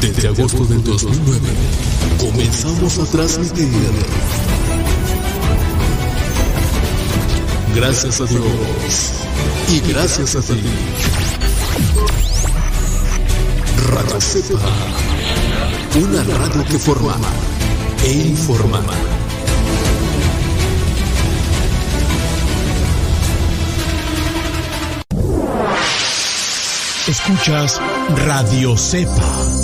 Desde 0.00 0.28
agosto 0.28 0.64
del 0.64 0.84
2009 0.84 1.48
comenzamos 2.18 2.98
a 3.00 3.04
transmitir. 3.06 4.99
Gracias 7.80 8.20
a 8.20 8.26
Dios 8.26 9.12
y 9.70 9.80
gracias 9.90 10.36
a 10.36 10.40
ti. 10.42 10.62
Radio 13.88 14.20
Cepa, 14.20 14.58
una 15.94 16.22
radio 16.22 16.62
que 16.66 16.78
forma 16.78 17.16
e 18.04 18.12
informa. 18.12 18.82
Escuchas 27.08 27.80
Radio 28.26 28.76
Cepa. 28.76 29.59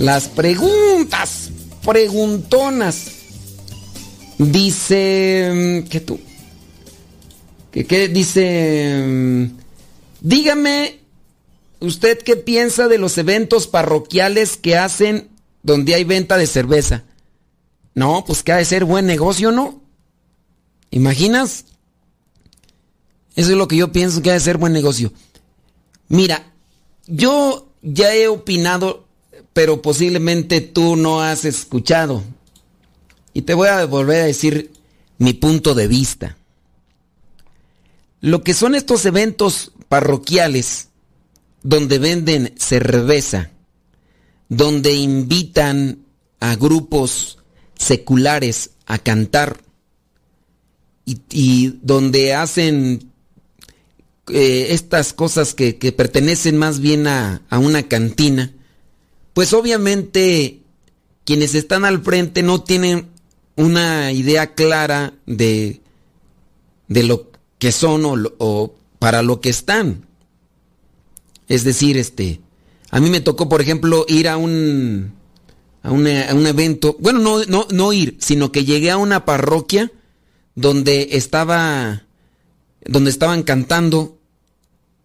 Las 0.00 0.28
preguntas, 0.28 1.50
preguntonas. 1.84 3.06
Dice, 4.38 5.82
mm, 5.84 5.88
¿qué 5.88 6.00
tú? 6.00 6.18
¿Qué, 7.70 7.84
qué 7.84 8.08
dice? 8.08 9.04
mm, 9.06 9.44
Dígame, 10.22 11.00
¿usted 11.80 12.18
qué 12.22 12.36
piensa 12.36 12.88
de 12.88 12.96
los 12.96 13.18
eventos 13.18 13.66
parroquiales 13.66 14.56
que 14.56 14.78
hacen 14.78 15.28
donde 15.62 15.94
hay 15.94 16.04
venta 16.04 16.38
de 16.38 16.46
cerveza? 16.46 17.04
No, 17.94 18.24
pues 18.26 18.42
que 18.42 18.52
ha 18.52 18.56
de 18.56 18.64
ser 18.64 18.86
buen 18.86 19.04
negocio, 19.04 19.52
¿no? 19.52 19.82
¿Imaginas? 20.90 21.66
Eso 23.36 23.50
es 23.50 23.56
lo 23.58 23.68
que 23.68 23.76
yo 23.76 23.92
pienso 23.92 24.22
que 24.22 24.30
ha 24.30 24.34
de 24.34 24.40
ser 24.40 24.56
buen 24.56 24.72
negocio. 24.72 25.12
Mira, 26.08 26.54
yo 27.06 27.68
ya 27.82 28.14
he 28.14 28.28
opinado, 28.28 29.06
pero 29.52 29.82
posiblemente 29.82 30.60
tú 30.60 30.96
no 30.96 31.22
has 31.22 31.44
escuchado. 31.44 32.22
Y 33.32 33.42
te 33.42 33.54
voy 33.54 33.68
a 33.68 33.84
volver 33.86 34.22
a 34.22 34.26
decir 34.26 34.72
mi 35.18 35.34
punto 35.34 35.74
de 35.74 35.86
vista. 35.86 36.36
Lo 38.20 38.42
que 38.42 38.54
son 38.54 38.74
estos 38.74 39.06
eventos 39.06 39.72
parroquiales 39.88 40.88
donde 41.62 41.98
venden 41.98 42.54
cerveza, 42.58 43.50
donde 44.48 44.94
invitan 44.94 46.04
a 46.40 46.56
grupos 46.56 47.38
seculares 47.76 48.70
a 48.86 48.98
cantar 48.98 49.60
y, 51.04 51.78
donde 51.82 52.34
hacen 52.34 53.10
eh, 54.28 54.68
estas 54.70 55.12
cosas 55.12 55.54
que, 55.54 55.76
que 55.76 55.92
pertenecen 55.92 56.56
más 56.56 56.80
bien 56.80 57.06
a, 57.06 57.42
a 57.48 57.58
una 57.58 57.88
cantina, 57.88 58.52
pues 59.40 59.54
obviamente 59.54 60.60
quienes 61.24 61.54
están 61.54 61.86
al 61.86 62.02
frente 62.02 62.42
no 62.42 62.62
tienen 62.62 63.06
una 63.56 64.12
idea 64.12 64.54
clara 64.54 65.14
de, 65.24 65.80
de 66.88 67.02
lo 67.04 67.30
que 67.58 67.72
son 67.72 68.02
o, 68.04 68.74
para 68.98 69.22
lo 69.22 69.40
que 69.40 69.48
están. 69.48 70.04
Es 71.48 71.64
decir, 71.64 71.96
este, 71.96 72.42
a 72.90 73.00
mí 73.00 73.08
me 73.08 73.22
tocó, 73.22 73.48
por 73.48 73.62
ejemplo, 73.62 74.04
ir 74.08 74.28
a 74.28 74.36
un, 74.36 75.14
a, 75.82 75.88
a 75.88 75.90
un 75.90 76.46
evento, 76.46 76.98
bueno, 77.00 77.20
no, 77.20 77.42
no, 77.46 77.66
no 77.70 77.94
ir, 77.94 78.18
sino 78.20 78.52
que 78.52 78.66
llegué 78.66 78.90
a 78.90 78.98
una 78.98 79.24
parroquia 79.24 79.90
donde 80.54 81.08
estaba, 81.12 82.02
donde 82.84 83.08
estaban 83.08 83.42
cantando 83.42 84.18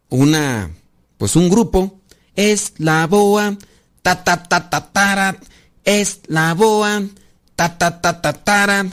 una, 0.10 0.72
pues 1.18 1.38
un 1.38 1.50
grupo, 1.50 2.02
es 2.36 2.74
la 2.80 3.08
boa, 3.08 3.58
ta 4.06 4.24
ta 4.24 4.44
ta 4.44 4.70
ta 4.70 4.92
tara, 4.92 5.36
es 5.84 6.20
la 6.28 6.54
boa, 6.54 7.02
ta 7.56 7.76
ta 7.76 8.02
ta 8.02 8.22
ta 8.22 8.34
tara, 8.34 8.86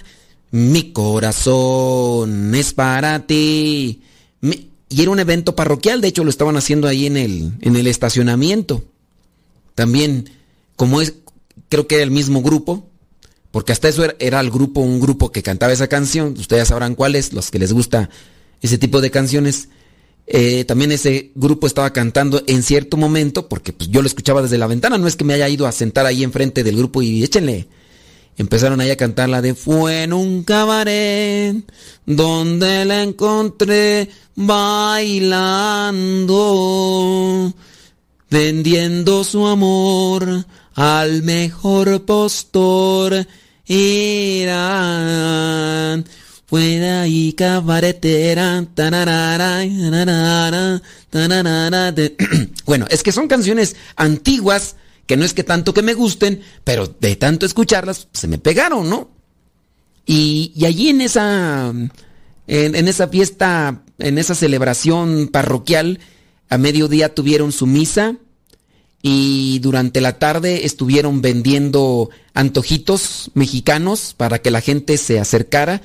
mi 0.53 0.93
corazón 0.93 2.55
es 2.55 2.73
para 2.73 3.27
ti. 3.27 4.01
Y 4.41 5.03
era 5.03 5.11
un 5.11 5.21
evento 5.21 5.55
parroquial, 5.55 6.01
de 6.01 6.09
hecho 6.09 6.25
lo 6.25 6.31
estaban 6.31 6.57
haciendo 6.57 6.89
ahí 6.89 7.05
en 7.05 7.19
el, 7.19 7.53
en 7.61 7.77
el 7.77 7.89
estacionamiento. 7.89 8.85
También, 9.75 10.31
como 10.77 11.03
es, 11.03 11.13
creo 11.69 11.87
que 11.87 11.97
era 11.97 12.05
el 12.05 12.11
mismo 12.11 12.41
grupo, 12.41 12.89
porque 13.51 13.73
hasta 13.73 13.91
eso 13.91 14.05
era, 14.05 14.15
era 14.19 14.41
el 14.41 14.51
grupo, 14.51 14.81
un 14.81 14.99
grupo 14.99 15.31
que 15.31 15.43
cantaba 15.43 15.75
esa 15.75 15.89
canción, 15.89 16.35
ustedes 16.39 16.69
sabrán 16.69 16.95
cuál 16.95 17.17
es, 17.17 17.35
los 17.35 17.51
que 17.51 17.59
les 17.59 17.75
gusta 17.75 18.09
ese 18.63 18.79
tipo 18.79 19.03
de 19.03 19.11
canciones. 19.11 19.69
Eh, 20.27 20.65
también 20.65 20.93
ese 20.93 21.33
grupo 21.35 21.67
estaba 21.67 21.93
cantando 21.93 22.43
en 22.47 22.63
cierto 22.63 22.97
momento, 22.97 23.49
porque 23.49 23.73
pues, 23.73 23.91
yo 23.91 24.03
lo 24.03 24.07
escuchaba 24.07 24.43
desde 24.43 24.59
la 24.59 24.67
ventana, 24.67 24.99
no 24.99 25.09
es 25.09 25.17
que 25.17 25.25
me 25.25 25.35
haya 25.35 25.49
ido 25.49 25.67
a 25.67 25.73
sentar 25.73 26.07
ahí 26.07 26.23
enfrente 26.23 26.63
del 26.65 26.77
grupo 26.77 27.03
y 27.03 27.23
échenle. 27.23 27.67
Empezaron 28.39 28.81
ahí 28.81 28.91
a 28.91 28.97
cantar 28.97 29.29
la 29.29 29.43
de 29.43 29.55
Fue 29.55 30.05
en 30.05 30.15
un 30.15 30.43
cabaret 30.43 31.55
donde 32.07 32.87
la 32.87 33.03
encontré 33.03 34.09
bailando, 34.35 35.93
vendiendo 38.31 39.23
su 39.25 39.47
amor 39.47 40.47
al 40.75 41.23
mejor 41.23 42.07
postor. 42.07 43.27
Irán. 43.67 44.53
Fuera 46.53 47.09
y 47.09 47.33
cabaretera. 47.33 48.67
tararara, 48.75 49.63
tararara, 49.91 50.83
tararara, 51.09 51.93
de- 51.93 52.15
Bueno, 52.67 52.85
es 52.91 53.03
que 53.03 53.11
son 53.11 53.27
canciones 53.27 53.75
antiguas 53.97 54.77
que 55.07 55.17
no 55.17 55.25
es 55.25 55.33
que 55.33 55.45
tanto 55.45 55.73
que 55.73 55.81
me 55.81 55.95
gusten, 55.95 56.43
pero 56.63 56.87
de 57.01 57.17
tanto 57.17 57.47
escucharlas 57.47 58.07
se 58.13 58.29
me 58.29 58.37
pegaron, 58.37 58.91
¿no? 58.91 59.09
Y, 60.05 60.53
y 60.55 60.67
allí 60.67 60.91
en 60.91 61.01
esa, 61.01 61.71
en, 61.71 62.75
en 62.75 62.87
esa 62.87 63.09
fiesta, 63.09 63.81
en 63.99 64.19
esa 64.19 64.35
celebración 64.35 65.29
parroquial, 65.33 66.01
a 66.51 66.59
mediodía 66.59 67.15
tuvieron 67.15 67.53
su 67.53 67.67
misa 67.67 68.17
y 69.01 69.59
durante 69.61 70.03
la 70.03 70.19
tarde 70.19 70.67
estuvieron 70.67 71.23
vendiendo 71.23 72.11
antojitos 72.35 73.31
mexicanos 73.33 74.13
para 74.15 74.41
que 74.41 74.51
la 74.51 74.61
gente 74.61 74.99
se 74.99 75.19
acercara 75.19 75.81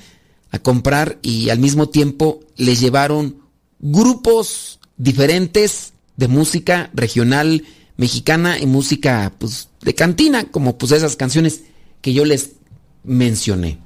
a 0.52 0.60
comprar 0.60 1.20
y 1.22 1.50
al 1.50 1.60
mismo 1.60 1.89
tiempo 1.89 2.39
les 2.56 2.80
llevaron 2.80 3.41
grupos 3.80 4.80
diferentes 4.98 5.93
de 6.16 6.28
música 6.28 6.89
regional 6.93 7.64
mexicana 7.98 8.60
y 8.60 8.66
música 8.66 9.34
pues 9.38 9.70
de 9.82 9.93
cantina 9.93 10.45
como 10.45 10.78
pues 10.78 10.91
esas 10.91 11.16
canciones 11.16 11.62
que 12.02 12.14
yo 12.14 12.26
les 12.26 12.52
mencioné. 13.04 13.80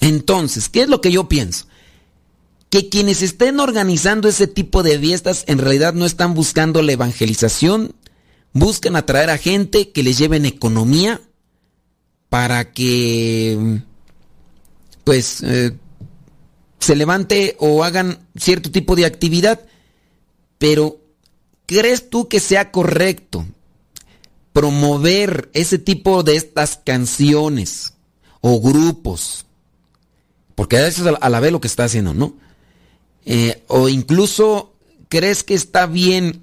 Entonces, 0.00 0.68
¿qué 0.68 0.82
es 0.82 0.88
lo 0.88 1.00
que 1.00 1.10
yo 1.10 1.28
pienso? 1.28 1.66
Que 2.70 2.88
quienes 2.88 3.22
estén 3.22 3.60
organizando 3.60 4.28
ese 4.28 4.46
tipo 4.46 4.82
de 4.82 4.98
fiestas 4.98 5.44
en 5.46 5.58
realidad 5.58 5.94
no 5.94 6.04
están 6.06 6.34
buscando 6.34 6.82
la 6.82 6.92
evangelización, 6.92 7.94
buscan 8.52 8.96
atraer 8.96 9.30
a 9.30 9.38
gente 9.38 9.90
que 9.90 10.02
les 10.02 10.18
lleven 10.18 10.44
economía 10.44 11.20
para 12.28 12.72
que 12.72 13.80
pues 15.08 15.42
eh, 15.42 15.72
se 16.80 16.94
levante 16.94 17.56
o 17.60 17.82
hagan 17.82 18.26
cierto 18.36 18.70
tipo 18.70 18.94
de 18.94 19.06
actividad. 19.06 19.58
Pero, 20.58 20.98
¿crees 21.64 22.10
tú 22.10 22.28
que 22.28 22.40
sea 22.40 22.70
correcto 22.70 23.46
promover 24.52 25.48
ese 25.54 25.78
tipo 25.78 26.22
de 26.24 26.36
estas 26.36 26.76
canciones 26.84 27.94
o 28.42 28.60
grupos? 28.60 29.46
Porque 30.54 30.86
eso 30.86 31.08
es 31.08 31.16
a 31.18 31.28
la 31.30 31.40
vez 31.40 31.52
lo 31.52 31.60
que 31.62 31.68
está 31.68 31.84
haciendo, 31.84 32.12
¿no? 32.12 32.34
Eh, 33.24 33.64
o 33.68 33.88
incluso, 33.88 34.74
¿crees 35.08 35.42
que 35.42 35.54
está 35.54 35.86
bien 35.86 36.42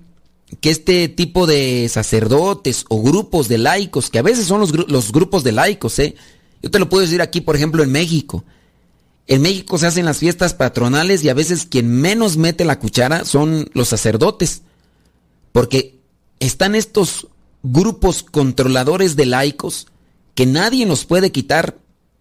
que 0.59 0.71
este 0.71 1.07
tipo 1.07 1.45
de 1.45 1.87
sacerdotes 1.87 2.85
o 2.89 3.03
grupos 3.03 3.47
de 3.47 3.59
laicos, 3.59 4.09
que 4.09 4.17
a 4.17 4.23
veces 4.23 4.47
son 4.47 4.59
los, 4.59 4.73
los 4.89 5.11
grupos 5.11 5.43
de 5.43 5.51
laicos, 5.51 5.99
¿eh? 5.99 6.15
Yo 6.65 6.71
te 6.71 6.79
lo 6.79 6.89
puedo 6.89 7.01
decir 7.01 7.21
aquí, 7.21 7.41
por 7.41 7.55
ejemplo, 7.55 7.83
en 7.83 7.91
México. 7.91 8.43
En 9.27 9.41
México 9.41 9.77
se 9.77 9.87
hacen 9.87 10.05
las 10.05 10.19
fiestas 10.19 10.53
patronales 10.53 11.23
y 11.23 11.29
a 11.29 11.33
veces 11.33 11.65
quien 11.65 11.89
menos 11.89 12.37
mete 12.37 12.63
la 12.63 12.79
cuchara 12.79 13.25
son 13.25 13.69
los 13.73 13.89
sacerdotes. 13.89 14.61
Porque 15.51 15.99
están 16.39 16.75
estos 16.75 17.27
grupos 17.63 18.23
controladores 18.23 19.15
de 19.15 19.25
laicos 19.25 19.87
que 20.35 20.45
nadie 20.45 20.85
nos 20.85 21.05
puede 21.05 21.31
quitar. 21.31 21.77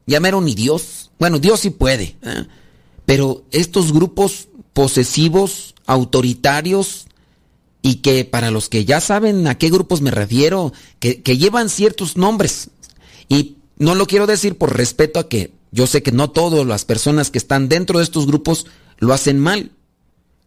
Ya 0.07 0.20
mero 0.20 0.40
ni 0.40 0.55
Dios. 0.55 1.11
Bueno, 1.18 1.38
Dios 1.38 1.61
sí 1.61 1.70
puede. 1.70 2.16
¿eh? 2.22 2.46
Pero 3.05 3.44
estos 3.50 3.92
grupos 3.92 4.48
posesivos, 4.72 5.74
autoritarios, 5.86 7.07
y 7.82 7.96
que 7.96 8.24
para 8.24 8.50
los 8.50 8.70
que 8.70 8.86
ya 8.86 9.00
saben 9.02 9.46
a 9.46 9.59
qué 9.59 9.68
grupos 9.68 10.00
me 10.00 10.11
refiero, 10.11 10.72
que, 11.00 11.22
que 11.22 11.36
llevan 11.36 11.68
ciertos 11.68 12.16
nombres. 12.16 12.70
Y 13.28 13.57
no 13.76 13.94
lo 13.94 14.07
quiero 14.07 14.26
decir 14.26 14.57
por 14.57 14.74
respeto 14.74 15.20
a 15.20 15.28
que 15.28 15.52
yo 15.75 15.89
sé 15.89 16.05
que 16.05 16.12
no 16.12 16.31
todas 16.31 16.64
las 16.64 16.85
personas 16.85 17.33
que 17.33 17.39
están 17.39 17.68
dentro 17.68 17.99
de 17.99 18.05
estos 18.05 18.29
grupos 18.29 18.66
lo 18.99 19.12
hacen 19.12 19.41
mal. 19.41 19.72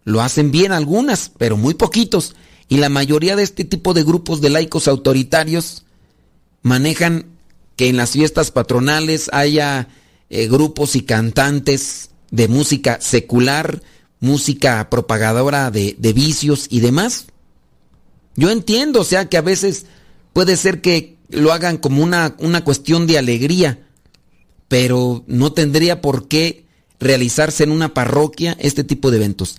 Lo 0.06 0.22
hacen 0.22 0.52
bien 0.52 0.72
algunas, 0.72 1.34
pero 1.38 1.58
muy 1.58 1.74
poquitos. 1.74 2.34
Y 2.70 2.78
la 2.78 2.88
mayoría 2.88 3.36
de 3.36 3.44
este 3.44 3.66
tipo 3.66 3.94
de 3.94 4.04
grupos 4.04 4.40
de 4.40 4.50
laicos 4.50 4.88
autoritarios 4.88 5.84
manejan 6.62 7.26
que 7.76 7.90
en 7.90 7.98
las 7.98 8.12
fiestas 8.12 8.52
patronales 8.52 9.30
haya 9.34 9.90
eh, 10.30 10.48
grupos 10.48 10.96
y 10.96 11.02
cantantes 11.02 12.12
de 12.32 12.48
música 12.48 13.00
secular, 13.02 13.82
música 14.22 14.90
propagadora 14.90 15.72
de, 15.72 15.94
vicios 16.16 16.68
y 16.70 16.80
demás. 16.80 17.26
Yo 18.38 18.50
entiendo, 18.50 19.02
o 19.02 19.04
sea, 19.04 19.28
que 19.28 19.36
a 19.36 19.42
veces 19.42 19.88
puede 20.32 20.56
ser 20.56 20.80
que 20.80 21.18
lo 21.28 21.52
hagan 21.52 21.76
como 21.76 22.02
una, 22.02 22.38
una 22.40 22.64
cuestión 22.64 23.08
de 23.08 23.18
alegría, 23.18 23.87
pero 24.68 25.24
no 25.28 25.54
tendría 25.54 26.02
por 26.02 26.28
qué 26.28 26.66
realizarse 27.00 27.64
en 27.64 27.72
una 27.72 27.94
parroquia 27.94 28.58
este 28.60 28.84
tipo 28.84 29.12
de 29.12 29.18
eventos. 29.18 29.58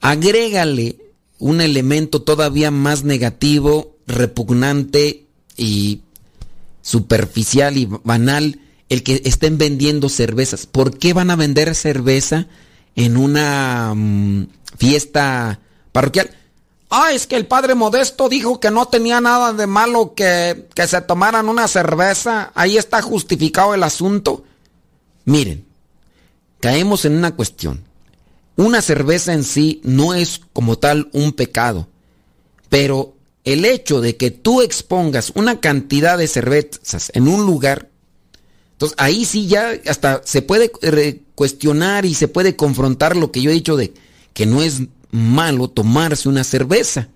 Agrégale 0.00 0.96
un 1.38 1.60
elemento 1.60 2.22
todavía 2.22 2.70
más 2.70 3.04
negativo, 3.04 3.96
repugnante 4.06 5.26
y 5.56 6.00
superficial 6.82 7.76
y 7.76 7.86
banal, 8.04 8.60
el 8.88 9.02
que 9.02 9.20
estén 9.24 9.58
vendiendo 9.58 10.08
cervezas. 10.08 10.66
¿Por 10.66 10.98
qué 10.98 11.12
van 11.12 11.30
a 11.30 11.36
vender 11.36 11.74
cerveza 11.74 12.46
en 12.94 13.16
una 13.16 13.92
mm, 13.94 14.46
fiesta 14.78 15.60
parroquial? 15.92 16.30
Ah, 16.98 17.12
es 17.12 17.26
que 17.26 17.36
el 17.36 17.46
padre 17.46 17.74
Modesto 17.74 18.26
dijo 18.26 18.58
que 18.58 18.70
no 18.70 18.88
tenía 18.88 19.20
nada 19.20 19.52
de 19.52 19.66
malo 19.66 20.14
que, 20.14 20.66
que 20.74 20.86
se 20.86 20.98
tomaran 21.02 21.50
una 21.50 21.68
cerveza. 21.68 22.52
Ahí 22.54 22.78
está 22.78 23.02
justificado 23.02 23.74
el 23.74 23.82
asunto. 23.82 24.44
Miren, 25.26 25.66
caemos 26.58 27.04
en 27.04 27.18
una 27.18 27.36
cuestión. 27.36 27.84
Una 28.56 28.80
cerveza 28.80 29.34
en 29.34 29.44
sí 29.44 29.82
no 29.84 30.14
es 30.14 30.40
como 30.54 30.78
tal 30.78 31.10
un 31.12 31.34
pecado, 31.34 31.86
pero 32.70 33.14
el 33.44 33.66
hecho 33.66 34.00
de 34.00 34.16
que 34.16 34.30
tú 34.30 34.62
expongas 34.62 35.32
una 35.34 35.60
cantidad 35.60 36.16
de 36.16 36.28
cervezas 36.28 37.10
en 37.12 37.28
un 37.28 37.44
lugar, 37.44 37.90
entonces 38.72 38.96
ahí 38.98 39.26
sí 39.26 39.48
ya 39.48 39.72
hasta 39.86 40.22
se 40.24 40.40
puede 40.40 40.72
eh, 40.80 41.20
cuestionar 41.34 42.06
y 42.06 42.14
se 42.14 42.28
puede 42.28 42.56
confrontar 42.56 43.18
lo 43.18 43.32
que 43.32 43.42
yo 43.42 43.50
he 43.50 43.54
dicho 43.54 43.76
de 43.76 43.92
que 44.32 44.46
no 44.46 44.62
es 44.62 44.80
malo 45.10 45.68
tomarse 45.68 46.28
una 46.28 46.44
cerveza. 46.44 47.08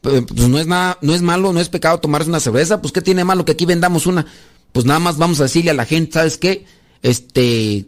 Pues 0.00 0.24
pues 0.26 0.48
no 0.48 0.58
es 0.58 0.66
nada, 0.66 0.98
no 1.00 1.14
es 1.14 1.22
malo, 1.22 1.52
no 1.52 1.60
es 1.60 1.68
pecado 1.68 1.98
tomarse 1.98 2.28
una 2.28 2.40
cerveza, 2.40 2.82
pues 2.82 2.92
qué 2.92 3.00
tiene 3.00 3.24
malo 3.24 3.44
que 3.44 3.52
aquí 3.52 3.64
vendamos 3.64 4.06
una, 4.06 4.26
pues 4.72 4.84
nada 4.84 5.00
más 5.00 5.16
vamos 5.16 5.40
a 5.40 5.44
decirle 5.44 5.70
a 5.70 5.74
la 5.74 5.86
gente, 5.86 6.12
¿sabes 6.12 6.36
qué? 6.36 6.66
Este 7.02 7.86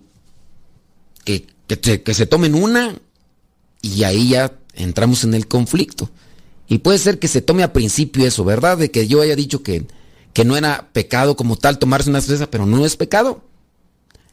que, 1.24 1.46
que, 1.66 1.78
se, 1.82 2.02
que 2.02 2.14
se 2.14 2.26
tomen 2.26 2.54
una 2.54 2.94
y 3.82 4.04
ahí 4.04 4.30
ya 4.30 4.52
entramos 4.74 5.24
en 5.24 5.34
el 5.34 5.46
conflicto. 5.46 6.10
Y 6.68 6.78
puede 6.78 6.98
ser 6.98 7.18
que 7.18 7.28
se 7.28 7.42
tome 7.42 7.62
a 7.62 7.72
principio 7.72 8.26
eso, 8.26 8.44
¿verdad? 8.44 8.78
De 8.78 8.90
que 8.90 9.06
yo 9.06 9.20
haya 9.20 9.36
dicho 9.36 9.62
que, 9.62 9.86
que 10.32 10.44
no 10.44 10.56
era 10.56 10.88
pecado 10.92 11.36
como 11.36 11.56
tal 11.56 11.78
tomarse 11.78 12.10
una 12.10 12.20
cerveza, 12.20 12.50
pero 12.50 12.66
no 12.66 12.84
es 12.84 12.96
pecado. 12.96 13.44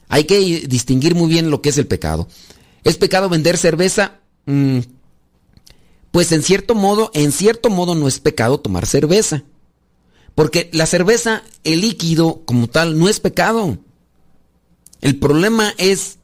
Hay 0.08 0.26
que 0.26 0.38
distinguir 0.68 1.16
muy 1.16 1.28
bien 1.28 1.50
lo 1.50 1.62
que 1.62 1.70
es 1.70 1.78
el 1.78 1.88
pecado. 1.88 2.28
¿Es 2.84 2.98
pecado 2.98 3.30
vender 3.30 3.58
cerveza? 3.58 4.20
Mm, 4.46 4.80
pues 6.12 6.32
en 6.32 6.44
cierto 6.44 6.76
modo, 6.76 7.12
en 7.14 7.32
cierto 7.32 7.70
modo 7.70 7.96
no 7.96 8.08
es 8.08 8.20
pecado 8.20 8.60
tomar 8.60 8.86
cerveza. 8.86 9.44
Porque 10.36 10.70
la 10.74 10.86
cerveza, 10.86 11.44
el 11.64 11.82
líquido 11.82 12.42
como 12.46 12.68
tal, 12.68 12.98
no 12.98 13.08
es 13.10 13.20
pecado. 13.20 13.78
El 15.02 15.20
problema 15.20 15.74
es 15.78 16.18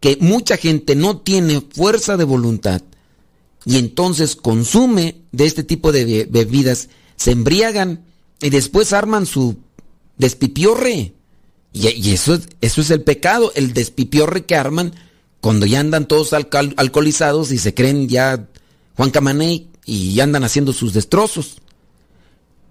que 0.00 0.16
mucha 0.20 0.56
gente 0.56 0.94
no 0.94 1.18
tiene 1.18 1.60
fuerza 1.60 2.16
de 2.16 2.24
voluntad 2.24 2.82
y 3.66 3.76
entonces 3.76 4.36
consume 4.36 5.16
de 5.32 5.46
este 5.46 5.62
tipo 5.64 5.92
de 5.92 6.04
be- 6.04 6.26
bebidas, 6.30 6.88
se 7.16 7.32
embriagan 7.32 8.04
y 8.40 8.50
después 8.50 8.92
arman 8.92 9.26
su 9.26 9.56
despipiorre. 10.16 11.12
Y, 11.72 12.10
eso, 12.12 12.34
es- 12.34 12.48
eso 12.60 12.80
es 12.80 12.90
el 12.90 13.02
pecado, 13.02 13.52
el 13.54 13.72
despipiorre 13.74 14.44
que 14.46 14.56
arman 14.56 14.94
cuando 15.40 15.66
ya 15.66 15.80
andan 15.80 16.06
todos 16.06 16.32
alcoholizados 16.32 17.50
y 17.52 17.58
se 17.58 17.74
creen 17.74 18.08
ya 18.08 18.46
Juan 18.96 19.10
Camaney 19.10 19.68
y 19.86 20.20
andan 20.20 20.44
haciendo 20.44 20.72
sus 20.72 20.92
destrozos. 20.92 21.56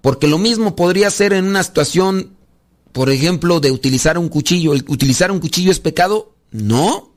Porque 0.01 0.28
lo 0.28 0.38
mismo 0.38 0.76
podría 0.76 1.09
ser 1.09 1.34
en 1.34 1.45
una 1.45 1.63
situación, 1.63 2.32
por 2.91 3.09
ejemplo, 3.09 3.59
de 3.59 3.72
utilizar 3.72 4.17
un 4.17 4.30
cuchillo. 4.30 4.74
¿El 4.74 4.86
¿Utilizar 4.88 5.32
un 5.32 5.39
cuchillo 5.39 5.72
es 5.72 5.80
pecado? 5.80 6.34
No. 6.51 7.11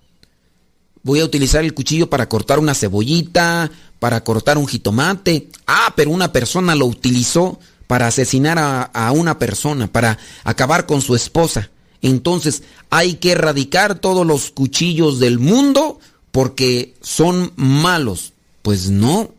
Voy 1.03 1.21
a 1.21 1.25
utilizar 1.25 1.65
el 1.65 1.75
cuchillo 1.75 2.09
para 2.09 2.29
cortar 2.29 2.59
una 2.59 2.75
cebollita, 2.75 3.71
para 3.99 4.25
cortar 4.25 4.57
un 4.59 4.67
jitomate. 4.67 5.49
Ah, 5.67 5.93
pero 5.95 6.11
una 6.11 6.33
persona 6.33 6.75
lo 6.75 6.87
utilizó 6.87 7.61
para 7.87 8.07
asesinar 8.07 8.59
a 8.59 9.13
una 9.13 9.39
persona, 9.39 9.93
para 9.93 10.19
acabar 10.45 10.87
con 10.87 11.03
su 11.03 11.15
esposa. 11.15 11.72
Entonces 12.03 12.65
hay 12.91 13.15
que 13.15 13.33
erradicar 13.33 13.99
todos 13.99 14.27
los 14.27 14.51
cuchillos 14.51 15.21
del 15.21 15.39
mundo 15.39 16.01
porque 16.33 16.95
son 17.01 17.53
malos. 17.57 18.33
Pues 18.63 18.91
no. 18.91 19.31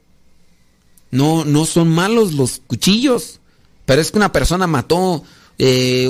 No, 1.11 1.45
no 1.45 1.66
son 1.66 1.89
malos 1.89 2.34
los 2.34 2.61
cuchillos. 2.66 3.39
Pero 3.86 4.01
es 4.01 4.11
que 4.11 4.18
una 4.18 4.32
persona 4.32 4.66
mató 4.66 5.24
eh, 5.59 6.07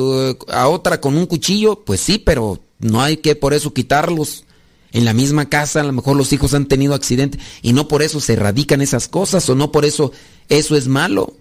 a 0.47 0.67
otra 0.67 1.01
con 1.01 1.17
un 1.17 1.25
cuchillo, 1.25 1.83
pues 1.83 1.99
sí, 1.99 2.19
pero 2.19 2.59
no 2.79 3.01
hay 3.01 3.17
que 3.17 3.35
por 3.35 3.53
eso 3.53 3.73
quitarlos. 3.73 4.45
En 4.91 5.05
la 5.05 5.13
misma 5.13 5.49
casa 5.49 5.81
a 5.81 5.83
lo 5.83 5.91
mejor 5.91 6.15
los 6.15 6.31
hijos 6.33 6.53
han 6.53 6.67
tenido 6.67 6.93
accidente 6.93 7.39
y 7.63 7.73
no 7.73 7.87
por 7.87 8.03
eso 8.03 8.19
se 8.19 8.33
erradican 8.33 8.79
esas 8.79 9.07
cosas 9.07 9.49
o 9.49 9.55
no 9.55 9.71
por 9.71 9.85
eso 9.85 10.11
eso 10.49 10.75
es 10.75 10.87
malo. 10.87 11.33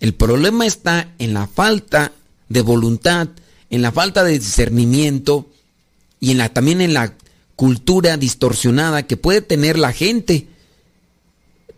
El 0.00 0.14
problema 0.14 0.66
está 0.66 1.14
en 1.20 1.32
la 1.32 1.46
falta 1.46 2.10
de 2.48 2.60
voluntad, 2.60 3.28
en 3.70 3.82
la 3.82 3.92
falta 3.92 4.24
de 4.24 4.38
discernimiento 4.38 5.46
y 6.20 6.30
en 6.30 6.38
la, 6.38 6.48
también 6.48 6.80
en 6.80 6.94
la 6.94 7.14
cultura 7.56 8.16
distorsionada 8.16 9.06
que 9.06 9.16
puede 9.16 9.42
tener 9.42 9.78
la 9.78 9.92
gente. 9.92 10.48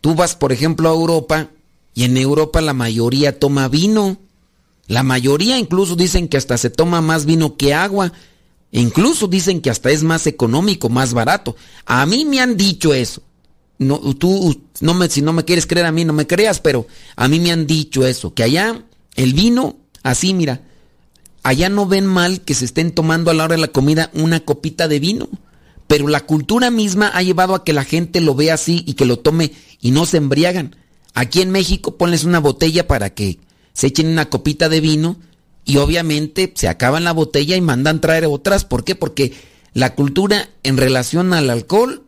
Tú 0.01 0.15
vas, 0.15 0.37
por 0.37 0.53
ejemplo, 0.53 0.89
a 0.89 0.93
Europa 0.93 1.49
y 1.95 2.05
en 2.05 2.17
Europa 2.17 2.61
la 2.61 2.75
mayoría 2.75 3.39
toma 3.39 3.69
vino. 3.69 4.19
La 4.87 5.03
mayoría 5.03 5.59
incluso 5.59 5.97
dicen 5.97 6.29
que 6.29 6.37
hasta 6.37 6.59
se 6.59 6.71
toma 6.71 7.01
más 7.01 7.25
vino 7.25 7.57
que 7.57 7.75
agua. 7.75 8.13
incluso 8.73 9.27
dicen 9.27 9.61
que 9.61 9.71
hasta 9.71 9.91
es 9.91 10.03
más 10.03 10.27
económico, 10.27 10.89
más 10.89 11.13
barato. 11.13 11.57
A 11.87 12.07
mí 12.07 12.25
me 12.25 12.41
han 12.41 12.57
dicho 12.57 12.95
eso. 12.95 13.23
No, 13.79 13.99
tú, 14.15 14.61
no 14.81 14.93
me, 14.95 15.09
si 15.09 15.23
no 15.23 15.33
me 15.33 15.45
quieres 15.45 15.67
creer 15.67 15.87
a 15.87 15.93
mí, 15.93 16.05
no 16.05 16.13
me 16.13 16.27
creas, 16.27 16.61
pero 16.61 16.87
a 17.17 17.27
mí 17.29 17.41
me 17.41 17.51
han 17.51 17.67
dicho 17.67 18.07
eso, 18.07 18.35
que 18.35 18.43
allá 18.43 18.85
el 19.17 19.33
vino, 19.33 19.77
así 20.03 20.35
mira, 20.35 20.61
allá 21.43 21.69
no 21.69 21.87
ven 21.87 22.07
mal 22.07 22.43
que 22.43 22.55
se 22.55 22.65
estén 22.65 22.93
tomando 22.93 23.31
a 23.31 23.35
la 23.35 23.45
hora 23.45 23.57
de 23.57 23.61
la 23.61 23.69
comida 23.69 24.11
una 24.15 24.41
copita 24.41 24.89
de 24.89 25.01
vino, 25.01 25.29
pero 25.87 26.09
la 26.09 26.21
cultura 26.21 26.71
misma 26.71 27.09
ha 27.09 27.23
llevado 27.23 27.55
a 27.55 27.65
que 27.65 27.73
la 27.73 27.85
gente 27.85 28.21
lo 28.21 28.35
vea 28.35 28.55
así 28.55 28.85
y 28.87 28.95
que 28.95 29.07
lo 29.07 29.19
tome 29.19 29.53
y 29.81 29.91
no 29.91 30.07
se 30.07 30.19
embriagan. 30.19 30.77
Aquí 31.15 31.41
en 31.41 31.51
México 31.51 31.97
ponles 31.97 32.25
una 32.25 32.39
botella 32.39 32.87
para 32.87 33.11
que 33.11 33.41
se 33.73 33.89
echen 33.89 34.09
una 34.09 34.31
copita 34.31 34.69
de 34.69 34.81
vino 34.81 35.17
y 35.65 35.79
obviamente 35.79 36.53
se 36.55 36.69
acaban 36.69 37.05
la 37.05 37.13
botella 37.13 37.57
y 37.57 37.61
mandan 37.61 38.01
traer 38.01 38.27
otras. 38.27 38.65
¿Por 38.65 38.85
qué? 38.85 38.95
Porque 38.95 39.33
la 39.73 39.95
cultura 39.95 40.49
en 40.63 40.77
relación 40.77 41.33
al 41.33 41.51
alcohol 41.51 42.05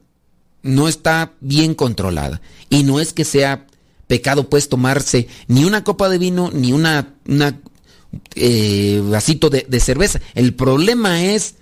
no 0.63 0.89
está 0.89 1.33
bien 1.41 1.75
controlada. 1.75 2.41
Y 2.71 2.85
no 2.85 3.01
es 3.01 3.13
que 3.13 3.25
sea 3.25 3.67
pecado 4.07 4.49
pues 4.49 4.69
tomarse 4.69 5.29
ni 5.49 5.65
una 5.65 5.85
copa 5.85 6.09
de 6.09 6.19
vino 6.19 6.51
ni 6.53 6.73
una, 6.73 7.15
una 7.27 7.61
eh, 8.35 9.03
vasito 9.05 9.51
de, 9.51 9.81
cerveza. 9.81 10.21
El 10.35 10.55
problema 10.55 11.25
es 11.25 11.57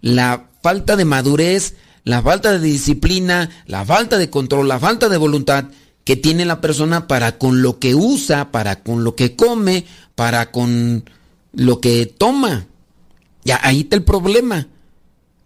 la 0.00 0.48
falta 0.62 0.96
de 0.96 1.04
madurez, 1.04 1.74
la 2.04 2.22
falta 2.22 2.52
de 2.52 2.66
disciplina, 2.66 3.50
la 3.66 3.84
falta 3.84 4.18
de 4.18 4.30
control, 4.30 4.68
la 4.68 4.78
falta 4.78 5.08
de 5.08 5.16
voluntad 5.16 5.66
que 6.04 6.16
tiene 6.16 6.44
la 6.44 6.60
persona 6.60 7.08
para 7.08 7.38
con 7.38 7.62
lo 7.62 7.78
que 7.78 7.94
usa, 7.94 8.52
para 8.52 8.82
con 8.82 9.04
lo 9.04 9.16
que 9.16 9.36
come, 9.36 9.86
para 10.14 10.50
con 10.50 11.08
lo 11.52 11.80
que 11.80 12.06
toma. 12.06 12.66
Ya 13.44 13.58
ahí 13.62 13.80
está 13.80 13.96
el 13.96 14.04
problema. 14.04 14.68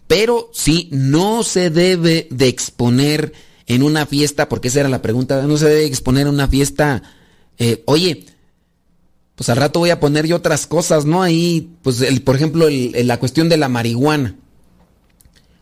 Pero 0.09 0.51
sí, 0.53 0.89
no 0.91 1.45
se 1.45 1.71
debe 1.71 2.27
de 2.31 2.49
exponer 2.49 3.33
en 3.67 3.83
una 3.83 4.07
fiesta, 4.07 4.49
porque 4.49 4.69
esa 4.69 4.81
era 4.81 4.89
la 4.89 5.03
pregunta, 5.03 5.43
no 5.43 5.59
se 5.59 5.69
debe 5.69 5.85
exponer 5.85 6.27
en 6.27 6.33
una 6.33 6.49
fiesta, 6.49 7.03
eh, 7.59 7.83
oye, 7.85 8.25
pues 9.39 9.49
al 9.51 9.57
rato 9.57 9.79
voy 9.79 9.91
a 9.91 10.01
poner 10.01 10.27
yo 10.27 10.35
otras 10.35 10.67
cosas, 10.67 11.05
¿no? 11.05 11.23
Ahí, 11.23 11.71
pues, 11.83 12.05
por 12.23 12.35
ejemplo, 12.35 12.67
la 12.69 13.21
cuestión 13.21 13.49
de 13.49 13.57
la 13.57 13.69
marihuana. 13.69 14.35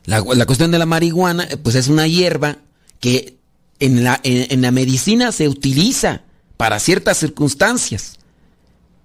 La, 0.07 0.23
cuestión 0.23 0.71
de 0.71 0.79
la 0.79 0.87
marihuana, 0.87 1.47
pues 1.63 1.75
es 1.75 1.89
una 1.89 2.07
hierba 2.07 2.57
que 3.01 3.37
en 3.79 4.03
la, 4.03 4.19
en 4.25 4.63
la 4.63 4.71
medicina 4.71 5.31
se 5.31 5.47
utiliza 5.47 6.23
para 6.57 6.81
ciertas 6.81 7.19
circunstancias. 7.19 8.15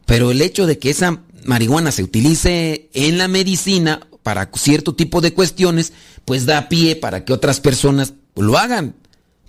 Pero 0.05 0.31
el 0.31 0.41
hecho 0.41 0.65
de 0.65 0.79
que 0.79 0.89
esa 0.89 1.21
marihuana 1.43 1.91
se 1.91 2.03
utilice 2.03 2.89
en 2.93 3.17
la 3.17 3.27
medicina 3.27 4.07
para 4.23 4.49
cierto 4.53 4.95
tipo 4.95 5.19
de 5.19 5.33
cuestiones, 5.33 5.91
pues 6.23 6.45
da 6.45 6.69
pie 6.69 6.95
para 6.95 7.25
que 7.25 7.33
otras 7.33 7.59
personas 7.59 8.13
lo 8.37 8.57
hagan. 8.57 8.95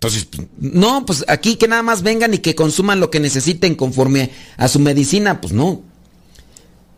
Entonces, 0.03 0.26
no, 0.59 1.07
pues 1.07 1.24
aquí 1.28 1.55
que 1.55 1.68
nada 1.68 1.84
más 1.84 2.03
vengan 2.03 2.34
y 2.34 2.38
que 2.38 2.57
consuman 2.57 2.98
lo 2.98 3.09
que 3.09 3.20
necesiten 3.20 3.76
conforme 3.76 4.32
a 4.57 4.66
su 4.66 4.80
medicina, 4.80 5.40
pues 5.40 5.53
no. 5.53 5.80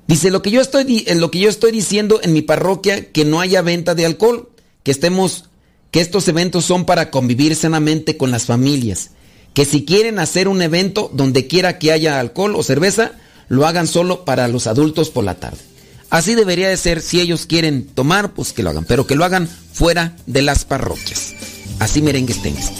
Dice, 0.06 0.30
lo 0.30 0.40
que 0.40 0.50
yo 0.50 0.62
estoy, 0.62 1.04
lo 1.14 1.30
que 1.30 1.38
yo 1.38 1.50
estoy 1.50 1.70
diciendo 1.70 2.20
en 2.22 2.32
mi 2.32 2.40
parroquia, 2.40 3.12
que 3.12 3.26
no 3.26 3.40
haya 3.40 3.60
venta 3.60 3.94
de 3.94 4.06
alcohol, 4.06 4.48
que 4.82 4.90
estemos, 4.90 5.50
que 5.90 6.00
estos 6.00 6.26
eventos 6.28 6.64
son 6.64 6.86
para 6.86 7.10
convivir 7.10 7.54
sanamente 7.56 8.16
con 8.16 8.30
las 8.30 8.46
familias. 8.46 9.10
Que 9.52 9.66
si 9.66 9.84
quieren 9.84 10.18
hacer 10.18 10.48
un 10.48 10.62
evento 10.62 11.10
donde 11.12 11.46
quiera 11.46 11.78
que 11.78 11.92
haya 11.92 12.18
alcohol 12.18 12.56
o 12.56 12.62
cerveza, 12.62 13.12
lo 13.48 13.66
hagan 13.66 13.86
solo 13.86 14.24
para 14.24 14.48
los 14.48 14.66
adultos 14.66 15.10
por 15.10 15.24
la 15.24 15.34
tarde. 15.34 15.58
Así 16.08 16.34
debería 16.34 16.70
de 16.70 16.78
ser, 16.78 17.02
si 17.02 17.20
ellos 17.20 17.44
quieren 17.44 17.84
tomar, 17.84 18.32
pues 18.32 18.54
que 18.54 18.62
lo 18.62 18.70
hagan, 18.70 18.86
pero 18.86 19.06
que 19.06 19.14
lo 19.14 19.26
hagan 19.26 19.46
fuera 19.46 20.16
de 20.24 20.40
las 20.40 20.64
parroquias. 20.64 21.34
Así 21.78 22.02
merengues 22.02 22.40
tengas. 22.42 22.72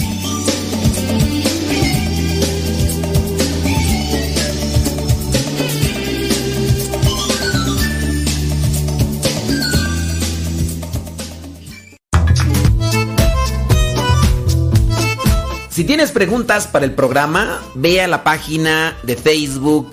Si 15.75 15.83
tienes 15.83 16.13
preguntas 16.13 16.69
para 16.69 16.85
el 16.85 16.93
programa, 16.93 17.61
ve 17.75 18.01
a 18.01 18.07
la 18.07 18.23
página 18.23 18.97
de 19.03 19.17
Facebook 19.17 19.93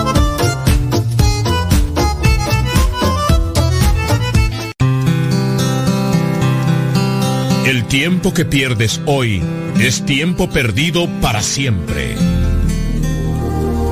El 7.71 7.85
tiempo 7.85 8.33
que 8.33 8.43
pierdes 8.43 8.99
hoy 9.05 9.41
es 9.79 10.05
tiempo 10.05 10.49
perdido 10.49 11.07
para 11.21 11.41
siempre. 11.41 12.17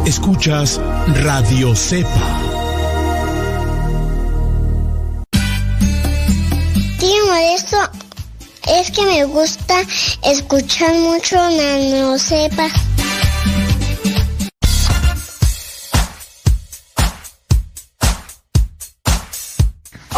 Escuchas 0.05 0.81
Radio 1.23 1.73
Cepa. 1.73 2.41
Tío 6.99 7.25
Modesto, 7.27 7.77
es 8.67 8.91
que 8.91 9.05
me 9.05 9.23
gusta 9.23 9.75
escuchar 10.23 10.93
mucho 10.95 11.37
Nano 11.37 12.19
Cepa. 12.19 12.67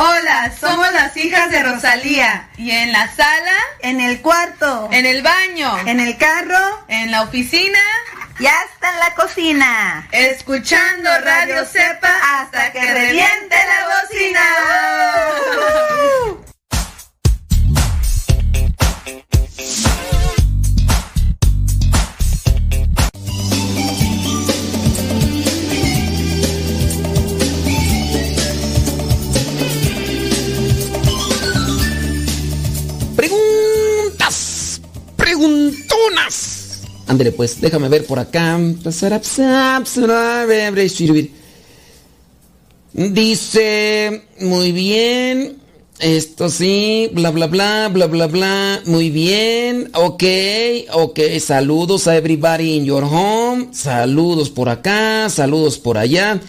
Hola, 0.03 0.51
somos 0.59 0.91
las 0.93 1.15
hijas 1.15 1.51
de 1.51 1.61
Rosalía. 1.61 2.49
¿Y 2.57 2.71
en 2.71 2.91
la 2.91 3.07
sala? 3.13 3.53
En 3.81 4.01
el 4.01 4.19
cuarto. 4.23 4.89
¿En 4.91 5.05
el 5.05 5.21
baño? 5.21 5.77
¿En 5.85 5.99
el 5.99 6.17
carro? 6.17 6.83
¿En 6.87 7.11
la 7.11 7.21
oficina? 7.21 7.77
Y 8.39 8.47
hasta 8.47 8.93
en 8.93 8.99
la 8.99 9.13
cocina. 9.13 10.07
Escuchando 10.11 11.07
Radio 11.23 11.63
Cepa 11.65 12.15
hasta 12.39 12.71
que 12.71 12.81
reviente 12.81 13.55
la 13.55 13.89
bocina. 14.01 14.41
Ándale 37.11 37.33
pues, 37.33 37.59
déjame 37.59 37.89
ver 37.89 38.05
por 38.05 38.19
acá. 38.19 38.57
Dice, 42.93 44.23
muy 44.39 44.71
bien. 44.71 45.57
Esto 45.99 46.49
sí, 46.49 47.09
bla 47.11 47.31
bla 47.31 47.47
bla, 47.47 47.89
bla 47.89 48.07
bla 48.07 48.27
bla. 48.27 48.81
Muy 48.85 49.09
bien. 49.09 49.91
Ok, 49.93 50.23
ok. 50.93 51.19
Saludos 51.41 52.07
a 52.07 52.15
everybody 52.15 52.77
in 52.77 52.85
your 52.85 53.03
home. 53.03 53.73
Saludos 53.73 54.49
por 54.49 54.69
acá, 54.69 55.29
saludos 55.29 55.79
por 55.79 55.97
allá. 55.97 56.39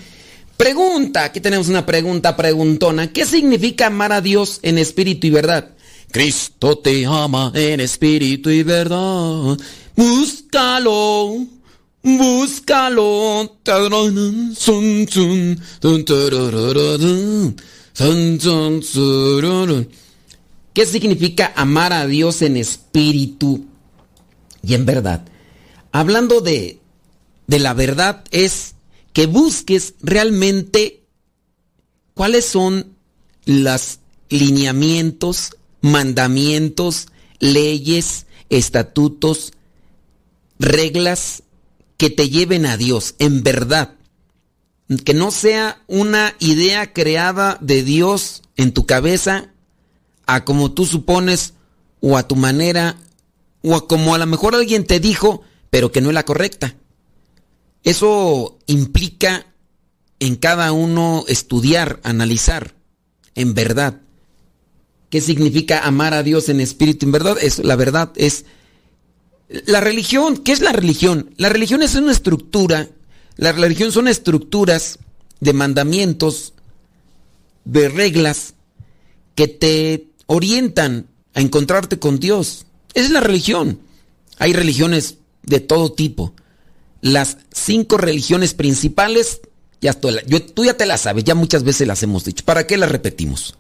Pregunta, 0.57 1.25
aquí 1.25 1.41
tenemos 1.41 1.67
una 1.71 1.85
pregunta 1.85 2.37
preguntona. 2.37 3.13
¿Qué 3.13 3.27
significa 3.27 3.89
amar 3.89 4.13
a 4.13 4.21
Dios 4.21 4.61
en 4.63 4.79
espíritu 4.79 5.27
y 5.27 5.31
verdad? 5.31 5.71
Cristo 6.13 6.79
te 6.79 7.05
ama 7.05 7.51
en 7.53 7.81
espíritu 7.81 8.49
y 8.51 8.63
verdad. 8.63 9.57
Búscalo, 9.97 11.47
Búscalo. 12.03 13.59
¿Qué 20.75 20.87
significa 20.87 21.53
amar 21.55 21.93
a 21.93 22.07
Dios 22.07 22.43
en 22.43 22.57
espíritu 22.57 23.67
y 24.63 24.75
en 24.75 24.87
verdad? 24.87 25.25
Hablando 25.93 26.41
de, 26.41 26.81
de 27.47 27.59
la 27.59 27.75
verdad 27.75 28.25
es 28.31 28.75
que 29.13 29.27
busques 29.27 29.95
realmente 30.01 31.05
cuáles 32.15 32.47
son 32.47 32.97
los 33.45 33.99
lineamientos, 34.31 35.57
mandamientos, 35.83 37.09
leyes, 37.39 38.27
estatutos, 38.49 39.53
reglas 40.63 41.43
que 41.97 42.11
te 42.11 42.31
lleven 42.31 42.67
a 42.67 42.77
Dios, 42.77 43.15
en 43.19 43.43
verdad. 43.43 43.97
Que 45.05 45.15
no 45.15 45.31
sea 45.31 45.83
una 45.87 46.35
idea 46.39 46.93
creada 46.93 47.59
de 47.61 47.83
Dios 47.83 48.43
en 48.57 48.73
tu 48.73 48.87
cabeza 48.87 49.51
a 50.27 50.45
como 50.45 50.73
tú 50.73 50.87
supones 50.87 51.55
o 52.01 52.17
a 52.17 52.27
tu 52.27 52.37
manera 52.37 52.97
o 53.63 53.77
a 53.77 53.87
como 53.87 54.15
a 54.15 54.19
lo 54.19 54.27
mejor 54.27 54.55
alguien 54.55 54.87
te 54.87 55.01
dijo, 55.01 55.43
pero 55.71 55.93
que 55.93 56.01
no 56.01 56.09
es 56.09 56.15
la 56.15 56.25
correcta. 56.25 56.75
Eso 57.85 58.59
implica 58.67 59.47
en 60.21 60.37
cada 60.37 60.73
uno 60.73 61.25
estudiar, 61.29 62.01
analizar, 62.05 62.75
en 63.35 63.55
verdad. 63.55 64.01
¿Qué 65.11 65.21
significa 65.21 65.81
amar 65.81 66.15
a 66.15 66.23
Dios 66.23 66.49
en 66.49 66.61
espíritu? 66.61 67.07
En 67.07 67.13
verdad, 67.13 67.37
es 67.41 67.59
la 67.59 67.77
verdad 67.77 68.13
es 68.17 68.45
la 69.67 69.81
religión. 69.81 70.39
¿Qué 70.39 70.53
es 70.53 70.61
la 70.61 70.73
religión? 70.73 71.31
La 71.37 71.49
religión 71.49 71.83
es 71.83 71.95
una 71.95 72.13
estructura. 72.13 72.89
La 73.37 73.53
religión 73.53 73.93
son 73.93 74.09
estructuras 74.09 74.99
de 75.41 75.53
mandamientos, 75.53 76.55
de 77.65 77.89
reglas 77.89 78.55
que 79.35 79.49
te 79.49 80.07
orientan 80.27 81.07
a 81.35 81.41
encontrarte 81.41 81.99
con 81.99 82.19
Dios. 82.19 82.67
Esa 82.95 83.07
es 83.07 83.13
la 83.13 83.21
religión. 83.21 83.81
Hay 84.39 84.53
religiones 84.53 85.17
de 85.43 85.61
todo 85.61 85.93
tipo. 85.93 86.35
Las 87.01 87.39
cinco 87.53 87.97
religiones 87.97 88.55
principales, 88.55 89.41
ya 89.81 89.99
yo, 90.27 90.43
tú 90.43 90.65
ya 90.65 90.75
te 90.75 90.87
las 90.87 91.03
sabes, 91.03 91.25
ya 91.25 91.35
muchas 91.35 91.65
veces 91.65 91.89
las 91.89 92.03
hemos 92.03 92.25
dicho. 92.25 92.45
¿Para 92.45 92.67
qué 92.67 92.77
las 92.77 92.91
repetimos? 92.91 93.57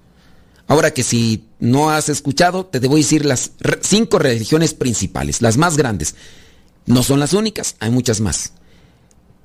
Ahora 0.72 0.94
que 0.94 1.02
si 1.02 1.44
no 1.60 1.90
has 1.90 2.08
escuchado, 2.08 2.64
te 2.64 2.80
debo 2.80 2.96
decir 2.96 3.26
las 3.26 3.50
cinco 3.82 4.18
religiones 4.18 4.72
principales, 4.72 5.42
las 5.42 5.58
más 5.58 5.76
grandes. 5.76 6.14
No 6.86 7.02
son 7.02 7.20
las 7.20 7.34
únicas, 7.34 7.76
hay 7.78 7.90
muchas 7.90 8.22
más. 8.22 8.54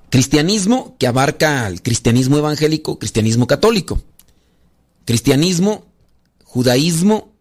Cristianismo, 0.10 0.96
que 0.98 1.06
abarca 1.06 1.68
el 1.68 1.82
cristianismo 1.82 2.38
evangélico, 2.38 2.98
cristianismo 2.98 3.46
católico. 3.46 4.02
Cristianismo, 5.04 5.88
judaísmo, 6.46 7.34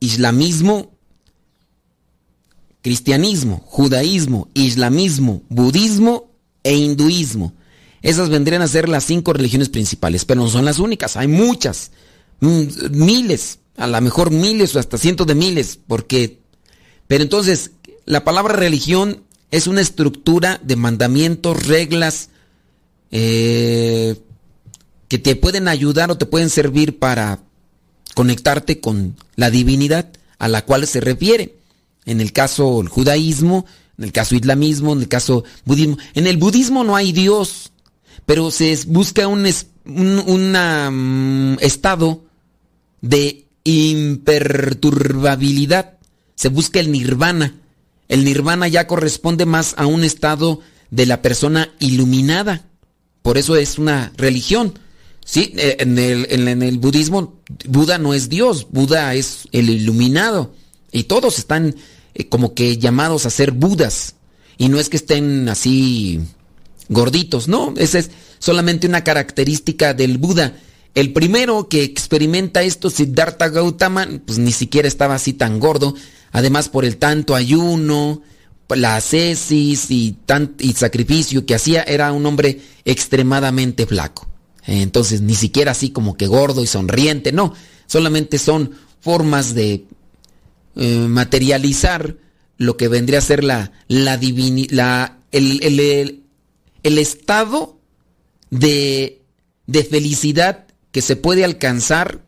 islamismo, 0.00 0.90
cristianismo, 2.82 3.62
judaísmo, 3.64 4.48
islamismo, 4.52 5.44
budismo 5.48 6.30
e 6.62 6.74
hinduismo. 6.74 7.54
Esas 8.02 8.28
vendrían 8.28 8.60
a 8.60 8.68
ser 8.68 8.86
las 8.86 9.04
cinco 9.04 9.32
religiones 9.32 9.70
principales, 9.70 10.26
pero 10.26 10.42
no 10.42 10.48
son 10.48 10.66
las 10.66 10.78
únicas, 10.78 11.16
hay 11.16 11.28
muchas, 11.28 11.90
miles, 12.40 13.58
a 13.76 13.86
lo 13.86 14.00
mejor 14.00 14.30
miles 14.30 14.74
o 14.74 14.78
hasta 14.78 14.98
cientos 14.98 15.26
de 15.26 15.34
miles, 15.34 15.78
porque... 15.86 16.40
Pero 17.06 17.24
entonces, 17.24 17.72
la 18.04 18.24
palabra 18.24 18.54
religión 18.54 19.24
es 19.50 19.66
una 19.66 19.80
estructura 19.80 20.60
de 20.62 20.76
mandamientos, 20.76 21.66
reglas, 21.66 22.30
eh, 23.10 24.16
que 25.08 25.18
te 25.18 25.34
pueden 25.34 25.66
ayudar 25.66 26.10
o 26.10 26.18
te 26.18 26.26
pueden 26.26 26.50
servir 26.50 26.98
para 26.98 27.40
conectarte 28.14 28.80
con 28.80 29.16
la 29.34 29.50
divinidad 29.50 30.08
a 30.38 30.46
la 30.46 30.64
cual 30.64 30.86
se 30.86 31.00
refiere. 31.00 31.56
En 32.04 32.20
el 32.20 32.32
caso 32.32 32.80
el 32.80 32.88
judaísmo, 32.88 33.66
en 33.98 34.04
el 34.04 34.12
caso 34.12 34.34
islamismo, 34.34 34.92
en 34.92 35.00
el 35.00 35.08
caso 35.08 35.44
budismo. 35.64 35.98
En 36.14 36.26
el 36.26 36.36
budismo 36.36 36.84
no 36.84 36.96
hay 36.96 37.12
Dios, 37.12 37.72
pero 38.24 38.50
se 38.50 38.78
busca 38.86 39.26
un, 39.26 39.42
mm, 39.84 41.58
estado 41.60 42.22
de 43.00 43.46
imperturbabilidad. 43.64 45.98
Se 46.34 46.48
busca 46.48 46.80
el 46.80 46.92
nirvana. 46.92 47.56
El 48.08 48.24
nirvana 48.24 48.68
ya 48.68 48.86
corresponde 48.86 49.46
más 49.46 49.74
a 49.76 49.86
un 49.86 50.04
estado 50.04 50.60
de 50.90 51.06
la 51.06 51.22
persona 51.22 51.72
iluminada. 51.78 52.66
Por 53.22 53.38
eso 53.38 53.56
es 53.56 53.78
una 53.78 54.12
religión. 54.16 54.78
Sí, 55.24 55.54
eh, 55.56 55.76
en 55.80 55.98
el, 55.98 56.26
en 56.30 56.62
el 56.62 56.78
budismo 56.78 57.40
Buda 57.68 57.98
no 57.98 58.14
es 58.14 58.28
Dios, 58.28 58.68
Buda 58.70 59.14
es 59.14 59.48
el 59.52 59.70
iluminado. 59.70 60.54
Y 60.92 61.04
todos 61.04 61.38
están 61.38 61.76
eh, 62.14 62.28
como 62.28 62.54
que 62.54 62.78
llamados 62.78 63.26
a 63.26 63.30
ser 63.30 63.52
Budas. 63.52 64.14
Y 64.58 64.68
no 64.68 64.78
es 64.78 64.88
que 64.88 64.96
estén 64.96 65.48
así 65.48 66.20
gorditos, 66.88 67.48
no, 67.48 67.72
esa 67.76 68.00
es 68.00 68.10
solamente 68.40 68.86
una 68.86 69.04
característica 69.04 69.94
del 69.94 70.18
Buda. 70.18 70.56
El 70.94 71.12
primero 71.12 71.68
que 71.68 71.82
experimenta 71.82 72.62
esto, 72.62 72.90
Siddhartha 72.90 73.48
Gautama, 73.48 74.08
pues 74.26 74.38
ni 74.38 74.52
siquiera 74.52 74.88
estaba 74.88 75.14
así 75.14 75.32
tan 75.32 75.60
gordo. 75.60 75.94
Además, 76.32 76.68
por 76.68 76.84
el 76.84 76.96
tanto 76.96 77.34
ayuno, 77.34 78.22
la 78.68 78.96
ascesis 78.96 79.90
y, 79.90 80.16
y 80.58 80.72
sacrificio 80.72 81.46
que 81.46 81.54
hacía, 81.54 81.82
era 81.82 82.12
un 82.12 82.26
hombre 82.26 82.60
extremadamente 82.84 83.86
flaco. 83.86 84.28
Entonces, 84.66 85.20
ni 85.20 85.34
siquiera 85.34 85.72
así 85.72 85.90
como 85.90 86.16
que 86.16 86.26
gordo 86.26 86.62
y 86.62 86.66
sonriente, 86.66 87.32
no. 87.32 87.54
Solamente 87.86 88.38
son 88.38 88.72
formas 89.00 89.54
de 89.54 89.86
eh, 90.76 90.96
materializar 91.08 92.16
lo 92.56 92.76
que 92.76 92.88
vendría 92.88 93.18
a 93.18 93.22
ser 93.22 93.42
la, 93.42 93.72
la, 93.88 94.20
la 94.70 95.18
el, 95.32 96.22
el, 96.82 96.98
estado 96.98 97.78
de, 98.50 99.22
de 99.66 99.84
felicidad 99.84 100.66
que 100.92 101.02
se 101.02 101.16
puede 101.16 101.44
alcanzar 101.44 102.20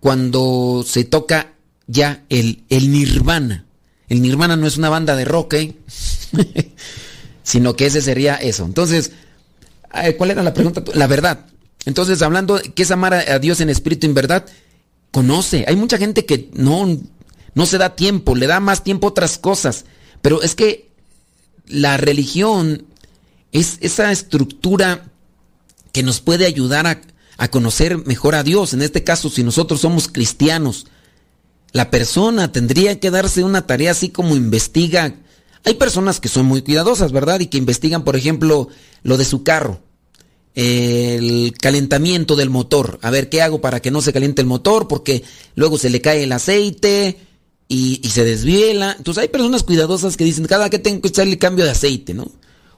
cuando 0.00 0.84
se 0.86 1.04
toca 1.04 1.52
ya 1.86 2.24
el, 2.28 2.64
el 2.68 2.90
nirvana. 2.90 3.66
El 4.08 4.22
nirvana 4.22 4.56
no 4.56 4.66
es 4.66 4.76
una 4.76 4.88
banda 4.88 5.16
de 5.16 5.24
rock, 5.24 5.54
¿eh? 5.54 5.76
sino 7.42 7.76
que 7.76 7.86
ese 7.86 8.00
sería 8.02 8.36
eso. 8.36 8.64
Entonces, 8.64 9.12
¿cuál 10.18 10.30
era 10.30 10.42
la 10.42 10.54
pregunta? 10.54 10.82
La 10.94 11.06
verdad. 11.06 11.46
Entonces, 11.86 12.22
hablando, 12.22 12.60
¿qué 12.74 12.82
es 12.82 12.90
amar 12.90 13.14
a 13.14 13.38
Dios 13.38 13.60
en 13.60 13.70
espíritu 13.70 14.06
y 14.06 14.10
en 14.10 14.14
verdad? 14.14 14.46
Conoce. 15.10 15.64
Hay 15.68 15.76
mucha 15.76 15.98
gente 15.98 16.26
que 16.26 16.50
no, 16.54 16.98
no 17.54 17.66
se 17.66 17.78
da 17.78 17.94
tiempo, 17.94 18.34
le 18.34 18.46
da 18.46 18.60
más 18.60 18.82
tiempo 18.82 19.06
a 19.06 19.10
otras 19.10 19.38
cosas. 19.38 19.84
Pero 20.22 20.42
es 20.42 20.54
que 20.54 20.90
la 21.66 21.96
religión 21.96 22.86
es 23.52 23.78
esa 23.80 24.10
estructura 24.10 25.10
que 25.92 26.02
nos 26.02 26.20
puede 26.20 26.46
ayudar 26.46 26.86
a, 26.86 27.00
a 27.36 27.48
conocer 27.48 27.98
mejor 28.06 28.34
a 28.34 28.42
Dios. 28.42 28.74
En 28.74 28.82
este 28.82 29.04
caso, 29.04 29.30
si 29.30 29.42
nosotros 29.42 29.80
somos 29.80 30.08
cristianos, 30.08 30.86
la 31.72 31.90
persona 31.90 32.52
tendría 32.52 33.00
que 33.00 33.10
darse 33.10 33.42
una 33.42 33.66
tarea 33.66 33.90
así 33.90 34.08
como 34.08 34.36
investiga. 34.36 35.16
Hay 35.64 35.74
personas 35.74 36.20
que 36.20 36.28
son 36.28 36.46
muy 36.46 36.62
cuidadosas, 36.62 37.10
¿verdad? 37.10 37.40
Y 37.40 37.46
que 37.46 37.58
investigan, 37.58 38.04
por 38.04 38.16
ejemplo, 38.16 38.68
lo 39.02 39.16
de 39.16 39.24
su 39.24 39.42
carro. 39.42 39.80
El 40.54 41.52
calentamiento 41.60 42.36
del 42.36 42.50
motor. 42.50 43.00
A 43.02 43.10
ver, 43.10 43.28
¿qué 43.28 43.42
hago 43.42 43.60
para 43.60 43.80
que 43.80 43.90
no 43.90 44.02
se 44.02 44.12
caliente 44.12 44.40
el 44.40 44.46
motor? 44.46 44.86
Porque 44.86 45.24
luego 45.56 45.78
se 45.78 45.90
le 45.90 46.00
cae 46.00 46.22
el 46.22 46.32
aceite 46.32 47.18
y, 47.68 48.08
se 48.08 48.24
desviela. 48.24 48.94
Entonces 48.96 49.22
hay 49.22 49.28
personas 49.28 49.62
cuidadosas 49.62 50.16
que 50.16 50.24
dicen, 50.24 50.46
cada 50.46 50.70
que 50.70 50.78
tengo 50.78 51.00
que 51.00 51.08
echarle 51.08 51.38
cambio 51.38 51.64
de 51.64 51.72
aceite, 51.72 52.14
¿no? 52.14 52.30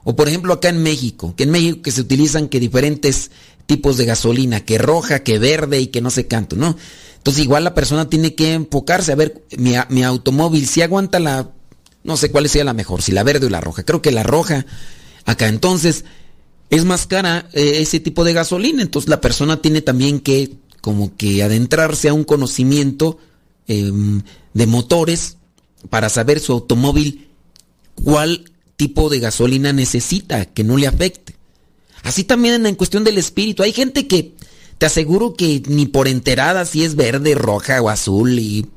O 0.03 0.15
por 0.15 0.27
ejemplo 0.27 0.53
acá 0.53 0.69
en 0.69 0.81
México, 0.81 1.33
que 1.35 1.43
en 1.43 1.51
México 1.51 1.81
que 1.81 1.91
se 1.91 2.01
utilizan 2.01 2.47
que 2.47 2.59
diferentes 2.59 3.29
tipos 3.67 3.97
de 3.97 4.05
gasolina, 4.05 4.65
que 4.65 4.79
roja, 4.79 5.19
que 5.19 5.37
verde 5.37 5.79
y 5.79 5.87
que 5.87 6.01
no 6.01 6.09
sé 6.09 6.25
canto, 6.25 6.55
¿no? 6.55 6.75
Entonces 7.17 7.43
igual 7.43 7.63
la 7.63 7.75
persona 7.75 8.09
tiene 8.09 8.33
que 8.33 8.53
enfocarse 8.53 9.11
a 9.11 9.15
ver, 9.15 9.43
mi, 9.57 9.73
mi 9.89 10.03
automóvil, 10.03 10.67
si 10.67 10.81
aguanta 10.81 11.19
la, 11.19 11.51
no 12.03 12.17
sé 12.17 12.31
cuál 12.31 12.49
sea 12.49 12.63
la 12.63 12.73
mejor, 12.73 13.03
si 13.03 13.11
la 13.11 13.23
verde 13.23 13.45
o 13.45 13.49
la 13.49 13.61
roja. 13.61 13.83
Creo 13.83 14.01
que 14.01 14.11
la 14.11 14.23
roja 14.23 14.65
acá. 15.25 15.47
Entonces 15.47 16.05
es 16.71 16.85
más 16.85 17.05
cara 17.05 17.47
eh, 17.53 17.79
ese 17.81 17.99
tipo 17.99 18.23
de 18.23 18.33
gasolina, 18.33 18.81
entonces 18.81 19.09
la 19.09 19.21
persona 19.21 19.61
tiene 19.61 19.81
también 19.81 20.19
que 20.19 20.55
como 20.81 21.15
que 21.15 21.43
adentrarse 21.43 22.09
a 22.09 22.13
un 22.13 22.23
conocimiento 22.23 23.19
Em, 23.69 24.21
de 24.53 24.65
motores 24.65 25.35
para 25.89 26.07
saber 26.07 26.39
su 26.39 26.53
automóvil 26.53 27.27
cuál 27.95 28.49
tipo 28.77 29.09
de 29.09 29.19
gasolina 29.19 29.73
necesita 29.73 30.45
que 30.45 30.63
no 30.63 30.77
le 30.77 30.87
afecte. 30.87 31.35
Así 32.07 32.23
también 32.23 32.65
en 32.65 32.75
cuestión 32.75 33.03
del 33.03 33.17
espíritu. 33.17 33.63
Hay 33.63 33.73
gente 33.73 34.07
que 34.07 34.33
te 34.77 34.85
aseguro 34.85 35.33
que 35.33 35.61
ni 35.67 35.85
por 35.85 36.07
enterada 36.07 36.65
si 36.65 36.83
es 36.83 36.95
verde, 36.95 37.35
roja 37.35 37.81
o 37.81 37.89
azul 37.89 38.39
y, 38.39 38.67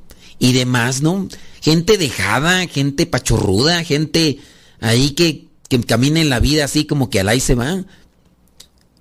demás, 0.40 1.02
¿no? 1.02 1.28
Gente 1.60 1.98
dejada, 1.98 2.66
gente 2.66 3.06
pachorruda, 3.06 3.84
gente 3.84 4.38
ahí 4.80 5.10
que 5.10 5.50
que 5.68 5.80
camina 5.82 6.20
en 6.20 6.28
la 6.28 6.40
vida 6.40 6.64
así 6.64 6.84
como 6.84 7.10
que 7.10 7.20
al 7.20 7.28
ahí 7.28 7.38
se 7.38 7.54
va. 7.54 7.84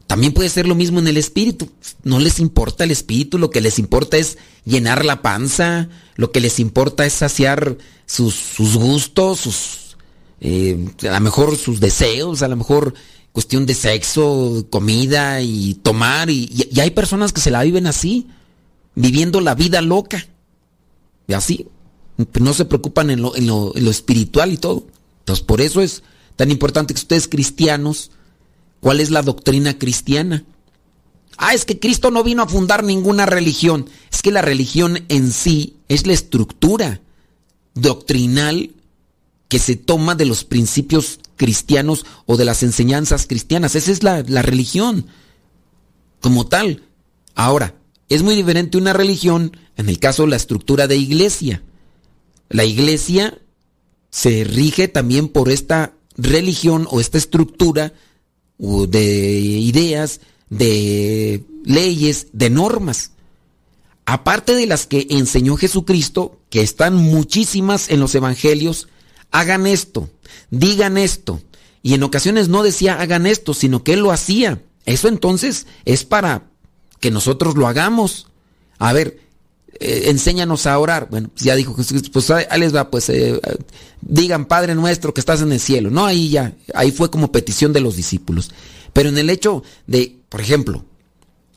También 0.06 0.34
puede 0.34 0.50
ser 0.50 0.68
lo 0.68 0.76
mismo 0.76 1.00
en 1.00 1.08
el 1.08 1.18
espíritu. 1.18 1.70
No 2.04 2.20
les 2.20 2.40
importa 2.40 2.84
el 2.84 2.92
espíritu, 2.92 3.40
lo 3.40 3.50
que 3.50 3.60
les 3.60 3.80
importa 3.80 4.18
es 4.18 4.38
llenar 4.66 5.04
la 5.04 5.24
panza, 5.24 5.90
lo 6.16 6.32
que 6.32 6.40
les 6.40 6.60
importa 6.60 7.08
es 7.08 7.14
saciar 7.14 7.78
sus, 8.06 8.36
sus 8.36 8.76
gustos, 8.76 9.40
sus, 9.40 9.98
eh, 10.42 10.90
a 11.02 11.14
lo 11.14 11.20
mejor 11.22 11.58
sus 11.58 11.80
deseos, 11.80 12.44
a 12.44 12.48
lo 12.48 12.56
mejor 12.56 12.94
cuestión 13.32 13.66
de 13.66 13.74
sexo, 13.74 14.66
comida 14.70 15.42
y 15.42 15.76
tomar. 15.76 16.30
Y, 16.30 16.68
y 16.72 16.80
hay 16.80 16.92
personas 16.92 17.34
que 17.34 17.42
se 17.42 17.52
la 17.52 17.64
viven 17.64 17.88
así, 17.88 18.28
viviendo 18.96 19.42
la 19.42 19.56
vida 19.56 19.82
loca. 19.82 20.28
Y 21.28 21.34
así, 21.34 21.68
no 22.40 22.54
se 22.54 22.66
preocupan 22.66 23.10
en 23.10 23.22
lo, 23.22 23.36
en 23.36 23.48
lo, 23.48 23.76
en 23.76 23.86
lo 23.86 23.92
espiritual 23.92 24.52
y 24.52 24.58
todo. 24.58 24.88
Entonces, 25.20 25.46
por 25.46 25.62
eso 25.62 25.82
es 25.82 26.04
tan 26.36 26.52
importante 26.52 26.94
que 26.94 27.00
ustedes 27.00 27.28
cristianos, 27.28 28.12
¿cuál 28.80 29.00
es 29.00 29.10
la 29.10 29.22
doctrina 29.22 29.78
cristiana? 29.78 30.44
Ah, 31.38 31.54
es 31.54 31.66
que 31.66 31.80
Cristo 31.80 32.12
no 32.12 32.24
vino 32.24 32.44
a 32.44 32.48
fundar 32.48 32.84
ninguna 32.84 33.26
religión. 33.26 33.90
Es 34.12 34.22
que 34.22 34.32
la 34.32 34.42
religión 34.42 35.06
en 35.08 35.32
sí 35.32 35.78
es 35.88 36.06
la 36.06 36.14
estructura 36.14 37.02
doctrinal 37.76 38.72
que 39.48 39.60
se 39.60 39.76
toma 39.76 40.16
de 40.16 40.26
los 40.26 40.44
principios 40.44 41.19
cristianos 41.40 42.06
o 42.26 42.36
de 42.36 42.44
las 42.46 42.62
enseñanzas 42.62 43.26
cristianas. 43.26 43.74
Esa 43.74 43.92
es 43.92 44.04
la, 44.04 44.22
religión 44.22 45.08
como 46.20 46.46
tal. 46.46 46.84
Ahora, 47.34 47.76
es 48.10 48.22
muy 48.22 48.36
diferente 48.36 48.78
una 48.78 48.92
religión 48.92 49.56
en 49.78 49.88
el 49.88 50.00
caso 50.00 50.24
de 50.24 50.30
la 50.30 50.36
estructura 50.36 50.86
de 50.86 50.98
iglesia. 50.98 51.64
La 52.50 52.66
iglesia 52.66 53.40
se 54.12 54.44
rige 54.44 54.90
también 54.90 55.30
por 55.30 55.50
esta 55.50 55.94
religión 56.18 56.86
o 56.92 57.00
esta 57.00 57.18
estructura 57.18 57.94
de 58.58 59.40
ideas, 59.40 60.20
de 60.50 61.46
leyes, 61.64 62.28
de 62.34 62.50
normas. 62.50 63.12
Aparte 64.06 64.56
de 64.56 64.66
las 64.66 64.88
que 64.88 65.08
enseñó 65.10 65.56
Jesucristo, 65.56 66.38
que 66.50 66.62
están 66.62 66.96
muchísimas 66.96 67.90
en 67.90 68.02
los 68.02 68.14
evangelios, 68.16 68.90
hagan 69.32 69.68
esto, 69.68 70.10
digan 70.50 70.98
esto. 70.98 71.42
Y 71.82 71.94
en 71.94 72.04
ocasiones 72.04 72.50
no 72.50 72.64
decía 72.64 73.00
hagan 73.00 73.26
esto, 73.26 73.54
sino 73.54 73.84
que 73.84 73.94
él 73.94 74.02
lo 74.02 74.12
hacía. 74.12 74.62
Eso 74.86 75.08
entonces 75.08 75.68
es 75.86 76.04
para 76.04 76.44
que 77.00 77.12
nosotros 77.12 77.56
lo 77.56 77.68
hagamos. 77.68 78.28
A 78.78 78.92
ver, 78.94 79.20
eh, 79.80 80.04
enséñanos 80.08 80.66
a 80.66 80.78
orar. 80.78 81.08
Bueno, 81.10 81.30
pues 81.30 81.44
ya 81.44 81.56
dijo 81.56 81.74
Jesús, 81.74 82.10
pues 82.10 82.30
ahí 82.32 82.60
les 82.60 82.76
va, 82.76 82.90
pues 82.90 83.10
eh, 83.10 83.40
digan 84.02 84.46
Padre 84.46 84.76
nuestro 84.76 85.14
que 85.14 85.22
estás 85.22 85.42
en 85.42 85.52
el 85.52 85.60
cielo. 85.60 85.90
No, 85.90 86.06
ahí 86.06 86.30
ya, 86.30 86.54
ahí 86.74 86.92
fue 86.92 87.10
como 87.10 87.32
petición 87.32 87.72
de 87.72 87.80
los 87.80 87.96
discípulos. 87.96 88.52
Pero 88.94 89.10
en 89.10 89.18
el 89.18 89.30
hecho 89.30 89.64
de, 89.88 90.18
por 90.28 90.42
ejemplo, 90.42 90.84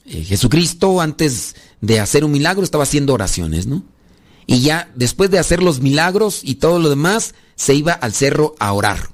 eh, 0.07 0.23
Jesucristo 0.25 1.01
antes 1.01 1.57
de 1.81 2.01
hacer 2.01 2.25
un 2.25 2.33
milagro 2.33 2.63
estaba 2.63 2.85
haciendo 2.85 3.15
oraciones, 3.15 3.67
¿no? 3.67 3.85
Y 4.47 4.61
ya 4.61 4.91
después 4.95 5.31
de 5.31 5.39
hacer 5.39 5.63
los 5.63 5.81
milagros 5.81 6.41
y 6.43 6.57
todo 6.57 6.79
lo 6.79 6.91
demás, 6.91 7.35
se 7.55 7.75
iba 7.75 7.93
al 7.93 8.13
cerro 8.13 8.55
a 8.59 8.73
orar. 8.73 9.11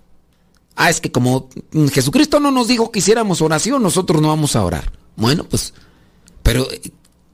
Ah, 0.76 0.91
es 0.91 1.01
que 1.01 1.11
como 1.11 1.49
Jesucristo 1.93 2.39
no 2.41 2.51
nos 2.51 2.68
dijo 2.68 2.93
que 2.93 3.01
hiciéramos 3.01 3.43
oración, 3.43 3.83
nosotros 3.83 4.22
no 4.22 4.29
vamos 4.29 4.55
a 4.55 4.64
orar. 4.64 4.93
Bueno, 5.16 5.45
pues, 5.45 5.74
pero 6.43 6.68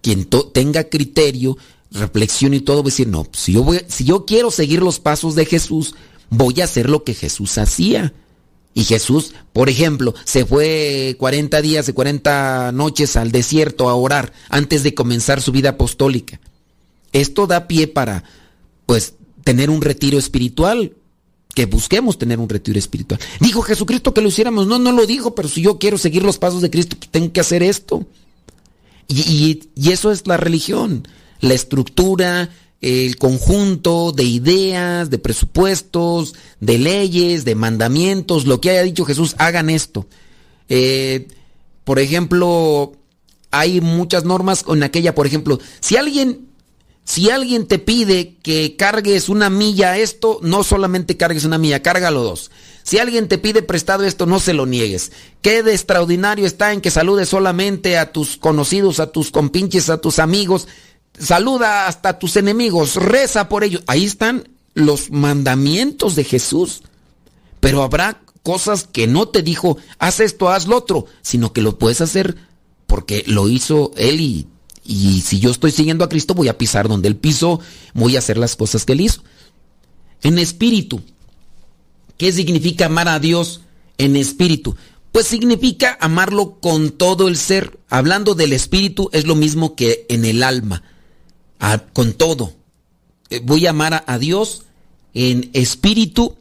quien 0.00 0.28
tenga 0.52 0.84
criterio, 0.84 1.56
reflexión 1.90 2.54
y 2.54 2.60
todo, 2.60 2.78
va 2.78 2.88
a 2.88 2.90
decir, 2.90 3.06
no, 3.06 3.24
pues, 3.24 3.42
si, 3.42 3.52
yo 3.52 3.66
si 3.88 4.04
yo 4.04 4.24
quiero 4.24 4.50
seguir 4.50 4.82
los 4.82 4.98
pasos 4.98 5.34
de 5.34 5.44
Jesús, 5.44 5.94
voy 6.30 6.60
a 6.60 6.64
hacer 6.64 6.88
lo 6.88 7.04
que 7.04 7.14
Jesús 7.14 7.58
hacía. 7.58 8.14
Y 8.76 8.84
Jesús, 8.84 9.34
por 9.52 9.68
ejemplo, 9.68 10.14
se 10.24 10.44
fue 10.44 11.14
40 11.18 11.62
días 11.62 11.88
y 11.88 11.92
40 11.92 12.72
noches 12.72 13.16
al 13.16 13.30
desierto 13.30 13.88
a 13.88 13.94
orar 13.94 14.32
antes 14.48 14.82
de 14.82 14.94
comenzar 14.94 15.40
su 15.40 15.52
vida 15.52 15.70
apostólica. 15.70 16.40
Esto 17.14 17.46
da 17.46 17.66
pie 17.68 17.86
para, 17.86 18.24
pues, 18.84 19.14
tener 19.44 19.70
un 19.70 19.80
retiro 19.80 20.18
espiritual, 20.18 20.92
que 21.54 21.66
busquemos 21.66 22.18
tener 22.18 22.40
un 22.40 22.48
retiro 22.48 22.78
espiritual. 22.78 23.20
Dijo 23.40 23.62
Jesucristo 23.62 24.12
que 24.12 24.20
lo 24.20 24.28
hiciéramos, 24.28 24.66
no, 24.66 24.78
no 24.80 24.90
lo 24.90 25.06
dijo, 25.06 25.34
pero 25.34 25.48
si 25.48 25.62
yo 25.62 25.78
quiero 25.78 25.96
seguir 25.96 26.24
los 26.24 26.38
pasos 26.38 26.60
de 26.60 26.70
Cristo, 26.70 26.96
pues, 26.98 27.10
tengo 27.10 27.32
que 27.32 27.40
hacer 27.40 27.62
esto. 27.62 28.06
Y, 29.08 29.60
eso 29.76 30.10
es 30.10 30.26
la 30.26 30.36
religión, 30.36 31.06
la 31.40 31.54
estructura, 31.54 32.50
el 32.80 33.16
conjunto 33.16 34.10
de 34.10 34.24
ideas, 34.24 35.08
de 35.08 35.18
presupuestos, 35.18 36.34
de 36.58 36.78
leyes, 36.78 37.44
de 37.44 37.54
mandamientos, 37.54 38.46
lo 38.46 38.60
que 38.60 38.70
haya 38.70 38.82
dicho 38.82 39.04
Jesús, 39.04 39.36
hagan 39.38 39.70
esto. 39.70 40.08
Eh, 40.68 41.28
por 41.84 42.00
ejemplo, 42.00 42.92
hay 43.52 43.80
muchas 43.80 44.24
normas 44.24 44.64
en 44.66 44.82
aquella, 44.82 45.14
por 45.14 45.28
ejemplo, 45.28 45.60
si 45.78 45.96
alguien, 45.96 46.48
si 47.04 47.28
alguien 47.30 47.66
te 47.66 47.78
pide 47.78 48.36
que 48.42 48.76
cargues 48.76 49.28
una 49.28 49.50
milla 49.50 49.98
esto, 49.98 50.38
no 50.42 50.64
solamente 50.64 51.18
cargues 51.18 51.44
una 51.44 51.58
milla, 51.58 51.82
cárgalo 51.82 52.22
dos. 52.22 52.50
Si 52.82 52.98
alguien 52.98 53.28
te 53.28 53.38
pide 53.38 53.62
prestado 53.62 54.04
esto, 54.04 54.26
no 54.26 54.40
se 54.40 54.54
lo 54.54 54.66
niegues. 54.66 55.12
Qué 55.42 55.62
de 55.62 55.72
extraordinario 55.72 56.46
está 56.46 56.72
en 56.72 56.80
que 56.80 56.90
saludes 56.90 57.28
solamente 57.28 57.98
a 57.98 58.12
tus 58.12 58.36
conocidos, 58.36 59.00
a 59.00 59.12
tus 59.12 59.30
compinches, 59.30 59.90
a 59.90 59.98
tus 59.98 60.18
amigos. 60.18 60.66
Saluda 61.18 61.86
hasta 61.86 62.10
a 62.10 62.18
tus 62.18 62.36
enemigos, 62.36 62.96
reza 62.96 63.48
por 63.48 63.64
ellos. 63.64 63.82
Ahí 63.86 64.04
están 64.04 64.48
los 64.72 65.10
mandamientos 65.10 66.14
de 66.14 66.24
Jesús. 66.24 66.82
Pero 67.60 67.82
habrá 67.82 68.20
cosas 68.42 68.86
que 68.90 69.06
no 69.06 69.28
te 69.28 69.42
dijo, 69.42 69.78
haz 69.98 70.20
esto, 70.20 70.50
haz 70.50 70.66
lo 70.66 70.76
otro, 70.76 71.06
sino 71.22 71.52
que 71.52 71.62
lo 71.62 71.78
puedes 71.78 72.00
hacer 72.00 72.36
porque 72.86 73.24
lo 73.26 73.48
hizo 73.48 73.92
Él 73.96 74.20
y, 74.20 74.46
y 74.84 75.20
si 75.22 75.40
yo 75.40 75.50
estoy 75.50 75.70
siguiendo 75.70 76.04
a 76.04 76.08
Cristo 76.08 76.34
voy 76.34 76.48
a 76.48 76.58
pisar 76.58 76.88
donde 76.88 77.08
Él 77.08 77.16
pisó, 77.16 77.60
voy 77.94 78.16
a 78.16 78.18
hacer 78.18 78.38
las 78.38 78.56
cosas 78.56 78.84
que 78.84 78.92
Él 78.92 79.00
hizo. 79.00 79.22
En 80.22 80.38
espíritu, 80.38 81.02
¿Qué 82.16 82.32
significa 82.32 82.86
amar 82.86 83.08
a 83.08 83.18
Dios 83.18 83.60
en 83.98 84.16
espíritu? 84.16 84.76
Pues 85.12 85.26
significa 85.26 85.96
amarlo 86.00 86.60
con 86.60 86.90
todo 86.90 87.28
el 87.28 87.36
ser. 87.36 87.78
Hablando 87.88 88.34
del 88.34 88.52
espíritu 88.52 89.10
es 89.12 89.26
lo 89.26 89.34
mismo 89.34 89.74
que 89.74 90.06
en 90.08 90.24
el 90.24 90.42
alma, 90.42 90.82
con 91.92 92.12
todo. 92.12 92.52
Eh, 93.30 93.40
voy 93.42 93.66
a 93.66 93.70
amar 93.70 94.04
a 94.06 94.18
Dios 94.18 94.64
en 95.12 95.50
espíritu 95.54 96.36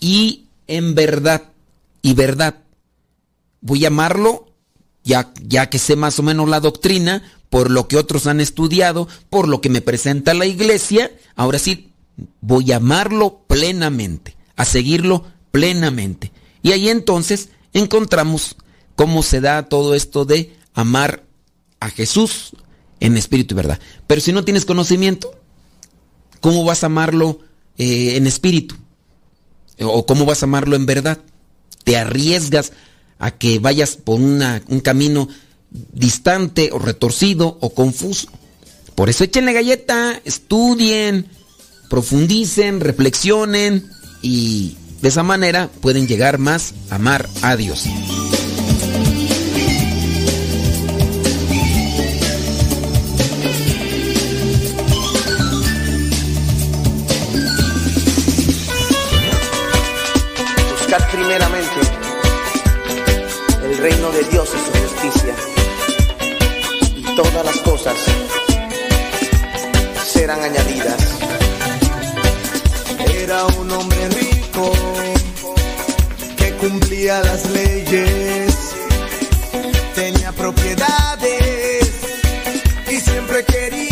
y 0.00 0.46
en 0.66 0.94
verdad. 0.94 1.50
Y 2.02 2.14
verdad. 2.14 2.62
Voy 3.60 3.84
a 3.84 3.88
amarlo, 3.88 4.52
ya, 5.02 5.32
ya 5.42 5.70
que 5.70 5.78
sé 5.78 5.96
más 5.96 6.18
o 6.18 6.22
menos 6.22 6.48
la 6.48 6.60
doctrina, 6.60 7.22
por 7.54 7.70
lo 7.70 7.86
que 7.86 7.96
otros 7.96 8.26
han 8.26 8.40
estudiado, 8.40 9.06
por 9.30 9.46
lo 9.46 9.60
que 9.60 9.68
me 9.68 9.80
presenta 9.80 10.34
la 10.34 10.44
iglesia, 10.44 11.12
ahora 11.36 11.60
sí, 11.60 11.92
voy 12.40 12.72
a 12.72 12.78
amarlo 12.78 13.44
plenamente 13.46 14.36
a 14.56 14.64
seguirlo 14.64 15.24
plenamente. 15.52 16.32
Y 16.64 16.72
ahí 16.72 16.88
entonces 16.88 17.50
encontramos 17.72 18.56
cómo 18.96 19.22
se 19.22 19.40
da 19.40 19.68
todo 19.68 19.94
esto 19.94 20.24
de 20.24 20.56
amar 20.74 21.22
a 21.78 21.90
Jesús 21.90 22.56
en 22.98 23.16
espíritu 23.16 23.54
y 23.54 23.58
verdad. 23.58 23.78
Pero 24.08 24.20
si 24.20 24.32
no 24.32 24.44
tienes 24.44 24.64
conocimiento, 24.64 25.30
¿cómo 26.40 26.64
vas 26.64 26.82
a 26.82 26.86
amarlo 26.86 27.38
eh, 27.78 28.16
en 28.16 28.26
espíritu? 28.26 28.74
¿O 29.78 30.06
cómo 30.06 30.24
vas 30.24 30.42
a 30.42 30.46
amarlo 30.46 30.74
en 30.74 30.86
verdad? 30.86 31.20
Te 31.84 31.96
arriesgas 31.96 32.72
a 33.20 33.30
que 33.30 33.60
vayas 33.60 33.94
por 33.94 34.20
una, 34.20 34.60
un 34.66 34.80
camino 34.80 35.28
distante 35.92 36.70
o 36.72 36.78
retorcido 36.78 37.58
o 37.60 37.70
confuso. 37.70 38.28
Por 38.94 39.10
eso 39.10 39.24
échenle 39.24 39.52
galleta, 39.52 40.20
estudien, 40.24 41.26
profundicen, 41.90 42.80
reflexionen 42.80 43.90
y 44.22 44.76
de 45.02 45.08
esa 45.08 45.22
manera 45.22 45.68
pueden 45.80 46.06
llegar 46.06 46.38
más 46.38 46.74
a 46.90 46.96
amar 46.96 47.28
a 47.42 47.56
Dios. 47.56 47.84
Todas 67.16 67.44
las 67.44 67.58
cosas 67.58 67.94
serán 70.04 70.42
añadidas. 70.42 71.00
Era 73.16 73.46
un 73.46 73.70
hombre 73.70 74.08
rico 74.08 74.72
que 76.36 76.52
cumplía 76.54 77.20
las 77.22 77.50
leyes, 77.50 78.54
tenía 79.94 80.32
propiedades 80.32 81.90
y 82.90 83.00
siempre 83.00 83.44
quería 83.44 83.83